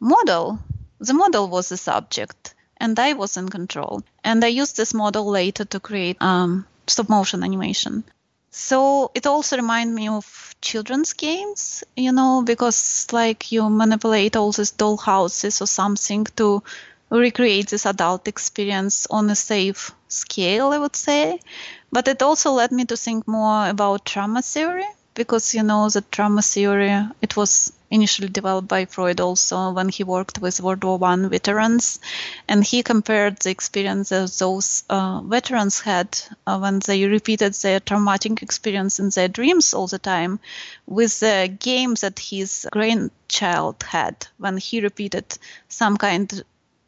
model, 0.00 0.58
the 0.98 1.14
model 1.14 1.48
was 1.48 1.68
the 1.68 1.76
subject 1.76 2.54
and 2.76 2.98
I 2.98 3.14
was 3.14 3.36
in 3.36 3.48
control. 3.48 4.02
And 4.22 4.44
I 4.44 4.48
used 4.48 4.76
this 4.76 4.94
model 4.94 5.26
later 5.26 5.64
to 5.64 5.80
create 5.80 6.20
um, 6.20 6.66
stop 6.86 7.08
motion 7.08 7.42
animation. 7.42 8.04
So 8.50 9.10
it 9.14 9.26
also 9.26 9.56
reminded 9.56 9.94
me 9.94 10.08
of 10.08 10.54
children's 10.60 11.12
games, 11.12 11.84
you 11.96 12.12
know, 12.12 12.42
because 12.44 13.06
like 13.12 13.52
you 13.52 13.68
manipulate 13.68 14.36
all 14.36 14.52
these 14.52 14.70
doll 14.72 14.96
houses 14.96 15.60
or 15.60 15.66
something 15.66 16.24
to 16.36 16.62
recreate 17.10 17.68
this 17.68 17.86
adult 17.86 18.28
experience 18.28 19.06
on 19.10 19.30
a 19.30 19.36
safe 19.36 19.92
scale, 20.08 20.68
I 20.68 20.78
would 20.78 20.96
say. 20.96 21.40
But 21.92 22.08
it 22.08 22.22
also 22.22 22.52
led 22.52 22.72
me 22.72 22.84
to 22.86 22.96
think 22.96 23.28
more 23.28 23.68
about 23.68 24.04
trauma 24.04 24.42
theory 24.42 24.86
because 25.18 25.52
you 25.52 25.64
know 25.64 25.88
the 25.90 26.00
trauma 26.00 26.42
theory 26.42 26.94
it 27.20 27.36
was 27.36 27.72
initially 27.90 28.28
developed 28.28 28.68
by 28.68 28.84
Freud 28.84 29.20
also 29.20 29.72
when 29.72 29.88
he 29.88 30.04
worked 30.04 30.38
with 30.38 30.60
World 30.60 30.84
War 30.84 30.96
One 30.96 31.28
veterans, 31.28 31.98
and 32.46 32.62
he 32.62 32.84
compared 32.84 33.40
the 33.40 33.50
experiences 33.50 34.38
those 34.38 34.84
uh, 34.88 35.20
veterans 35.22 35.80
had 35.80 36.08
uh, 36.46 36.58
when 36.58 36.78
they 36.86 37.04
repeated 37.06 37.54
their 37.54 37.80
traumatic 37.80 38.42
experience 38.42 39.00
in 39.00 39.08
their 39.10 39.26
dreams 39.26 39.74
all 39.74 39.88
the 39.88 39.98
time, 39.98 40.38
with 40.86 41.18
the 41.18 41.52
games 41.58 42.02
that 42.02 42.20
his 42.20 42.68
grandchild 42.70 43.82
had 43.82 44.14
when 44.36 44.56
he 44.56 44.80
repeated 44.80 45.26
some 45.68 45.96
kind 45.96 46.44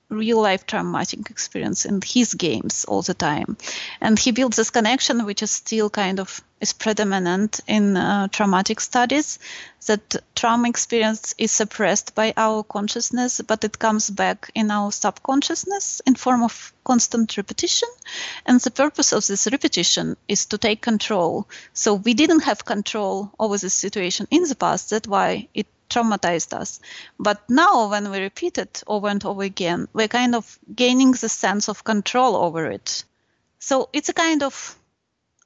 real 0.09 0.41
life 0.41 0.66
traumatic 0.66 1.31
experience 1.31 1.85
in 1.85 2.01
his 2.05 2.35
games 2.35 2.85
all 2.85 3.03
the 3.03 3.14
time. 3.14 3.57
And 4.01 4.18
he 4.18 4.31
builds 4.31 4.57
this 4.57 4.70
connection, 4.70 5.24
which 5.24 5.43
is 5.43 5.51
still 5.51 5.91
kind 5.91 6.20
of 6.20 6.43
is 6.61 6.73
predominant 6.73 7.61
in 7.67 7.97
uh, 7.97 8.29
traumatic 8.29 8.81
studies, 8.81 9.39
that 9.87 10.17
trauma 10.35 10.69
experience 10.69 11.35
is 11.39 11.51
suppressed 11.51 12.15
by 12.15 12.35
our 12.37 12.63
consciousness, 12.63 13.41
but 13.47 13.65
it 13.65 13.79
comes 13.79 14.11
back 14.11 14.51
in 14.55 14.71
our 14.71 14.93
subconsciousness 14.93 16.03
in 16.07 16.15
form 16.15 16.43
of 16.43 16.73
constant 16.85 17.37
repetition. 17.37 17.89
And 18.45 18.61
the 18.61 18.71
purpose 18.71 19.13
of 19.13 19.27
this 19.27 19.49
repetition 19.51 20.17
is 20.29 20.47
to 20.47 20.59
take 20.59 20.83
control. 20.83 21.49
So 21.73 21.95
we 21.95 22.15
didn't 22.15 22.45
have 22.45 22.65
control 22.65 23.33
over 23.39 23.57
the 23.57 23.71
situation 23.71 24.27
in 24.31 24.45
the 24.45 24.55
past. 24.55 24.91
That's 24.91 25.09
why 25.09 25.49
it 25.55 25.67
traumatized 25.89 26.53
us. 26.53 26.81
But 27.19 27.49
now, 27.51 27.91
when 27.91 28.11
we 28.11 28.21
repeat 28.21 28.59
it 28.59 28.83
over 28.87 29.09
and 29.09 29.25
over 29.25 29.43
again, 29.43 29.89
we're 29.93 30.09
kind 30.09 30.35
of 30.35 30.59
gaining 30.75 31.13
the 31.13 31.29
sense 31.29 31.69
of 31.69 31.85
control 31.85 32.37
over 32.37 32.71
it. 32.71 33.05
So 33.59 33.89
it's 33.93 34.09
a 34.09 34.15
kind 34.15 34.43
of 34.43 34.79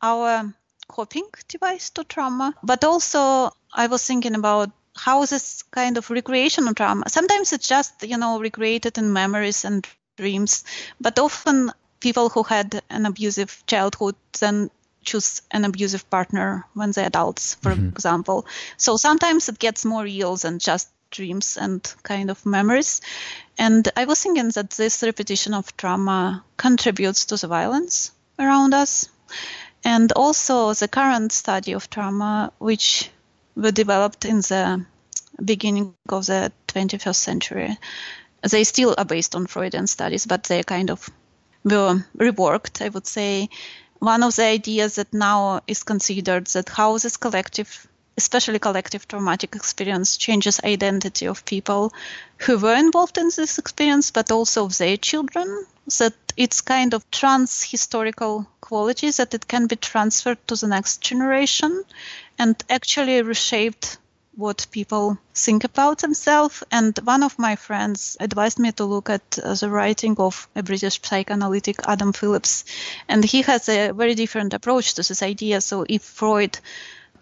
our 0.02 0.54
coping 0.88 1.26
device 1.48 1.90
to 1.90 2.04
trauma. 2.04 2.54
But 2.62 2.84
also, 2.84 3.50
I 3.72 3.86
was 3.86 4.06
thinking 4.06 4.34
about 4.34 4.70
how 4.96 5.24
this 5.24 5.62
kind 5.70 5.96
of 5.96 6.10
recreation 6.10 6.68
of 6.68 6.74
trauma, 6.76 7.08
sometimes 7.08 7.52
it's 7.52 7.68
just, 7.68 8.02
you 8.02 8.16
know, 8.16 8.40
recreated 8.40 8.98
in 8.98 9.12
memories 9.12 9.64
and 9.64 9.86
dreams, 10.16 10.64
but 11.00 11.18
often 11.18 11.72
people 12.00 12.28
who 12.28 12.42
had 12.42 12.82
an 12.90 13.06
abusive 13.06 13.64
childhood 13.66 14.14
then 14.40 14.70
choose 15.02 15.42
an 15.50 15.64
abusive 15.64 16.08
partner 16.10 16.64
when 16.74 16.90
they're 16.92 17.06
adults, 17.06 17.54
for 17.54 17.72
mm-hmm. 17.72 17.88
example. 17.88 18.46
So 18.76 18.96
sometimes 18.96 19.48
it 19.48 19.58
gets 19.58 19.84
more 19.84 20.02
real 20.02 20.36
than 20.36 20.58
just 20.58 20.88
dreams 21.10 21.56
and 21.56 21.80
kind 22.02 22.30
of 22.30 22.44
memories. 22.44 23.00
And 23.58 23.88
I 23.96 24.04
was 24.04 24.22
thinking 24.22 24.50
that 24.50 24.70
this 24.70 25.02
repetition 25.02 25.54
of 25.54 25.76
trauma 25.76 26.44
contributes 26.56 27.26
to 27.26 27.36
the 27.36 27.46
violence 27.46 28.10
around 28.38 28.74
us. 28.74 29.08
And 29.84 30.12
also 30.12 30.72
the 30.72 30.88
current 30.88 31.32
study 31.32 31.72
of 31.72 31.90
trauma, 31.90 32.52
which 32.58 33.10
were 33.54 33.70
developed 33.70 34.24
in 34.24 34.38
the 34.38 34.86
beginning 35.44 35.94
of 36.08 36.26
the 36.26 36.52
21st 36.68 37.16
century. 37.16 37.78
They 38.50 38.64
still 38.64 38.94
are 38.96 39.04
based 39.04 39.34
on 39.34 39.46
Freudian 39.46 39.86
studies, 39.86 40.26
but 40.26 40.44
they 40.44 40.62
kind 40.62 40.90
of 40.90 41.08
were 41.64 42.04
reworked, 42.16 42.84
I 42.84 42.88
would 42.88 43.06
say. 43.06 43.48
One 43.98 44.22
of 44.22 44.36
the 44.36 44.44
ideas 44.44 44.96
that 44.96 45.12
now 45.12 45.60
is 45.66 45.82
considered 45.82 46.46
that 46.48 46.68
how 46.68 46.98
this 46.98 47.16
collective 47.16 47.86
especially 48.16 48.58
collective 48.58 49.06
traumatic 49.08 49.54
experience 49.54 50.16
changes 50.16 50.60
identity 50.64 51.26
of 51.26 51.44
people 51.44 51.92
who 52.38 52.58
were 52.58 52.74
involved 52.74 53.18
in 53.18 53.30
this 53.36 53.58
experience 53.58 54.10
but 54.10 54.30
also 54.30 54.66
of 54.66 54.78
their 54.78 54.96
children 54.96 55.66
that 55.98 56.14
it's 56.36 56.60
kind 56.60 56.94
of 56.94 57.08
trans 57.10 57.62
historical 57.62 58.46
qualities 58.60 59.18
that 59.18 59.34
it 59.34 59.46
can 59.46 59.66
be 59.66 59.76
transferred 59.76 60.38
to 60.46 60.56
the 60.56 60.66
next 60.66 61.00
generation 61.00 61.84
and 62.38 62.62
actually 62.70 63.22
reshaped 63.22 63.98
what 64.36 64.66
people 64.70 65.16
think 65.34 65.64
about 65.64 65.98
themselves. 65.98 66.64
And 66.72 66.98
one 67.04 67.22
of 67.22 67.38
my 67.38 67.56
friends 67.56 68.16
advised 68.18 68.58
me 68.58 68.72
to 68.72 68.84
look 68.84 69.10
at 69.10 69.38
uh, 69.38 69.54
the 69.54 69.70
writing 69.70 70.16
of 70.18 70.48
a 70.56 70.62
British 70.62 71.00
psychoanalytic, 71.02 71.76
Adam 71.86 72.12
Phillips. 72.12 72.64
And 73.08 73.24
he 73.24 73.42
has 73.42 73.68
a 73.68 73.92
very 73.92 74.14
different 74.14 74.54
approach 74.54 74.94
to 74.94 75.02
this 75.02 75.22
idea. 75.22 75.60
So 75.60 75.84
if 75.88 76.02
Freud 76.02 76.58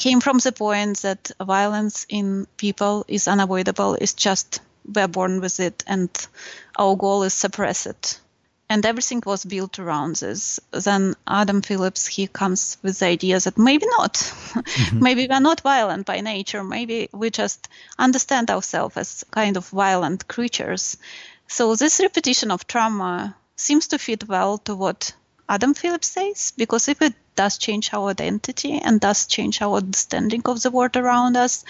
came 0.03 0.20
from 0.20 0.38
the 0.38 0.50
point 0.50 0.98
that 1.03 1.30
violence 1.40 2.07
in 2.09 2.48
people 2.57 3.05
is 3.07 3.28
unavoidable. 3.28 3.94
It's 3.94 4.14
just 4.14 4.61
we're 4.84 5.07
born 5.07 5.40
with 5.40 5.61
it, 5.61 5.84
and 5.86 6.11
our 6.76 6.96
goal 6.96 7.22
is 7.22 7.34
suppress 7.34 7.86
it. 7.86 8.18
And 8.68 8.84
everything 8.84 9.22
was 9.24 9.44
built 9.44 9.78
around 9.78 10.16
this. 10.16 10.59
Then 10.72 11.14
Adam 11.28 11.62
Phillips 11.62 12.07
he 12.07 12.26
comes 12.26 12.78
with 12.82 12.98
the 12.98 13.07
idea 13.07 13.38
that 13.38 13.59
maybe 13.59 13.86
not, 13.86 14.14
mm-hmm. 14.14 14.98
maybe 15.07 15.28
we're 15.28 15.38
not 15.38 15.61
violent 15.61 16.07
by 16.07 16.20
nature. 16.20 16.64
Maybe 16.64 17.09
we 17.12 17.30
just 17.30 17.68
understand 17.96 18.50
ourselves 18.50 18.96
as 18.96 19.24
kind 19.30 19.57
of 19.57 19.68
violent 19.68 20.26
creatures. 20.26 20.96
So 21.46 21.76
this 21.76 22.00
repetition 22.00 22.50
of 22.50 22.66
trauma 22.66 23.36
seems 23.55 23.86
to 23.88 23.98
fit 23.98 24.26
well 24.26 24.59
to 24.66 24.74
what 24.74 25.14
Adam 25.53 25.74
Phillips 25.74 26.09
says, 26.09 26.55
because 26.57 26.88
if 26.88 27.03
it 27.03 27.12
does 27.36 27.59
change 27.59 27.92
our 27.92 28.09
identity 28.09 28.78
and 28.78 28.98
does 28.98 29.26
change 29.26 29.61
our 29.61 29.76
understanding 29.76 30.40
of 30.46 30.62
the 30.62 30.70
world 30.70 30.96
around 30.96 31.36
us, 31.36 31.62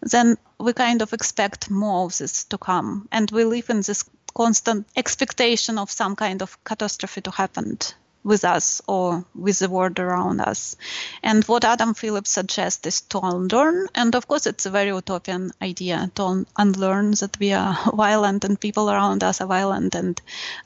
then 0.00 0.38
we 0.58 0.72
kind 0.72 1.02
of 1.02 1.12
expect 1.12 1.70
more 1.70 2.06
of 2.06 2.16
this 2.16 2.44
to 2.44 2.56
come. 2.56 3.06
And 3.12 3.30
we 3.30 3.44
live 3.44 3.68
in 3.68 3.82
this 3.82 4.02
constant 4.34 4.86
expectation 4.96 5.76
of 5.76 5.90
some 5.90 6.16
kind 6.16 6.40
of 6.40 6.64
catastrophe 6.64 7.20
to 7.20 7.30
happen 7.30 7.76
with 8.24 8.44
us 8.44 8.82
or 8.86 9.24
with 9.34 9.58
the 9.58 9.68
world 9.68 9.98
around 9.98 10.40
us. 10.40 10.76
And 11.22 11.44
what 11.44 11.64
Adam 11.64 11.94
Phillips 11.94 12.30
suggests 12.30 12.86
is 12.86 13.00
to 13.02 13.20
unlearn. 13.20 13.88
And 13.94 14.14
of 14.14 14.28
course, 14.28 14.46
it's 14.46 14.66
a 14.66 14.70
very 14.70 14.88
utopian 14.88 15.52
idea 15.62 16.10
to 16.16 16.46
unlearn 16.56 17.12
that 17.12 17.38
we 17.38 17.52
are 17.52 17.78
violent 17.94 18.44
and 18.44 18.60
people 18.60 18.90
around 18.90 19.22
us 19.24 19.40
are 19.40 19.46
violent 19.46 19.94
and 19.94 20.20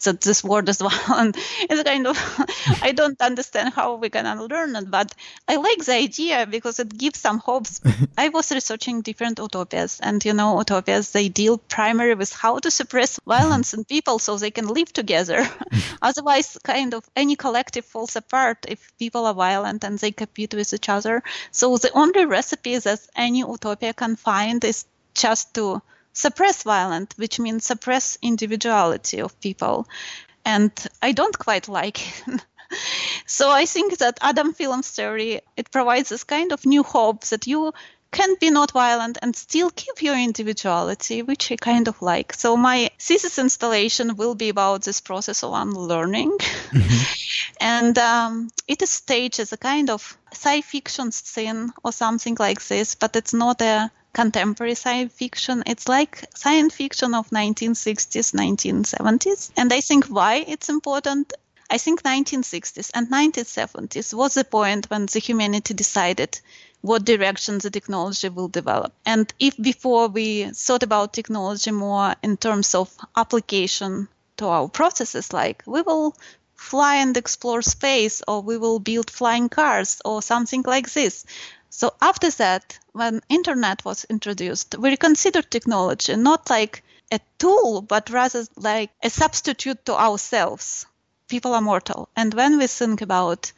that 0.05 0.21
this 0.21 0.43
world 0.43 0.69
is 0.69 0.79
violent. 1.07 1.37
It's 1.61 1.83
kind 1.83 2.07
of, 2.07 2.19
I 2.83 2.93
don't 2.93 3.21
understand 3.21 3.75
how 3.75 3.97
we 3.97 4.11
can 4.11 4.27
unlearn 4.27 4.75
it, 4.77 4.91
but 4.91 5.15
I 5.47 5.57
like 5.57 5.85
the 5.85 5.95
idea 5.95 6.47
because 6.47 6.81
it 6.81 6.97
gives 6.97 7.19
some 7.19 7.39
hopes. 7.39 7.81
I 8.17 8.31
was 8.31 8.51
researching 8.51 9.03
different 9.03 9.39
utopias 9.39 10.01
and, 10.01 10.25
you 10.25 10.33
know, 10.33 10.59
utopias, 10.59 11.13
they 11.13 11.29
deal 11.29 11.59
primarily 11.59 12.15
with 12.15 12.33
how 12.33 12.59
to 12.59 12.71
suppress 12.71 13.21
violence 13.27 13.75
in 13.75 13.85
people 13.85 14.19
so 14.19 14.37
they 14.37 14.51
can 14.51 14.67
live 14.67 14.93
together. 14.93 15.47
Otherwise, 16.01 16.59
kind 16.65 16.95
of 16.95 17.05
any 17.15 17.37
collective 17.43 17.85
falls 17.85 18.15
apart 18.15 18.59
if 18.69 18.97
people 18.99 19.27
are 19.27 19.35
violent 19.35 19.83
and 19.85 19.99
they 19.99 20.13
compete 20.13 20.55
with 20.55 20.73
each 20.73 20.89
other. 20.89 21.23
So 21.51 21.77
the 21.77 21.91
only 21.93 22.25
recipe 22.25 22.79
that 22.79 23.01
any 23.17 23.41
utopia 23.41 23.93
can 23.93 24.15
find 24.15 24.65
is 24.65 24.85
just 25.15 25.55
to 25.55 25.83
suppress 26.13 26.63
violence, 26.63 27.11
which 27.17 27.41
means 27.41 27.65
suppress 27.65 28.17
individuality 28.23 29.21
of 29.21 29.41
people. 29.41 29.89
And 30.45 30.73
I 31.09 31.11
don't 31.13 31.37
quite 31.47 31.67
like 31.67 31.99
it. 32.01 32.47
so 33.27 33.51
I 33.51 33.67
think 33.67 33.99
that 33.99 34.19
Adam 34.21 34.53
Phillips 34.55 34.91
theory 34.97 35.41
it 35.57 35.71
provides 35.73 36.09
this 36.11 36.25
kind 36.25 36.53
of 36.53 36.65
new 36.65 36.85
hope 36.85 37.25
that 37.25 37.47
you 37.47 37.73
can 38.13 38.37
be 38.39 38.51
not 38.51 38.73
violent 38.73 39.19
and 39.23 39.35
still 39.35 39.71
keep 39.71 40.03
your 40.03 40.17
individuality, 40.17 41.23
which 41.23 41.51
I 41.51 41.57
kind 41.57 41.89
of 41.89 42.01
like. 42.03 42.35
So 42.35 42.57
my 42.57 42.91
thesis 42.99 43.39
installation 43.39 44.17
will 44.17 44.35
be 44.35 44.51
about 44.51 44.83
this 44.83 45.01
process 45.01 45.43
of 45.43 45.55
unlearning. 45.55 46.31
Mm-hmm. 46.31 47.55
and 47.61 47.99
um, 47.99 48.51
it 48.69 48.83
is 48.83 48.91
staged 48.91 49.41
as 49.41 49.53
a 49.53 49.57
kind 49.57 49.91
of 49.91 50.17
sci 50.31 50.61
fiction 50.61 51.11
scene 51.11 51.73
or 51.83 51.93
something 51.93 52.37
like 52.39 52.65
this, 52.69 52.95
but 52.95 53.17
it's 53.17 53.35
not 53.35 53.63
a 53.63 53.91
contemporary 54.13 54.75
science 54.75 55.13
fiction. 55.15 55.63
It's 55.67 55.89
like 55.89 56.23
science 56.35 56.75
fiction 56.75 57.15
of 57.15 57.31
1960s, 57.31 58.35
1970s. 58.35 59.51
And 59.57 59.73
I 59.73 59.81
think 59.81 60.07
why 60.07 60.45
it's 60.47 60.69
important 60.69 61.33
I 61.73 61.79
think 61.79 62.03
1960s 62.03 62.91
and 62.93 63.11
1970s 63.11 64.13
was 64.13 64.35
the 64.35 64.45
point 64.45 64.91
when 64.91 65.07
the 65.07 65.19
humanity 65.19 65.73
decided 65.73 66.39
what 66.83 67.05
direction 67.05 67.59
the 67.59 67.71
technology 67.71 68.29
will 68.29 68.49
develop. 68.49 68.93
And 69.07 69.33
if 69.39 69.57
before 69.57 70.09
we 70.09 70.51
thought 70.51 70.83
about 70.83 71.13
technology 71.13 71.71
more 71.71 72.15
in 72.23 72.37
terms 72.37 72.75
of 72.75 72.95
application 73.17 74.09
to 74.37 74.47
our 74.47 74.69
processes, 74.69 75.33
like 75.33 75.63
we 75.67 75.81
will 75.83 76.15
fly 76.55 76.97
and 76.97 77.17
explore 77.17 77.63
space, 77.63 78.23
or 78.29 78.43
we 78.43 78.59
will 78.59 78.79
build 78.79 79.11
flying 79.11 79.49
cars, 79.49 80.01
or 80.05 80.23
something 80.23 80.63
like 80.67 80.93
this. 80.93 81.25
So 81.71 81.95
after 82.01 82.31
that, 82.31 82.79
when 82.93 83.23
internet 83.29 83.85
was 83.85 84.05
introduced, 84.05 84.77
we 84.79 84.91
reconsidered 84.91 85.51
technology 85.51 86.15
not 86.17 86.51
like 86.51 86.85
a 87.11 87.21
tool, 87.39 87.83
but 87.83 88.11
rather 88.11 88.45
like 88.57 88.91
a 89.03 89.11
substitute 89.11 89.85
to 89.87 89.95
ourselves. 89.95 90.87
People 91.29 91.55
are 91.55 91.61
mortal. 91.61 92.09
And 92.17 92.35
when 92.35 92.59
we 92.59 92.67
think 92.67 93.03
about 93.03 93.53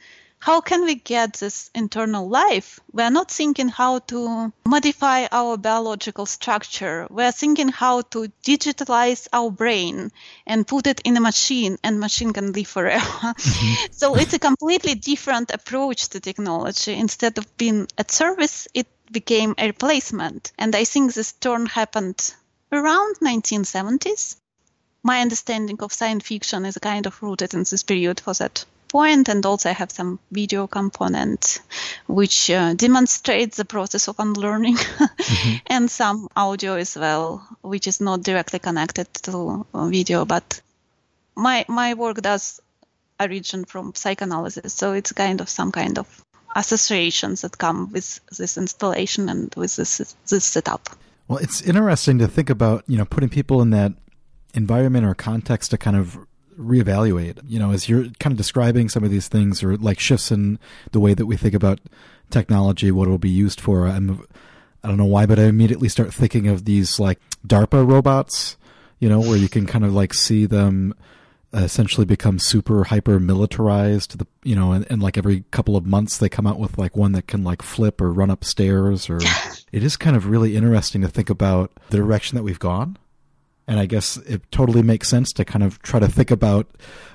how 0.44 0.60
can 0.60 0.84
we 0.84 0.94
get 0.94 1.32
this 1.32 1.70
internal 1.74 2.28
life? 2.28 2.78
We're 2.92 3.08
not 3.08 3.30
thinking 3.30 3.70
how 3.70 4.00
to 4.10 4.52
modify 4.66 5.26
our 5.32 5.56
biological 5.56 6.26
structure. 6.26 7.06
We're 7.08 7.32
thinking 7.32 7.68
how 7.68 8.02
to 8.12 8.30
digitalize 8.44 9.26
our 9.32 9.50
brain 9.50 10.12
and 10.46 10.66
put 10.66 10.86
it 10.86 11.00
in 11.02 11.16
a 11.16 11.20
machine 11.22 11.78
and 11.82 11.98
machine 11.98 12.34
can 12.34 12.52
live 12.52 12.68
forever. 12.68 13.04
Mm-hmm. 13.44 13.92
so 13.92 14.16
it's 14.16 14.34
a 14.34 14.38
completely 14.38 14.94
different 14.94 15.50
approach 15.50 16.08
to 16.10 16.20
technology. 16.20 16.92
Instead 16.92 17.38
of 17.38 17.56
being 17.56 17.88
a 17.96 18.04
service, 18.06 18.68
it 18.74 18.86
became 19.10 19.54
a 19.56 19.68
replacement. 19.68 20.52
And 20.58 20.76
I 20.76 20.84
think 20.84 21.14
this 21.14 21.32
turn 21.32 21.64
happened 21.64 22.34
around 22.70 23.16
1970s. 23.22 24.36
My 25.02 25.22
understanding 25.22 25.78
of 25.80 25.94
science 25.94 26.28
fiction 26.28 26.66
is 26.66 26.76
kind 26.76 27.06
of 27.06 27.22
rooted 27.22 27.54
in 27.54 27.60
this 27.60 27.82
period 27.82 28.20
for 28.20 28.34
that 28.34 28.66
point, 28.94 29.28
and 29.28 29.44
also 29.44 29.68
I 29.70 29.72
have 29.72 29.90
some 29.90 30.20
video 30.30 30.68
component 30.68 31.60
which 32.06 32.48
uh, 32.48 32.74
demonstrates 32.74 33.56
the 33.56 33.64
process 33.64 34.06
of 34.06 34.20
unlearning, 34.20 34.76
mm-hmm. 34.76 35.56
and 35.66 35.90
some 35.90 36.28
audio 36.36 36.74
as 36.76 36.96
well, 36.96 37.44
which 37.62 37.88
is 37.88 38.00
not 38.00 38.22
directly 38.22 38.60
connected 38.60 39.12
to 39.24 39.66
uh, 39.74 39.88
video, 39.88 40.24
but 40.24 40.60
my 41.34 41.64
my 41.68 41.94
work 41.94 42.22
does 42.22 42.60
origin 43.18 43.64
from 43.64 43.94
psychoanalysis, 43.96 44.72
so 44.72 44.92
it's 44.92 45.10
kind 45.10 45.40
of 45.40 45.48
some 45.48 45.72
kind 45.72 45.98
of 45.98 46.06
associations 46.54 47.40
that 47.40 47.58
come 47.58 47.90
with 47.90 48.20
this 48.38 48.56
installation 48.56 49.28
and 49.28 49.52
with 49.56 49.74
this 49.74 50.14
this 50.30 50.44
setup. 50.44 50.88
Well, 51.26 51.38
it's 51.38 51.62
interesting 51.62 52.18
to 52.18 52.28
think 52.28 52.48
about, 52.48 52.84
you 52.86 52.96
know, 52.98 53.06
putting 53.06 53.30
people 53.30 53.60
in 53.60 53.70
that 53.70 53.92
environment 54.52 55.04
or 55.04 55.14
context 55.14 55.72
to 55.72 55.78
kind 55.78 55.96
of 55.96 56.16
reevaluate. 56.58 57.40
You 57.46 57.58
know, 57.58 57.72
as 57.72 57.88
you're 57.88 58.06
kind 58.18 58.32
of 58.32 58.36
describing 58.36 58.88
some 58.88 59.04
of 59.04 59.10
these 59.10 59.28
things 59.28 59.62
or 59.62 59.76
like 59.76 59.98
shifts 59.98 60.30
in 60.30 60.58
the 60.92 61.00
way 61.00 61.14
that 61.14 61.26
we 61.26 61.36
think 61.36 61.54
about 61.54 61.80
technology, 62.30 62.90
what 62.90 63.06
it'll 63.06 63.18
be 63.18 63.28
used 63.28 63.60
for. 63.60 63.86
I'm, 63.86 64.26
I 64.82 64.88
don't 64.88 64.96
know 64.96 65.04
why, 65.04 65.26
but 65.26 65.38
I 65.38 65.44
immediately 65.44 65.88
start 65.88 66.12
thinking 66.12 66.48
of 66.48 66.64
these 66.64 66.98
like 66.98 67.20
DARPA 67.46 67.88
robots, 67.88 68.56
you 68.98 69.08
know, 69.08 69.20
where 69.20 69.36
you 69.36 69.48
can 69.48 69.66
kind 69.66 69.84
of 69.84 69.94
like 69.94 70.14
see 70.14 70.46
them 70.46 70.94
essentially 71.54 72.04
become 72.04 72.38
super 72.38 72.84
hyper 72.84 73.20
militarized 73.20 74.18
the 74.18 74.26
you 74.42 74.56
know 74.56 74.72
and, 74.72 74.84
and 74.90 75.00
like 75.00 75.16
every 75.16 75.44
couple 75.52 75.76
of 75.76 75.86
months 75.86 76.18
they 76.18 76.28
come 76.28 76.46
out 76.46 76.58
with 76.58 76.76
like 76.78 76.96
one 76.96 77.12
that 77.12 77.28
can 77.28 77.44
like 77.44 77.62
flip 77.62 78.00
or 78.00 78.12
run 78.12 78.30
upstairs 78.30 79.08
or 79.08 79.18
it 79.72 79.84
is 79.84 79.96
kind 79.96 80.16
of 80.16 80.26
really 80.26 80.56
interesting 80.56 81.00
to 81.00 81.08
think 81.08 81.30
about 81.30 81.70
the 81.90 81.96
direction 81.96 82.36
that 82.36 82.42
we've 82.42 82.58
gone 82.58 82.98
and 83.66 83.80
I 83.80 83.86
guess 83.86 84.16
it 84.18 84.50
totally 84.50 84.82
makes 84.82 85.08
sense 85.08 85.32
to 85.34 85.44
kind 85.44 85.62
of 85.62 85.80
try 85.82 86.00
to 86.00 86.08
think 86.08 86.30
about 86.30 86.66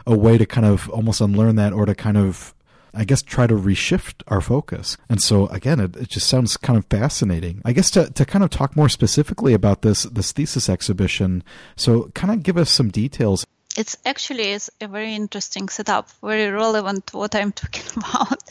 a 0.05 0.17
way 0.17 0.37
to 0.37 0.45
kind 0.45 0.65
of 0.65 0.89
almost 0.89 1.21
unlearn 1.21 1.55
that 1.57 1.73
or 1.73 1.85
to 1.85 1.93
kind 1.93 2.17
of, 2.17 2.53
I 2.93 3.05
guess, 3.05 3.21
try 3.21 3.45
to 3.47 3.53
reshift 3.53 4.23
our 4.27 4.41
focus. 4.41 4.97
And 5.07 5.21
so 5.21 5.47
again, 5.47 5.79
it, 5.79 5.95
it 5.95 6.09
just 6.09 6.27
sounds 6.27 6.57
kind 6.57 6.77
of 6.77 6.85
fascinating. 6.85 7.61
I 7.63 7.73
guess 7.73 7.91
to, 7.91 8.09
to 8.11 8.25
kind 8.25 8.43
of 8.43 8.49
talk 8.49 8.75
more 8.75 8.89
specifically 8.89 9.53
about 9.53 9.83
this, 9.83 10.03
this 10.03 10.31
thesis 10.31 10.69
exhibition. 10.69 11.43
So 11.75 12.09
kind 12.15 12.33
of 12.33 12.43
give 12.43 12.57
us 12.57 12.71
some 12.71 12.89
details. 12.89 13.45
it's 13.77 13.95
actually 14.03 14.51
is 14.51 14.71
a 14.81 14.87
very 14.87 15.13
interesting 15.13 15.69
setup, 15.69 16.09
very 16.21 16.49
relevant 16.49 17.07
to 17.07 17.17
what 17.17 17.35
I'm 17.35 17.51
talking 17.61 17.85
about. 17.95 18.41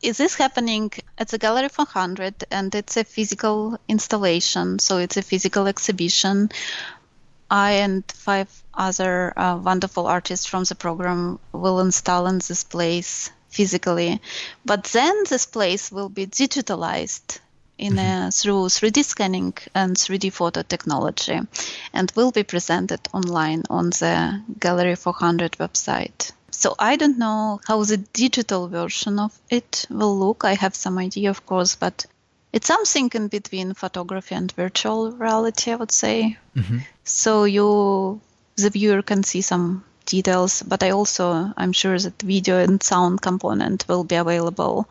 is 0.00 0.18
this 0.18 0.36
happening 0.36 0.92
at 1.18 1.28
the 1.28 1.38
Gallery 1.38 1.68
400 1.68 2.44
and 2.50 2.72
it's 2.74 2.96
a 2.96 3.04
physical 3.04 3.78
installation, 3.88 4.78
so 4.78 4.98
it's 4.98 5.16
a 5.16 5.22
physical 5.22 5.66
exhibition. 5.66 6.50
I 7.52 7.72
and 7.84 8.02
five 8.10 8.48
other 8.72 9.38
uh, 9.38 9.58
wonderful 9.62 10.06
artists 10.06 10.46
from 10.46 10.64
the 10.64 10.74
program 10.74 11.38
will 11.52 11.80
install 11.80 12.26
in 12.26 12.38
this 12.38 12.64
place 12.64 13.30
physically, 13.50 14.22
but 14.64 14.84
then 14.84 15.24
this 15.28 15.44
place 15.44 15.92
will 15.92 16.08
be 16.08 16.26
digitalized 16.26 17.40
in 17.76 17.98
a, 17.98 18.30
through 18.32 18.68
3D 18.68 19.04
scanning 19.04 19.52
and 19.74 19.94
3D 19.94 20.32
photo 20.32 20.62
technology 20.62 21.38
and 21.92 22.12
will 22.16 22.30
be 22.30 22.42
presented 22.42 23.00
online 23.12 23.64
on 23.68 23.90
the 23.90 24.42
Gallery 24.58 24.94
400 24.94 25.52
website. 25.52 26.32
So 26.52 26.74
I 26.78 26.96
don't 26.96 27.18
know 27.18 27.60
how 27.66 27.84
the 27.84 27.98
digital 27.98 28.68
version 28.68 29.18
of 29.18 29.38
it 29.50 29.84
will 29.90 30.18
look. 30.18 30.46
I 30.46 30.54
have 30.54 30.74
some 30.74 30.96
idea, 30.96 31.28
of 31.28 31.44
course, 31.44 31.74
but 31.74 32.06
it's 32.52 32.66
something 32.66 33.10
in 33.14 33.28
between 33.28 33.74
photography 33.74 34.34
and 34.34 34.52
virtual 34.52 35.10
reality, 35.12 35.72
I 35.72 35.76
would 35.76 35.92
say. 35.92 36.36
Mm-hmm. 36.56 36.78
So 37.04 37.44
you, 37.44 38.20
the 38.56 38.70
viewer, 38.70 39.02
can 39.02 39.22
see 39.22 39.40
some 39.40 39.84
details, 40.06 40.62
but 40.62 40.82
I 40.82 40.90
also, 40.90 41.52
I'm 41.56 41.72
sure 41.72 41.98
that 41.98 42.20
video 42.20 42.58
and 42.58 42.82
sound 42.82 43.22
component 43.22 43.86
will 43.88 44.04
be 44.04 44.16
available 44.16 44.88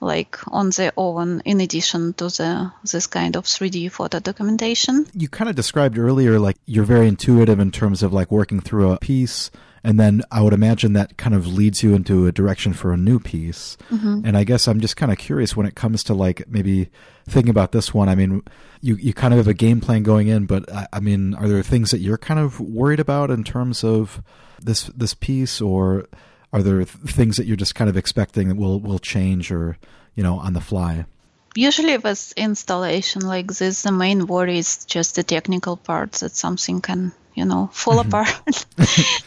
like 0.00 0.38
on 0.48 0.70
their 0.70 0.92
own 0.96 1.40
in 1.44 1.60
addition 1.60 2.12
to 2.14 2.24
the 2.28 2.72
this 2.90 3.06
kind 3.06 3.36
of 3.36 3.44
3D 3.44 3.90
photo 3.90 4.20
documentation. 4.20 5.06
You 5.14 5.28
kind 5.28 5.48
of 5.48 5.56
described 5.56 5.98
earlier 5.98 6.38
like 6.38 6.56
you're 6.66 6.84
very 6.84 7.08
intuitive 7.08 7.58
in 7.60 7.70
terms 7.70 8.02
of 8.02 8.12
like 8.12 8.30
working 8.30 8.60
through 8.60 8.92
a 8.92 8.98
piece 8.98 9.50
and 9.84 9.98
then 9.98 10.22
I 10.30 10.42
would 10.42 10.52
imagine 10.52 10.92
that 10.94 11.16
kind 11.16 11.34
of 11.34 11.46
leads 11.46 11.82
you 11.82 11.94
into 11.94 12.26
a 12.26 12.32
direction 12.32 12.72
for 12.72 12.92
a 12.92 12.96
new 12.96 13.18
piece. 13.18 13.76
Mm-hmm. 13.90 14.22
And 14.24 14.36
I 14.36 14.44
guess 14.44 14.66
I'm 14.66 14.80
just 14.80 14.96
kind 14.96 15.12
of 15.12 15.18
curious 15.18 15.56
when 15.56 15.66
it 15.66 15.74
comes 15.74 16.02
to 16.04 16.14
like 16.14 16.48
maybe 16.48 16.90
thinking 17.28 17.50
about 17.50 17.72
this 17.72 17.94
one. 17.94 18.08
I 18.08 18.14
mean, 18.14 18.42
you 18.80 18.96
you 18.96 19.14
kind 19.14 19.32
of 19.32 19.38
have 19.38 19.48
a 19.48 19.54
game 19.54 19.80
plan 19.80 20.02
going 20.02 20.28
in, 20.28 20.46
but 20.46 20.70
I, 20.72 20.86
I 20.94 21.00
mean, 21.00 21.34
are 21.34 21.48
there 21.48 21.62
things 21.62 21.90
that 21.92 22.00
you're 22.00 22.18
kind 22.18 22.40
of 22.40 22.60
worried 22.60 23.00
about 23.00 23.30
in 23.30 23.44
terms 23.44 23.84
of 23.84 24.22
this 24.60 24.84
this 24.94 25.14
piece 25.14 25.60
or 25.60 26.06
are 26.52 26.62
there 26.62 26.84
things 26.84 27.36
that 27.36 27.46
you're 27.46 27.56
just 27.56 27.74
kind 27.74 27.90
of 27.90 27.96
expecting 27.96 28.48
that 28.48 28.56
will 28.56 28.80
will 28.80 28.98
change 28.98 29.50
or 29.50 29.76
you 30.14 30.22
know 30.22 30.38
on 30.38 30.52
the 30.52 30.60
fly? 30.60 31.06
Usually, 31.54 31.96
with 31.96 32.32
installation 32.36 33.22
like 33.22 33.52
this, 33.52 33.82
the 33.82 33.92
main 33.92 34.26
worry 34.26 34.58
is 34.58 34.84
just 34.84 35.16
the 35.16 35.22
technical 35.22 35.76
parts 35.76 36.20
that 36.20 36.36
something 36.36 36.80
can 36.80 37.12
you 37.34 37.44
know 37.44 37.70
fall 37.72 37.98
mm-hmm. 37.98 38.08
apart, 38.08 38.66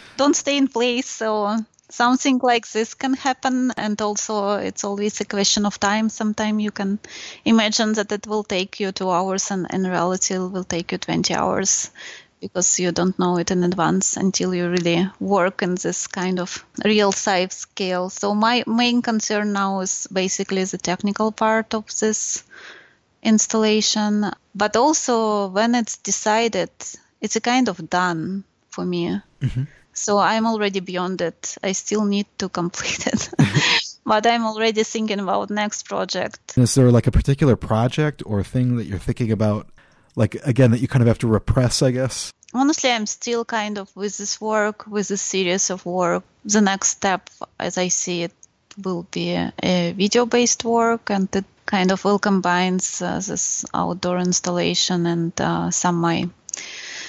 don't 0.17 0.35
stay 0.35 0.57
in 0.57 0.67
place. 0.67 1.07
So 1.07 1.57
something 1.91 2.39
like 2.41 2.67
this 2.71 2.93
can 2.93 3.13
happen 3.13 3.71
and 3.75 4.01
also 4.01 4.53
it's 4.53 4.83
always 4.83 5.19
a 5.19 5.25
question 5.25 5.65
of 5.65 5.79
time 5.79 6.07
sometimes 6.07 6.63
you 6.63 6.71
can 6.71 6.97
imagine 7.43 7.93
that 7.93 8.11
it 8.11 8.25
will 8.25 8.43
take 8.43 8.79
you 8.79 8.91
two 8.91 9.09
hours 9.09 9.51
and 9.51 9.67
in 9.73 9.83
reality 9.83 10.35
it 10.35 10.39
will 10.39 10.63
take 10.63 10.91
you 10.93 10.97
20 10.97 11.35
hours 11.35 11.91
because 12.41 12.79
you 12.79 12.91
don't 12.91 13.17
know 13.19 13.37
it 13.37 13.51
in 13.51 13.63
advance 13.63 14.17
until 14.17 14.53
you 14.53 14.67
really 14.67 15.07
work 15.19 15.61
in 15.61 15.75
this 15.75 16.07
kind 16.07 16.39
of 16.39 16.65
real 16.83 17.11
size 17.11 17.53
scale. 17.53 18.09
So 18.09 18.33
my 18.33 18.63
main 18.67 19.01
concern 19.01 19.53
now 19.53 19.81
is 19.81 20.07
basically 20.11 20.63
the 20.63 20.79
technical 20.79 21.31
part 21.31 21.73
of 21.75 21.85
this 21.99 22.43
installation, 23.23 24.31
but 24.55 24.75
also 24.75 25.47
when 25.47 25.75
it's 25.75 25.97
decided, 25.97 26.71
it's 27.21 27.35
a 27.35 27.41
kind 27.41 27.69
of 27.69 27.89
done 27.89 28.43
for 28.69 28.83
me. 28.83 29.21
Mm-hmm. 29.41 29.63
So 29.93 30.17
I'm 30.17 30.47
already 30.47 30.79
beyond 30.79 31.21
it. 31.21 31.57
I 31.63 31.73
still 31.73 32.05
need 32.05 32.25
to 32.39 32.49
complete 32.49 33.05
it. 33.07 33.29
but 34.05 34.25
I'm 34.25 34.45
already 34.45 34.83
thinking 34.83 35.19
about 35.19 35.51
next 35.51 35.85
project. 35.85 36.57
Is 36.57 36.73
there 36.73 36.89
like 36.91 37.07
a 37.07 37.11
particular 37.11 37.55
project 37.55 38.23
or 38.25 38.43
thing 38.43 38.77
that 38.77 38.85
you're 38.85 38.97
thinking 38.97 39.31
about 39.31 39.67
like 40.15 40.35
again 40.43 40.71
that 40.71 40.81
you 40.81 40.87
kind 40.87 41.01
of 41.01 41.07
have 41.07 41.19
to 41.19 41.27
repress 41.27 41.81
i 41.81 41.91
guess? 41.91 42.31
Honestly 42.53 42.91
i'm 42.91 43.05
still 43.05 43.45
kind 43.45 43.77
of 43.77 43.95
with 43.95 44.17
this 44.17 44.41
work 44.41 44.85
with 44.87 45.07
this 45.07 45.21
series 45.21 45.69
of 45.69 45.85
work. 45.85 46.23
The 46.45 46.61
next 46.61 46.89
step 46.89 47.29
as 47.59 47.77
i 47.77 47.87
see 47.87 48.23
it 48.23 48.33
will 48.83 49.05
be 49.11 49.33
a, 49.33 49.53
a 49.63 49.93
video 49.93 50.25
based 50.25 50.63
work 50.63 51.09
and 51.09 51.33
it 51.35 51.45
kind 51.65 51.91
of 51.91 52.03
will 52.03 52.19
combine 52.19 52.79
uh, 53.01 53.19
this 53.19 53.65
outdoor 53.73 54.17
installation 54.17 55.05
and 55.05 55.39
uh, 55.39 55.71
some 55.71 55.95
my 55.95 56.27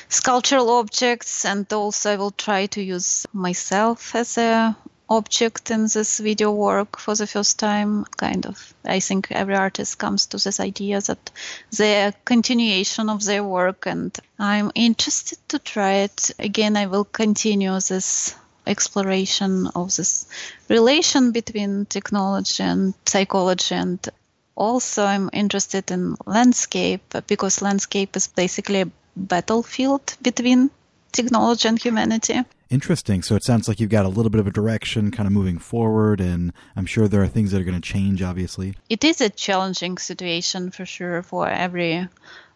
sculptural 0.09 0.71
objects 0.71 1.45
and 1.45 1.73
also 1.73 2.13
i 2.13 2.17
will 2.17 2.31
try 2.31 2.67
to 2.67 2.83
use 2.83 3.27
myself 3.33 4.15
as 4.15 4.37
a 4.39 4.77
object 5.17 5.71
in 5.71 5.83
this 5.83 6.19
video 6.19 6.51
work 6.53 6.99
for 6.99 7.15
the 7.15 7.27
first 7.27 7.59
time. 7.59 8.05
Kind 8.17 8.47
of, 8.47 8.75
I 8.85 9.01
think 9.01 9.31
every 9.31 9.57
artist 9.57 9.99
comes 9.99 10.27
to 10.27 10.37
this 10.39 10.61
idea 10.61 11.01
that 11.01 11.31
the 11.71 12.15
continuation 12.25 13.09
of 13.11 13.25
their 13.25 13.45
work, 13.45 13.87
and 13.87 14.17
I'm 14.39 14.71
interested 14.75 15.39
to 15.49 15.59
try 15.59 15.93
it 16.07 16.31
again. 16.39 16.77
I 16.77 16.87
will 16.87 17.05
continue 17.05 17.79
this 17.81 18.35
exploration 18.67 19.67
of 19.75 19.95
this 19.97 20.27
relation 20.69 21.33
between 21.33 21.87
technology 21.87 22.63
and 22.63 22.95
psychology 23.07 23.75
and 23.75 24.09
also 24.55 25.05
i'm 25.05 25.29
interested 25.33 25.91
in 25.91 26.15
landscape 26.27 27.03
because 27.27 27.61
landscape 27.63 28.15
is 28.17 28.29
basically 28.29 28.83
a 28.83 28.91
battlefield 29.17 30.17
between 30.23 30.71
technology 31.11 31.69
and 31.69 31.83
humanity 31.83 32.41
Interesting. 32.73 33.21
So 33.21 33.37
it 33.37 33.45
sounds 33.45 33.69
like 33.69 33.81
you've 33.81 33.91
got 33.91 34.07
a 34.07 34.09
little 34.09 34.31
bit 34.31 34.41
of 34.41 34.47
a 34.47 34.51
direction 34.51 35.11
kind 35.11 35.27
of 35.27 35.33
moving 35.35 35.59
forward, 35.59 36.23
and 36.23 36.55
I'm 36.75 36.87
sure 36.87 37.07
there 37.07 37.23
are 37.23 37.29
things 37.29 37.51
that 37.51 37.61
are 37.61 37.65
going 37.65 37.79
to 37.79 37.87
change, 37.87 38.23
obviously. 38.23 38.77
It 38.89 39.05
is 39.05 39.21
a 39.21 39.29
challenging 39.29 39.99
situation 39.99 40.71
for 40.71 40.87
sure 40.87 41.23
for 41.23 41.47
every 41.47 42.09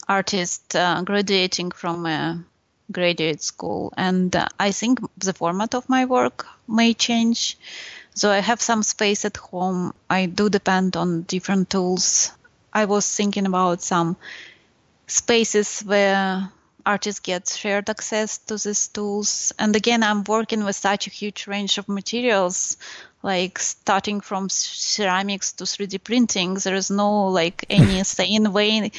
artist 0.08 0.74
uh, 0.74 1.02
graduating 1.02 1.70
from 1.70 2.06
a 2.06 2.42
graduate 2.90 3.42
school. 3.42 3.92
And 3.94 4.34
uh, 4.34 4.46
I 4.58 4.72
think 4.72 5.00
the 5.18 5.34
format 5.34 5.74
of 5.74 5.86
my 5.86 6.06
work 6.06 6.46
may 6.66 6.94
change. 6.94 7.58
So 8.14 8.30
I 8.30 8.38
have 8.38 8.62
some 8.62 8.82
space 8.82 9.26
at 9.26 9.36
home. 9.36 9.92
I 10.08 10.24
do 10.24 10.48
depend 10.48 10.96
on 10.96 11.24
different 11.24 11.68
tools. 11.68 12.32
I 12.72 12.86
was 12.86 13.06
thinking 13.14 13.44
about 13.44 13.82
some 13.82 14.16
spaces 15.06 15.80
where 15.80 16.50
artists 16.86 17.20
get 17.20 17.48
shared 17.48 17.90
access 17.90 18.38
to 18.38 18.56
these 18.56 18.88
tools. 18.88 19.52
And 19.58 19.74
again, 19.76 20.02
I'm 20.02 20.24
working 20.24 20.64
with 20.64 20.76
such 20.76 21.06
a 21.06 21.10
huge 21.10 21.46
range 21.46 21.76
of 21.78 21.88
materials, 21.88 22.76
like 23.22 23.58
starting 23.58 24.20
from 24.20 24.48
ceramics 24.48 25.52
to 25.54 25.64
3D 25.64 26.02
printing. 26.02 26.54
There 26.54 26.76
is 26.76 26.90
no 26.90 27.26
like 27.28 27.66
any 27.68 28.02
sane 28.16 28.52
way 28.52 28.92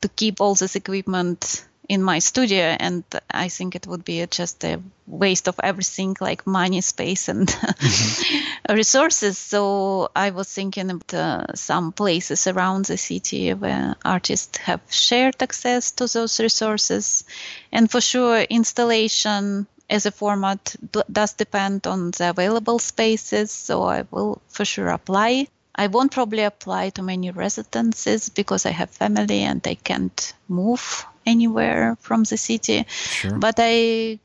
to 0.00 0.08
keep 0.08 0.40
all 0.40 0.54
this 0.54 0.74
equipment 0.74 1.64
in 1.88 2.02
my 2.02 2.18
studio 2.18 2.76
and 2.80 3.04
i 3.30 3.48
think 3.48 3.74
it 3.74 3.86
would 3.86 4.04
be 4.04 4.26
just 4.26 4.64
a 4.64 4.80
waste 5.06 5.48
of 5.48 5.60
everything 5.62 6.16
like 6.20 6.46
money 6.46 6.80
space 6.80 7.28
and 7.28 7.48
mm-hmm. 7.48 8.74
resources. 8.74 9.36
So 9.36 10.10
i 10.16 10.30
was 10.30 10.52
thinking 10.52 10.90
of 10.90 11.06
the, 11.08 11.54
some 11.54 11.92
places 11.92 12.46
around 12.46 12.86
the 12.86 12.96
city 12.96 13.52
where 13.52 13.96
artists 14.04 14.58
have 14.58 14.80
shared 14.88 15.42
access 15.42 15.92
to 15.92 16.06
those 16.06 16.40
resources. 16.40 17.24
And 17.70 17.90
for 17.90 18.00
sure 18.00 18.40
installation 18.40 19.66
as 19.90 20.06
a 20.06 20.10
format 20.10 20.74
does 21.12 21.34
depend 21.34 21.86
on 21.86 22.10
the 22.12 22.30
available 22.30 22.78
spaces 22.78 23.50
so 23.50 23.82
i 23.82 24.04
will 24.10 24.40
for 24.48 24.64
sure 24.64 24.88
apply. 24.88 25.46
I 25.76 25.88
won't 25.88 26.12
probably 26.12 26.44
apply 26.44 26.90
to 26.90 27.02
many 27.02 27.30
residences 27.32 28.28
because 28.28 28.64
I 28.64 28.70
have 28.70 28.90
family 28.90 29.40
and 29.40 29.60
I 29.66 29.74
can't 29.74 30.32
move 30.48 31.04
anywhere 31.26 31.96
from 32.00 32.24
the 32.24 32.36
city. 32.36 32.84
Sure. 32.88 33.38
But 33.38 33.56
I, 33.58 34.18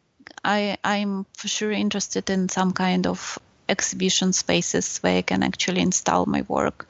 I, 0.44 0.78
I'm 0.84 1.26
for 1.34 1.48
sure 1.48 1.72
interested 1.72 2.30
in 2.30 2.50
some 2.50 2.72
kind 2.72 3.08
of 3.08 3.40
exhibition 3.68 4.34
spaces 4.34 4.98
where 5.00 5.18
I 5.18 5.22
can 5.22 5.44
actually 5.44 5.82
install 5.82 6.26
my 6.26 6.44
work. 6.48 6.88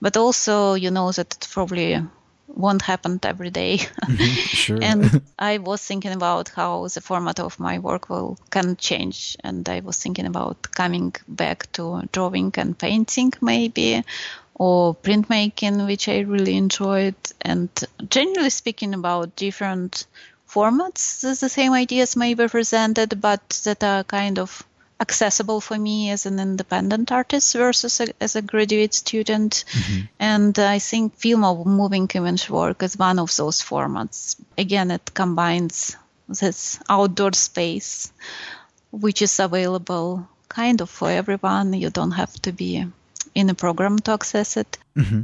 But 0.00 0.16
also, 0.16 0.74
you 0.74 0.90
know 0.90 1.10
that 1.12 1.34
it 1.34 1.48
probably 1.50 2.00
won't 2.46 2.82
happen 2.82 3.18
every 3.22 3.50
day. 3.50 3.78
Mm-hmm, 3.78 4.34
sure. 4.64 4.78
and 4.82 5.22
I 5.38 5.58
was 5.58 5.82
thinking 5.82 6.12
about 6.12 6.50
how 6.50 6.88
the 6.88 7.00
format 7.00 7.40
of 7.40 7.58
my 7.58 7.78
work 7.78 8.08
will 8.08 8.38
can 8.50 8.76
change, 8.76 9.36
and 9.44 9.68
I 9.68 9.80
was 9.80 9.98
thinking 9.98 10.26
about 10.26 10.70
coming 10.72 11.14
back 11.26 11.70
to 11.72 12.02
drawing 12.12 12.52
and 12.56 12.78
painting 12.78 13.32
maybe, 13.40 14.02
or 14.58 14.94
printmaking, 14.94 15.86
which 15.86 16.08
I 16.08 16.20
really 16.20 16.56
enjoyed, 16.56 17.14
and 17.40 17.70
generally 18.10 18.50
speaking 18.50 18.92
about 18.92 19.36
different 19.36 20.06
formats. 20.48 21.20
The 21.20 21.48
same 21.48 21.72
ideas 21.72 22.16
may 22.16 22.34
be 22.34 22.48
presented, 22.48 23.20
but 23.20 23.48
that 23.64 23.84
are 23.84 24.04
kind 24.04 24.38
of 24.38 24.64
accessible 25.00 25.60
for 25.60 25.78
me 25.78 26.10
as 26.10 26.26
an 26.26 26.40
independent 26.40 27.12
artist 27.12 27.54
versus 27.54 28.00
a, 28.00 28.08
as 28.20 28.34
a 28.34 28.42
graduate 28.42 28.94
student. 28.94 29.64
Mm-hmm. 29.70 30.04
And 30.18 30.58
I 30.58 30.80
think 30.80 31.14
film 31.14 31.44
of 31.44 31.64
moving 31.66 32.08
image 32.14 32.50
work 32.50 32.82
is 32.82 32.98
one 32.98 33.20
of 33.20 33.34
those 33.36 33.62
formats. 33.62 34.36
Again, 34.56 34.90
it 34.90 35.14
combines 35.14 35.96
this 36.28 36.80
outdoor 36.88 37.32
space 37.32 38.12
which 38.90 39.22
is 39.22 39.38
available 39.38 40.28
kind 40.48 40.80
of 40.80 40.90
for 40.90 41.10
everyone. 41.10 41.74
You 41.74 41.90
don't 41.90 42.12
have 42.12 42.32
to 42.42 42.52
be 42.52 42.86
in 43.34 43.50
a 43.50 43.54
program 43.54 43.98
to 44.00 44.12
access 44.12 44.56
it. 44.56 44.78
Mm-hmm. 44.96 45.22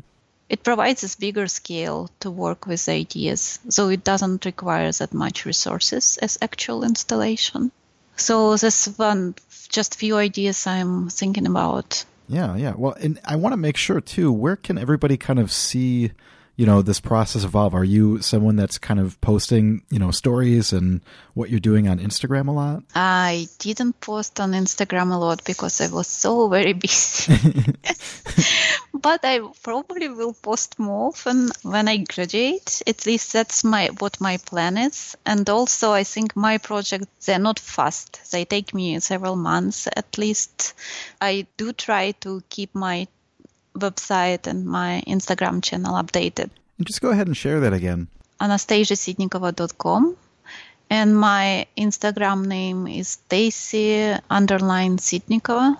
It 0.48 0.62
provides 0.62 1.00
this 1.00 1.16
bigger 1.16 1.48
scale 1.48 2.10
to 2.20 2.30
work 2.30 2.66
with 2.66 2.88
ideas, 2.88 3.58
so 3.68 3.88
it 3.88 4.04
doesn't 4.04 4.44
require 4.44 4.92
that 4.92 5.14
much 5.14 5.46
resources 5.46 6.18
as 6.18 6.38
actual 6.42 6.84
installation. 6.84 7.72
So 8.16 8.56
this 8.56 8.86
one, 8.96 9.34
just 9.68 9.96
few 9.96 10.16
ideas 10.16 10.66
I'm 10.66 11.08
thinking 11.08 11.46
about. 11.46 12.04
Yeah, 12.28 12.56
yeah. 12.56 12.74
Well, 12.76 12.92
and 13.00 13.20
I 13.24 13.36
want 13.36 13.52
to 13.52 13.56
make 13.56 13.76
sure 13.76 14.00
too. 14.00 14.32
Where 14.32 14.56
can 14.56 14.78
everybody 14.78 15.16
kind 15.16 15.38
of 15.38 15.50
see 15.50 16.12
you 16.56 16.66
know 16.66 16.82
this 16.82 17.00
process 17.00 17.44
evolve? 17.44 17.74
Are 17.74 17.84
you 17.84 18.20
someone 18.22 18.56
that's 18.56 18.78
kind 18.78 19.00
of 19.00 19.20
posting 19.20 19.82
you 19.90 19.98
know 19.98 20.10
stories 20.10 20.72
and 20.72 21.00
what 21.34 21.50
you're 21.50 21.60
doing 21.60 21.88
on 21.88 21.98
Instagram 21.98 22.48
a 22.48 22.52
lot? 22.52 22.82
I 22.94 23.48
didn't 23.58 24.00
post 24.00 24.38
on 24.40 24.52
Instagram 24.52 25.12
a 25.12 25.16
lot 25.16 25.44
because 25.44 25.80
I 25.80 25.88
was 25.88 26.06
so 26.06 26.48
very 26.48 26.72
busy. 26.84 27.34
but 28.94 29.24
I 29.24 29.40
probably 29.62 30.08
will 30.08 30.32
post 30.32 30.78
more 30.78 31.08
often 31.08 31.50
when 31.62 31.88
I 31.88 31.98
graduate. 31.98 32.82
At 32.86 33.04
least 33.06 33.32
that's 33.32 33.64
my 33.64 33.88
what 33.98 34.20
my 34.20 34.36
plan 34.36 34.78
is. 34.78 35.16
And 35.26 35.48
also, 35.50 35.92
I 35.92 36.04
think 36.04 36.36
my 36.36 36.58
projects 36.58 37.26
they're 37.26 37.38
not 37.38 37.58
fast. 37.58 38.30
They 38.30 38.44
take 38.44 38.72
me 38.74 39.00
several 39.00 39.36
months 39.36 39.88
at 39.94 40.18
least. 40.18 40.74
I 41.20 41.46
do 41.56 41.72
try 41.72 42.12
to 42.20 42.42
keep 42.48 42.74
my 42.74 43.08
website 43.76 44.46
and 44.46 44.66
my 44.66 45.02
Instagram 45.06 45.62
channel 45.62 45.94
updated. 45.94 46.50
And 46.78 46.86
just 46.86 47.00
go 47.00 47.10
ahead 47.10 47.26
and 47.26 47.36
share 47.36 47.60
that 47.60 47.72
again. 47.72 48.08
AnastasiaSitnikova.com. 48.40 50.16
And 50.90 51.18
my 51.18 51.66
Instagram 51.78 52.46
name 52.46 52.86
is 52.86 53.08
Stacy 53.08 54.14
underline 54.30 54.98
Sitnikova. 54.98 55.78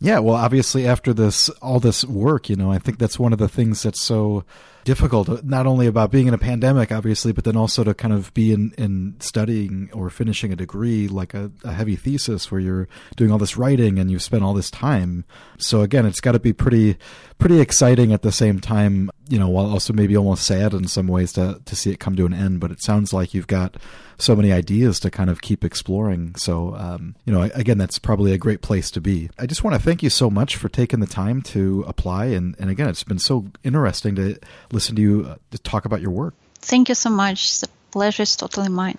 Yeah, 0.00 0.18
well, 0.18 0.34
obviously, 0.34 0.86
after 0.86 1.12
this, 1.12 1.48
all 1.60 1.80
this 1.80 2.04
work, 2.04 2.48
you 2.50 2.56
know, 2.56 2.70
I 2.70 2.78
think 2.78 2.98
that's 2.98 3.18
one 3.18 3.32
of 3.32 3.38
the 3.38 3.48
things 3.48 3.82
that's 3.82 4.02
so 4.02 4.44
difficult, 4.86 5.44
not 5.44 5.66
only 5.66 5.88
about 5.88 6.12
being 6.12 6.28
in 6.28 6.32
a 6.32 6.38
pandemic, 6.38 6.92
obviously, 6.92 7.32
but 7.32 7.42
then 7.42 7.56
also 7.56 7.82
to 7.82 7.92
kind 7.92 8.14
of 8.14 8.32
be 8.34 8.52
in, 8.52 8.72
in 8.78 9.16
studying 9.18 9.90
or 9.92 10.08
finishing 10.08 10.52
a 10.52 10.56
degree, 10.56 11.08
like 11.08 11.34
a, 11.34 11.50
a 11.64 11.72
heavy 11.72 11.96
thesis 11.96 12.52
where 12.52 12.60
you're 12.60 12.88
doing 13.16 13.32
all 13.32 13.36
this 13.36 13.56
writing 13.56 13.98
and 13.98 14.12
you've 14.12 14.22
spent 14.22 14.44
all 14.44 14.54
this 14.54 14.70
time. 14.70 15.24
So 15.58 15.82
again, 15.82 16.06
it's 16.06 16.20
got 16.20 16.32
to 16.32 16.38
be 16.38 16.52
pretty, 16.52 16.96
pretty 17.38 17.60
exciting 17.60 18.12
at 18.12 18.22
the 18.22 18.30
same 18.30 18.60
time, 18.60 19.10
you 19.28 19.40
know, 19.40 19.48
while 19.48 19.66
also 19.66 19.92
maybe 19.92 20.16
almost 20.16 20.46
sad 20.46 20.72
in 20.72 20.86
some 20.86 21.08
ways 21.08 21.32
to, 21.32 21.60
to 21.64 21.74
see 21.74 21.90
it 21.90 21.98
come 21.98 22.14
to 22.14 22.24
an 22.24 22.32
end. 22.32 22.60
But 22.60 22.70
it 22.70 22.80
sounds 22.80 23.12
like 23.12 23.34
you've 23.34 23.48
got 23.48 23.76
so 24.18 24.34
many 24.34 24.52
ideas 24.52 24.98
to 25.00 25.10
kind 25.10 25.28
of 25.28 25.42
keep 25.42 25.64
exploring. 25.64 26.34
So, 26.36 26.74
um, 26.76 27.16
you 27.24 27.32
know, 27.32 27.42
again, 27.54 27.78
that's 27.78 27.98
probably 27.98 28.32
a 28.32 28.38
great 28.38 28.62
place 28.62 28.90
to 28.92 29.00
be. 29.00 29.30
I 29.38 29.46
just 29.46 29.62
want 29.62 29.76
to 29.76 29.82
thank 29.82 30.02
you 30.02 30.10
so 30.10 30.30
much 30.30 30.56
for 30.56 30.68
taking 30.68 31.00
the 31.00 31.06
time 31.06 31.42
to 31.42 31.84
apply. 31.86 32.26
And, 32.26 32.56
and 32.58 32.70
again, 32.70 32.88
it's 32.88 33.04
been 33.04 33.18
so 33.18 33.46
interesting 33.62 34.14
to 34.16 34.38
listen 34.76 34.94
to 34.94 35.02
you 35.02 35.26
uh, 35.26 35.36
to 35.50 35.58
talk 35.58 35.86
about 35.86 36.02
your 36.02 36.10
work. 36.10 36.34
Thank 36.56 36.90
you 36.90 36.94
so 36.94 37.08
much. 37.08 37.60
The 37.60 37.68
pleasure 37.90 38.24
is 38.24 38.36
totally 38.36 38.68
mine. 38.68 38.98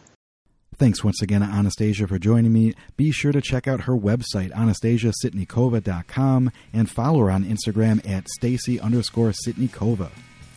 Thanks 0.75 1.03
once 1.03 1.21
again, 1.21 1.43
Anastasia, 1.43 2.07
for 2.07 2.17
joining 2.17 2.51
me. 2.51 2.73
Be 2.97 3.11
sure 3.11 3.31
to 3.31 3.41
check 3.41 3.67
out 3.67 3.81
her 3.81 3.93
website, 3.93 4.51
anastasiasitnikova.com, 4.51 6.51
and 6.73 6.89
follow 6.89 7.19
her 7.19 7.31
on 7.31 7.45
Instagram 7.45 8.09
at 8.09 8.27
Stacy 8.27 8.79
underscore 8.79 9.31
Sitnikova. 9.31 10.09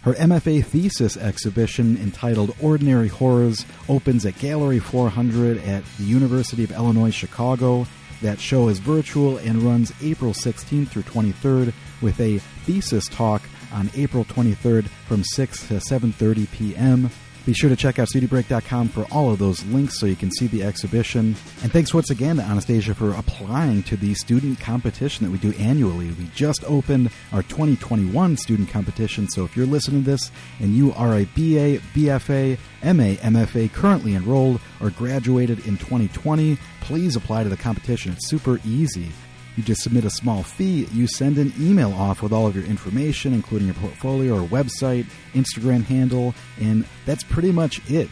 Her 0.02 0.14
MFA 0.14 0.64
thesis 0.64 1.18
exhibition 1.18 1.98
entitled 1.98 2.56
Ordinary 2.62 3.08
Horrors 3.08 3.66
opens 3.88 4.24
at 4.24 4.38
Gallery 4.38 4.78
400 4.78 5.58
at 5.58 5.84
the 5.98 6.04
University 6.04 6.64
of 6.64 6.72
Illinois 6.72 7.14
Chicago. 7.14 7.86
That 8.22 8.40
show 8.40 8.68
is 8.68 8.78
virtual 8.78 9.36
and 9.36 9.62
runs 9.62 9.92
April 10.02 10.32
16th 10.32 10.88
through 10.88 11.02
23rd 11.02 11.74
with 12.00 12.18
a 12.20 12.38
thesis 12.38 13.06
talk 13.08 13.42
on 13.72 13.90
April 13.94 14.24
23rd 14.24 14.86
from 15.06 15.24
6 15.24 15.68
to 15.68 15.74
7:30 15.74 16.50
p.m. 16.50 17.10
Be 17.46 17.54
sure 17.54 17.70
to 17.70 17.76
check 17.76 17.98
out 17.98 18.08
studiobreak.com 18.08 18.88
for 18.88 19.06
all 19.10 19.32
of 19.32 19.38
those 19.38 19.64
links 19.64 19.98
so 19.98 20.04
you 20.04 20.14
can 20.14 20.30
see 20.30 20.46
the 20.46 20.62
exhibition. 20.62 21.34
And 21.62 21.72
thanks 21.72 21.94
once 21.94 22.10
again 22.10 22.36
to 22.36 22.42
Anastasia 22.42 22.94
for 22.94 23.12
applying 23.12 23.82
to 23.84 23.96
the 23.96 24.14
student 24.14 24.60
competition 24.60 25.24
that 25.24 25.32
we 25.32 25.38
do 25.38 25.56
annually. 25.58 26.10
We 26.12 26.26
just 26.34 26.62
opened 26.64 27.10
our 27.32 27.42
2021 27.42 28.36
student 28.36 28.68
competition, 28.68 29.28
so 29.28 29.44
if 29.44 29.56
you're 29.56 29.66
listening 29.66 30.04
to 30.04 30.10
this 30.10 30.30
and 30.58 30.76
you 30.76 30.92
are 30.92 31.14
a 31.14 31.24
BA, 31.24 31.80
BFA, 31.94 32.58
MA, 32.84 33.16
MFA 33.20 33.72
currently 33.72 34.14
enrolled 34.14 34.60
or 34.80 34.90
graduated 34.90 35.66
in 35.66 35.78
2020, 35.78 36.58
please 36.82 37.16
apply 37.16 37.42
to 37.42 37.48
the 37.48 37.56
competition. 37.56 38.12
It's 38.12 38.28
super 38.28 38.60
easy. 38.66 39.10
You 39.56 39.62
just 39.62 39.82
submit 39.82 40.04
a 40.04 40.10
small 40.10 40.42
fee. 40.42 40.86
You 40.92 41.06
send 41.06 41.38
an 41.38 41.52
email 41.58 41.92
off 41.92 42.22
with 42.22 42.32
all 42.32 42.46
of 42.46 42.54
your 42.56 42.64
information, 42.64 43.32
including 43.34 43.66
your 43.68 43.74
portfolio 43.74 44.42
or 44.42 44.48
website, 44.48 45.06
Instagram 45.34 45.84
handle, 45.84 46.34
and 46.60 46.84
that's 47.04 47.24
pretty 47.24 47.52
much 47.52 47.80
it. 47.90 48.08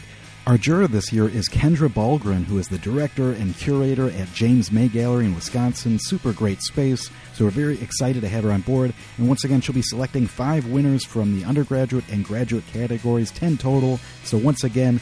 Our 0.49 0.57
juror 0.57 0.89
this 0.89 1.13
year 1.13 1.29
is 1.29 1.47
Kendra 1.47 1.91
Balgren, 1.91 2.45
who 2.45 2.59
is 2.59 2.69
the 2.69 2.79
director 2.79 3.33
and 3.33 3.55
curator 3.55 4.09
at 4.09 4.33
James 4.33 4.73
May 4.73 4.89
Gallery 4.89 5.27
in 5.27 5.35
Wisconsin. 5.35 5.99
Super 5.99 6.33
great 6.33 6.63
space. 6.63 7.11
So 7.35 7.45
we're 7.45 7.51
very 7.51 7.79
excited 7.83 8.23
to 8.23 8.31
have 8.31 8.45
her 8.45 8.53
on 8.53 8.63
board. 8.63 8.95
And 9.19 9.29
once 9.29 9.45
again, 9.45 9.61
she'll 9.61 9.75
be 9.75 9.83
selecting 9.83 10.27
five 10.27 10.67
winners 10.67 11.05
from 11.05 11.39
the 11.39 11.45
undergraduate 11.45 12.09
and 12.11 12.25
graduate 12.25 12.65
categories, 12.73 13.31
10 13.31 13.59
total. 13.59 14.01
So 14.25 14.39
once 14.39 14.65
again, 14.65 15.01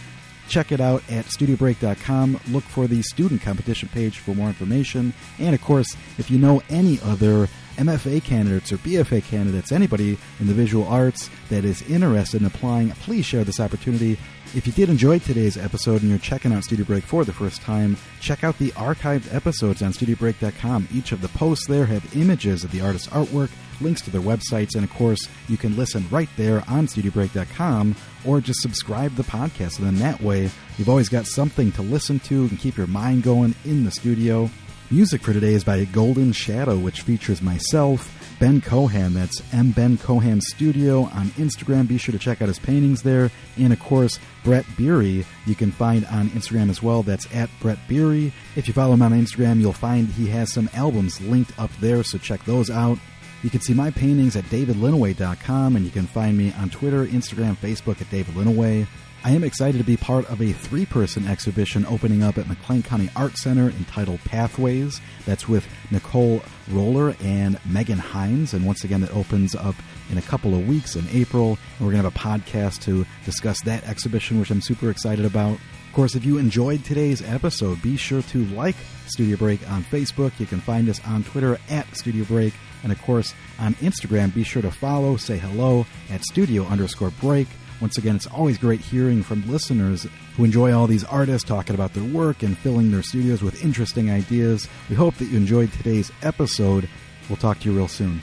Check 0.49 0.73
it 0.73 0.81
out 0.81 1.03
at 1.11 1.27
studiobreak.com. 1.27 2.41
Look 2.49 2.65
for 2.65 2.87
the 2.87 3.03
student 3.03 3.43
competition 3.43 3.89
page 3.93 4.19
for 4.19 4.35
more 4.35 4.49
information. 4.49 5.13
And 5.39 5.55
of 5.55 5.61
course, 5.61 5.97
if 6.19 6.31
you 6.31 6.39
know 6.39 6.63
any 6.69 7.01
other 7.03 7.49
MFA 7.77 8.23
candidates 8.23 8.73
or 8.73 8.79
BFA 8.79 9.23
candidates, 9.25 9.73
anybody 9.73 10.19
in 10.41 10.47
the 10.47 10.55
visual 10.55 10.87
arts 10.87 11.31
that 11.51 11.65
is 11.65 11.83
interested 11.83 12.41
in 12.41 12.47
applying, 12.47 12.91
please 12.91 13.27
share 13.27 13.45
this 13.45 13.61
opportunity. 13.61 14.19
If 14.55 14.67
you 14.67 14.73
did 14.73 14.89
enjoy 14.89 15.19
today's 15.19 15.59
episode 15.59 16.01
and 16.01 16.09
you're 16.09 16.19
checking 16.19 16.53
out 16.53 16.65
Studio 16.65 16.87
Break 16.87 17.05
for 17.05 17.25
the 17.25 17.33
first 17.33 17.61
time, 17.61 17.97
check 18.21 18.43
out 18.43 18.57
the 18.59 18.71
archived 18.71 19.35
episodes 19.35 19.83
on 19.83 19.93
studiobreak.com. 19.93 20.89
Each 20.95 21.13
of 21.13 21.21
the 21.21 21.29
posts 21.29 21.67
there 21.67 21.85
have 21.85 22.17
images 22.17 22.65
of 22.65 22.71
the 22.71 22.81
artist's 22.81 23.09
artwork, 23.09 23.51
links 23.83 24.01
to 24.03 24.11
their 24.11 24.23
websites, 24.23 24.75
and 24.75 24.83
of 24.83 24.91
course, 24.95 25.29
you 25.49 25.59
can 25.59 25.77
listen 25.77 26.07
right 26.11 26.31
there 26.37 26.65
on 26.69 26.87
studiobreak.com 26.87 27.97
or 28.25 28.41
just 28.41 28.63
subscribe 28.63 29.11
to 29.11 29.17
the 29.19 29.29
podcast. 29.29 29.79
And 29.79 29.87
then 29.89 29.97
that 29.97 30.23
way, 30.23 30.49
you've 30.79 30.89
always 30.89 31.11
got 31.11 31.27
something 31.27 31.71
to 31.73 31.83
listen 31.83 32.19
to 32.21 32.47
and 32.47 32.59
keep 32.59 32.79
your 32.79 32.87
mind 32.87 33.25
going 33.25 33.55
in 33.67 33.85
the 33.85 33.91
studio. 33.91 34.49
Music 34.91 35.21
for 35.21 35.33
today 35.33 35.53
is 35.53 35.65
by 35.65 35.85
Golden 35.85 36.33
Shadow, 36.33 36.79
which 36.79 37.03
features 37.03 37.43
myself, 37.43 38.16
Ben 38.39 38.61
Cohan. 38.61 39.15
That's 39.15 39.43
M 39.53 39.71
Ben 39.73 39.97
Cohan 39.97 40.41
Studio 40.41 41.05
on 41.05 41.29
Instagram. 41.37 41.89
Be 41.89 41.99
sure 41.99 42.13
to 42.13 42.19
check 42.19 42.43
out 42.43 42.49
his 42.49 42.59
paintings 42.59 43.03
there. 43.03 43.31
And 43.57 43.73
of 43.73 43.81
course, 43.81 44.19
Brett 44.45 44.67
Beery, 44.77 45.25
you 45.47 45.55
can 45.55 45.73
find 45.73 46.05
on 46.07 46.29
Instagram 46.31 46.71
as 46.71 46.83
well. 46.83 47.03
That's 47.03 47.27
at 47.35 47.51
Brett 47.61 47.79
Beery. 47.89 48.33
If 48.55 48.69
you 48.69 48.75
follow 48.75 48.95
him 48.95 49.03
on 49.03 49.13
Instagram, 49.13 49.61
you'll 49.61 49.73
find 49.73 50.09
he 50.09 50.29
has 50.29 50.53
some 50.53 50.69
albums 50.75 51.21
linked 51.21 51.59
up 51.59 51.71
there, 51.81 52.03
so 52.03 52.19
check 52.19 52.45
those 52.45 52.71
out. 52.71 52.99
You 53.43 53.51
can 53.51 53.61
see 53.61 53.75
my 53.75 53.91
paintings 53.91 54.37
at 54.37 54.45
davidlinneweh.com, 54.45 55.77
and 55.77 55.85
you 55.85 55.91
can 55.91 56.07
find 56.07 56.37
me 56.37 56.53
on 56.59 56.71
Twitter, 56.71 57.07
Instagram, 57.07 57.57
Facebook 57.57 58.01
at 58.01 58.11
David 58.11 58.35
Linneweh. 58.35 58.87
I 59.25 59.31
am 59.31 59.45
excited 59.45 59.79
to 59.79 59.85
be 59.85 59.97
part 59.97 60.29
of 60.31 60.41
a 60.41 60.53
three 60.53 60.87
person 60.87 61.27
exhibition 61.27 61.85
opening 61.87 62.23
up 62.23 62.39
at 62.39 62.49
McLean 62.49 62.83
County 62.83 63.09
Art 63.17 63.37
Center 63.37 63.71
entitled 63.71 64.21
Pathways. 64.21 65.01
That's 65.25 65.49
with 65.49 65.67
Nicole 65.91 66.43
Roller 66.69 67.15
and 67.23 67.59
Megan 67.65 67.99
Hines. 67.99 68.55
And 68.55 68.67
once 68.67 68.85
again, 68.85 69.03
it 69.03 69.15
opens 69.15 69.55
up 69.55 69.75
in 70.11 70.19
a 70.19 70.23
couple 70.23 70.55
of 70.55 70.69
weeks 70.69 70.97
in 70.97 71.07
April. 71.13 71.59
And 71.79 71.87
we're 71.87 71.93
going 71.93 72.03
to 72.03 72.11
have 72.11 72.17
a 72.17 72.19
podcast 72.19 72.83
to 72.83 73.07
discuss 73.25 73.61
that 73.63 73.87
exhibition, 73.87 74.39
which 74.39 74.51
I'm 74.51 74.61
super 74.61 74.91
excited 74.91 75.25
about. 75.25 75.53
Of 75.53 75.93
course, 75.93 76.15
if 76.15 76.25
you 76.25 76.39
enjoyed 76.39 76.85
today's 76.85 77.23
episode, 77.23 77.81
be 77.81 77.97
sure 77.97 78.23
to 78.23 78.45
like 78.47 78.77
Studio 79.07 79.37
Break 79.37 79.69
on 79.71 79.83
Facebook. 79.85 80.39
You 80.39 80.47
can 80.47 80.61
find 80.61 80.89
us 80.89 81.01
on 81.07 81.25
Twitter 81.25 81.59
at 81.71 81.97
Studio 81.97 82.25
Break. 82.25 82.53
And 82.83 82.93
of 82.93 83.01
course, 83.03 83.35
on 83.59 83.75
Instagram, 83.77 84.35
be 84.35 84.45
sure 84.45 84.63
to 84.63 84.71
follow, 84.71 85.17
say 85.17 85.39
hello 85.39 85.87
at 86.11 86.23
studio 86.25 86.65
underscore 86.65 87.11
break. 87.21 87.49
Once 87.81 87.99
again, 87.99 88.17
it's 88.17 88.27
always 88.27 88.57
great 88.57 88.81
hearing 88.81 89.23
from 89.23 89.47
listeners 89.51 90.07
who 90.37 90.45
enjoy 90.45 90.73
all 90.73 90.87
these 90.87 91.05
artists 91.05 91.47
talking 91.47 91.75
about 91.75 91.93
their 91.93 92.05
work 92.05 92.43
and 92.43 92.57
filling 92.59 92.91
their 92.91 93.03
studios 93.03 93.43
with 93.43 93.63
interesting 93.63 94.11
ideas. 94.11 94.69
We 94.89 94.97
hope 94.97 95.15
that 95.17 95.27
you 95.27 95.37
enjoyed 95.37 95.73
today's 95.73 96.11
episode. 96.23 96.89
We'll 97.29 97.37
talk 97.37 97.61
to 97.61 97.71
you 97.71 97.77
real 97.77 97.89
soon. 97.89 98.23